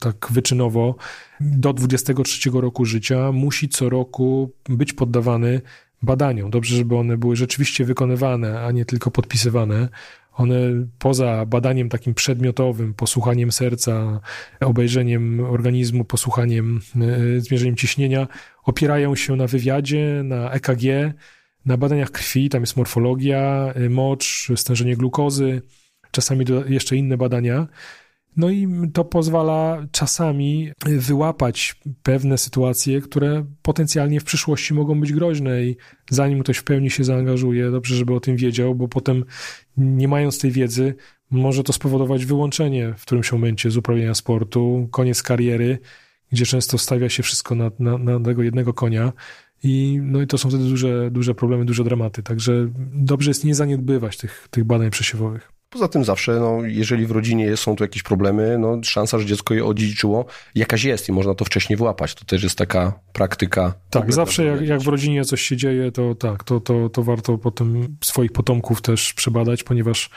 tak 0.00 0.28
wyczynowo 0.30 0.94
do 1.40 1.72
23 1.72 2.50
roku 2.50 2.84
życia, 2.84 3.32
musi 3.32 3.68
co 3.68 3.88
roku 3.88 4.50
być 4.68 4.92
poddawany 4.92 5.60
badaniom. 6.02 6.50
Dobrze, 6.50 6.76
żeby 6.76 6.96
one 6.96 7.16
były 7.16 7.36
rzeczywiście 7.36 7.84
wykonywane, 7.84 8.60
a 8.60 8.70
nie 8.70 8.84
tylko 8.84 9.10
podpisywane. 9.10 9.88
One 10.36 10.56
poza 10.98 11.46
badaniem 11.46 11.88
takim 11.88 12.14
przedmiotowym, 12.14 12.94
posłuchaniem 12.94 13.52
serca, 13.52 14.20
obejrzeniem 14.60 15.40
organizmu, 15.40 16.04
posłuchaniem, 16.04 16.80
y, 17.36 17.40
zmierzeniem 17.40 17.76
ciśnienia, 17.76 18.28
opierają 18.64 19.14
się 19.16 19.36
na 19.36 19.46
wywiadzie, 19.46 20.20
na 20.24 20.50
EKG, 20.50 21.14
na 21.66 21.76
badaniach 21.76 22.10
krwi, 22.10 22.48
tam 22.48 22.62
jest 22.62 22.76
morfologia, 22.76 23.72
y, 23.76 23.90
mocz, 23.90 24.48
stężenie 24.56 24.96
glukozy, 24.96 25.62
czasami 26.10 26.44
jeszcze 26.68 26.96
inne 26.96 27.16
badania. 27.16 27.66
No 28.36 28.50
i 28.50 28.68
to 28.92 29.04
pozwala 29.04 29.86
czasami 29.90 30.72
wyłapać 30.86 31.76
pewne 32.02 32.38
sytuacje, 32.38 33.00
które 33.00 33.44
potencjalnie 33.62 34.20
w 34.20 34.24
przyszłości 34.24 34.74
mogą 34.74 35.00
być 35.00 35.12
groźne 35.12 35.64
i 35.64 35.76
zanim 36.10 36.42
ktoś 36.42 36.56
w 36.56 36.64
pełni 36.64 36.90
się 36.90 37.04
zaangażuje, 37.04 37.70
dobrze, 37.70 37.94
żeby 37.94 38.14
o 38.14 38.20
tym 38.20 38.36
wiedział, 38.36 38.74
bo 38.74 38.88
potem 38.88 39.24
nie 39.76 40.08
mając 40.08 40.38
tej 40.38 40.50
wiedzy, 40.50 40.94
może 41.30 41.62
to 41.62 41.72
spowodować 41.72 42.26
wyłączenie 42.26 42.94
w 42.98 43.02
którymś 43.02 43.32
momencie 43.32 43.70
z 43.70 43.76
uprawiania 43.76 44.14
sportu, 44.14 44.88
koniec 44.90 45.22
kariery, 45.22 45.78
gdzie 46.32 46.46
często 46.46 46.78
stawia 46.78 47.08
się 47.08 47.22
wszystko 47.22 47.54
na, 47.54 47.70
na, 47.78 47.98
na 47.98 48.20
tego 48.20 48.42
jednego 48.42 48.74
konia. 48.74 49.12
I, 49.62 50.00
no 50.02 50.22
i 50.22 50.26
to 50.26 50.38
są 50.38 50.48
wtedy 50.48 50.64
duże, 50.64 51.10
duże 51.10 51.34
problemy, 51.34 51.64
duże 51.64 51.84
dramaty. 51.84 52.22
Także 52.22 52.68
dobrze 52.92 53.30
jest 53.30 53.44
nie 53.44 53.54
zaniedbywać 53.54 54.16
tych, 54.16 54.48
tych 54.50 54.64
badań 54.64 54.90
przesiewowych. 54.90 55.55
Poza 55.76 55.88
tym 55.88 56.04
zawsze, 56.04 56.40
no, 56.40 56.58
jeżeli 56.64 57.06
w 57.06 57.10
rodzinie 57.10 57.56
są 57.56 57.76
tu 57.76 57.84
jakieś 57.84 58.02
problemy, 58.02 58.58
no, 58.58 58.80
szansa, 58.82 59.18
że 59.18 59.26
dziecko 59.26 59.54
je 59.54 59.64
odziedziczyło, 59.64 60.26
jakaś 60.54 60.84
jest 60.84 61.08
i 61.08 61.12
można 61.12 61.34
to 61.34 61.44
wcześniej 61.44 61.76
włapać. 61.76 62.14
To 62.14 62.24
też 62.24 62.42
jest 62.42 62.58
taka 62.58 63.00
praktyka. 63.12 63.74
Tak, 63.90 64.12
zawsze 64.12 64.44
jak, 64.44 64.60
jak, 64.60 64.80
w 64.80 64.86
rodzinie 64.86 65.24
coś 65.24 65.40
się 65.40 65.56
dzieje, 65.56 65.92
to 65.92 66.14
tak, 66.14 66.44
to, 66.44 66.60
to, 66.60 66.88
to 66.88 67.02
warto 67.02 67.38
potem 67.38 67.96
swoich 68.04 68.32
potomków 68.32 68.82
też 68.82 69.14
przebadać, 69.14 69.62
ponieważ 69.62 70.10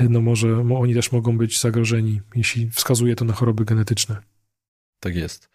no 0.00 0.20
może 0.20 0.58
oni 0.58 0.94
też 0.94 1.12
mogą 1.12 1.38
być 1.38 1.60
zagrożeni, 1.60 2.20
jeśli 2.36 2.70
wskazuje 2.70 3.16
to 3.16 3.24
na 3.24 3.32
choroby 3.32 3.64
genetyczne. 3.64 4.16
Tak 5.00 5.16
jest. 5.16 5.53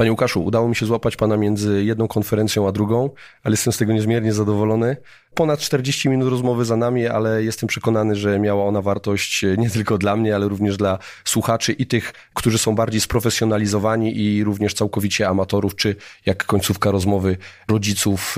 Panie 0.00 0.10
Łukaszu, 0.10 0.44
udało 0.44 0.68
mi 0.68 0.76
się 0.76 0.86
złapać 0.86 1.16
Pana 1.16 1.36
między 1.36 1.84
jedną 1.84 2.08
konferencją 2.08 2.68
a 2.68 2.72
drugą, 2.72 3.10
ale 3.42 3.52
jestem 3.52 3.72
z 3.72 3.76
tego 3.76 3.92
niezmiernie 3.92 4.32
zadowolony. 4.32 4.96
Ponad 5.34 5.60
40 5.60 6.08
minut 6.08 6.28
rozmowy 6.30 6.64
za 6.64 6.76
nami, 6.76 7.06
ale 7.06 7.44
jestem 7.44 7.66
przekonany, 7.66 8.14
że 8.14 8.38
miała 8.38 8.64
ona 8.64 8.82
wartość 8.82 9.44
nie 9.58 9.70
tylko 9.70 9.98
dla 9.98 10.16
mnie, 10.16 10.34
ale 10.34 10.48
również 10.48 10.76
dla 10.76 10.98
słuchaczy 11.24 11.72
i 11.72 11.86
tych, 11.86 12.12
którzy 12.34 12.58
są 12.58 12.74
bardziej 12.74 13.00
sprofesjonalizowani 13.00 14.16
i 14.16 14.44
również 14.44 14.74
całkowicie 14.74 15.28
amatorów, 15.28 15.76
czy 15.76 15.96
jak 16.26 16.44
końcówka 16.44 16.90
rozmowy 16.90 17.36
rodziców 17.68 18.36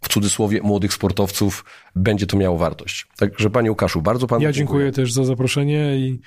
w 0.00 0.08
cudzysłowie 0.08 0.62
młodych 0.62 0.92
sportowców, 0.92 1.64
będzie 1.96 2.26
to 2.26 2.36
miało 2.36 2.58
wartość. 2.58 3.06
Także 3.16 3.50
Panie 3.50 3.70
Łukaszu, 3.70 4.02
bardzo 4.02 4.26
Panu 4.26 4.42
Ja 4.42 4.52
dziękuję, 4.52 4.84
dziękuję 4.84 4.92
też 4.92 5.12
za 5.12 5.24
zaproszenie 5.24 5.96
i 5.96 6.20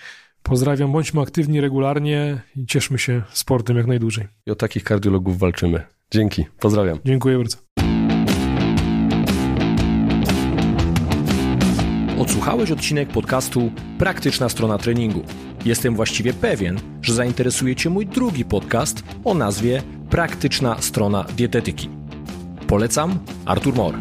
Pozdrawiam, 0.44 0.92
bądźmy 0.92 1.22
aktywni 1.22 1.62
regularnie 1.62 2.42
i 2.56 2.66
cieszmy 2.66 3.00
się 3.00 3.22
sportem 3.34 3.78
jak 3.78 3.88
najdłużej. 3.88 4.28
I 4.46 4.52
o 4.52 4.56
takich 4.56 4.84
kardiologów 4.84 5.40
walczymy. 5.40 5.84
Dzięki, 6.12 6.46
pozdrawiam. 6.60 7.00
Dziękuję 7.06 7.38
bardzo. 7.38 7.58
Odsłuchałeś 12.20 12.72
odcinek 12.72 13.10
podcastu 13.10 13.72
Praktyczna 13.98 14.50
strona 14.50 14.78
treningu. 14.78 15.24
Jestem 15.66 15.96
właściwie 15.96 16.34
pewien, 16.34 16.80
że 17.02 17.14
zainteresuje 17.14 17.76
Cię 17.76 17.90
mój 17.90 18.06
drugi 18.06 18.46
podcast 18.46 19.04
o 19.24 19.34
nazwie 19.34 19.82
Praktyczna 20.10 20.82
strona 20.82 21.24
dietetyki. 21.38 21.90
Polecam 22.68 23.20
Artur 23.46 23.76
Mor. 23.76 23.96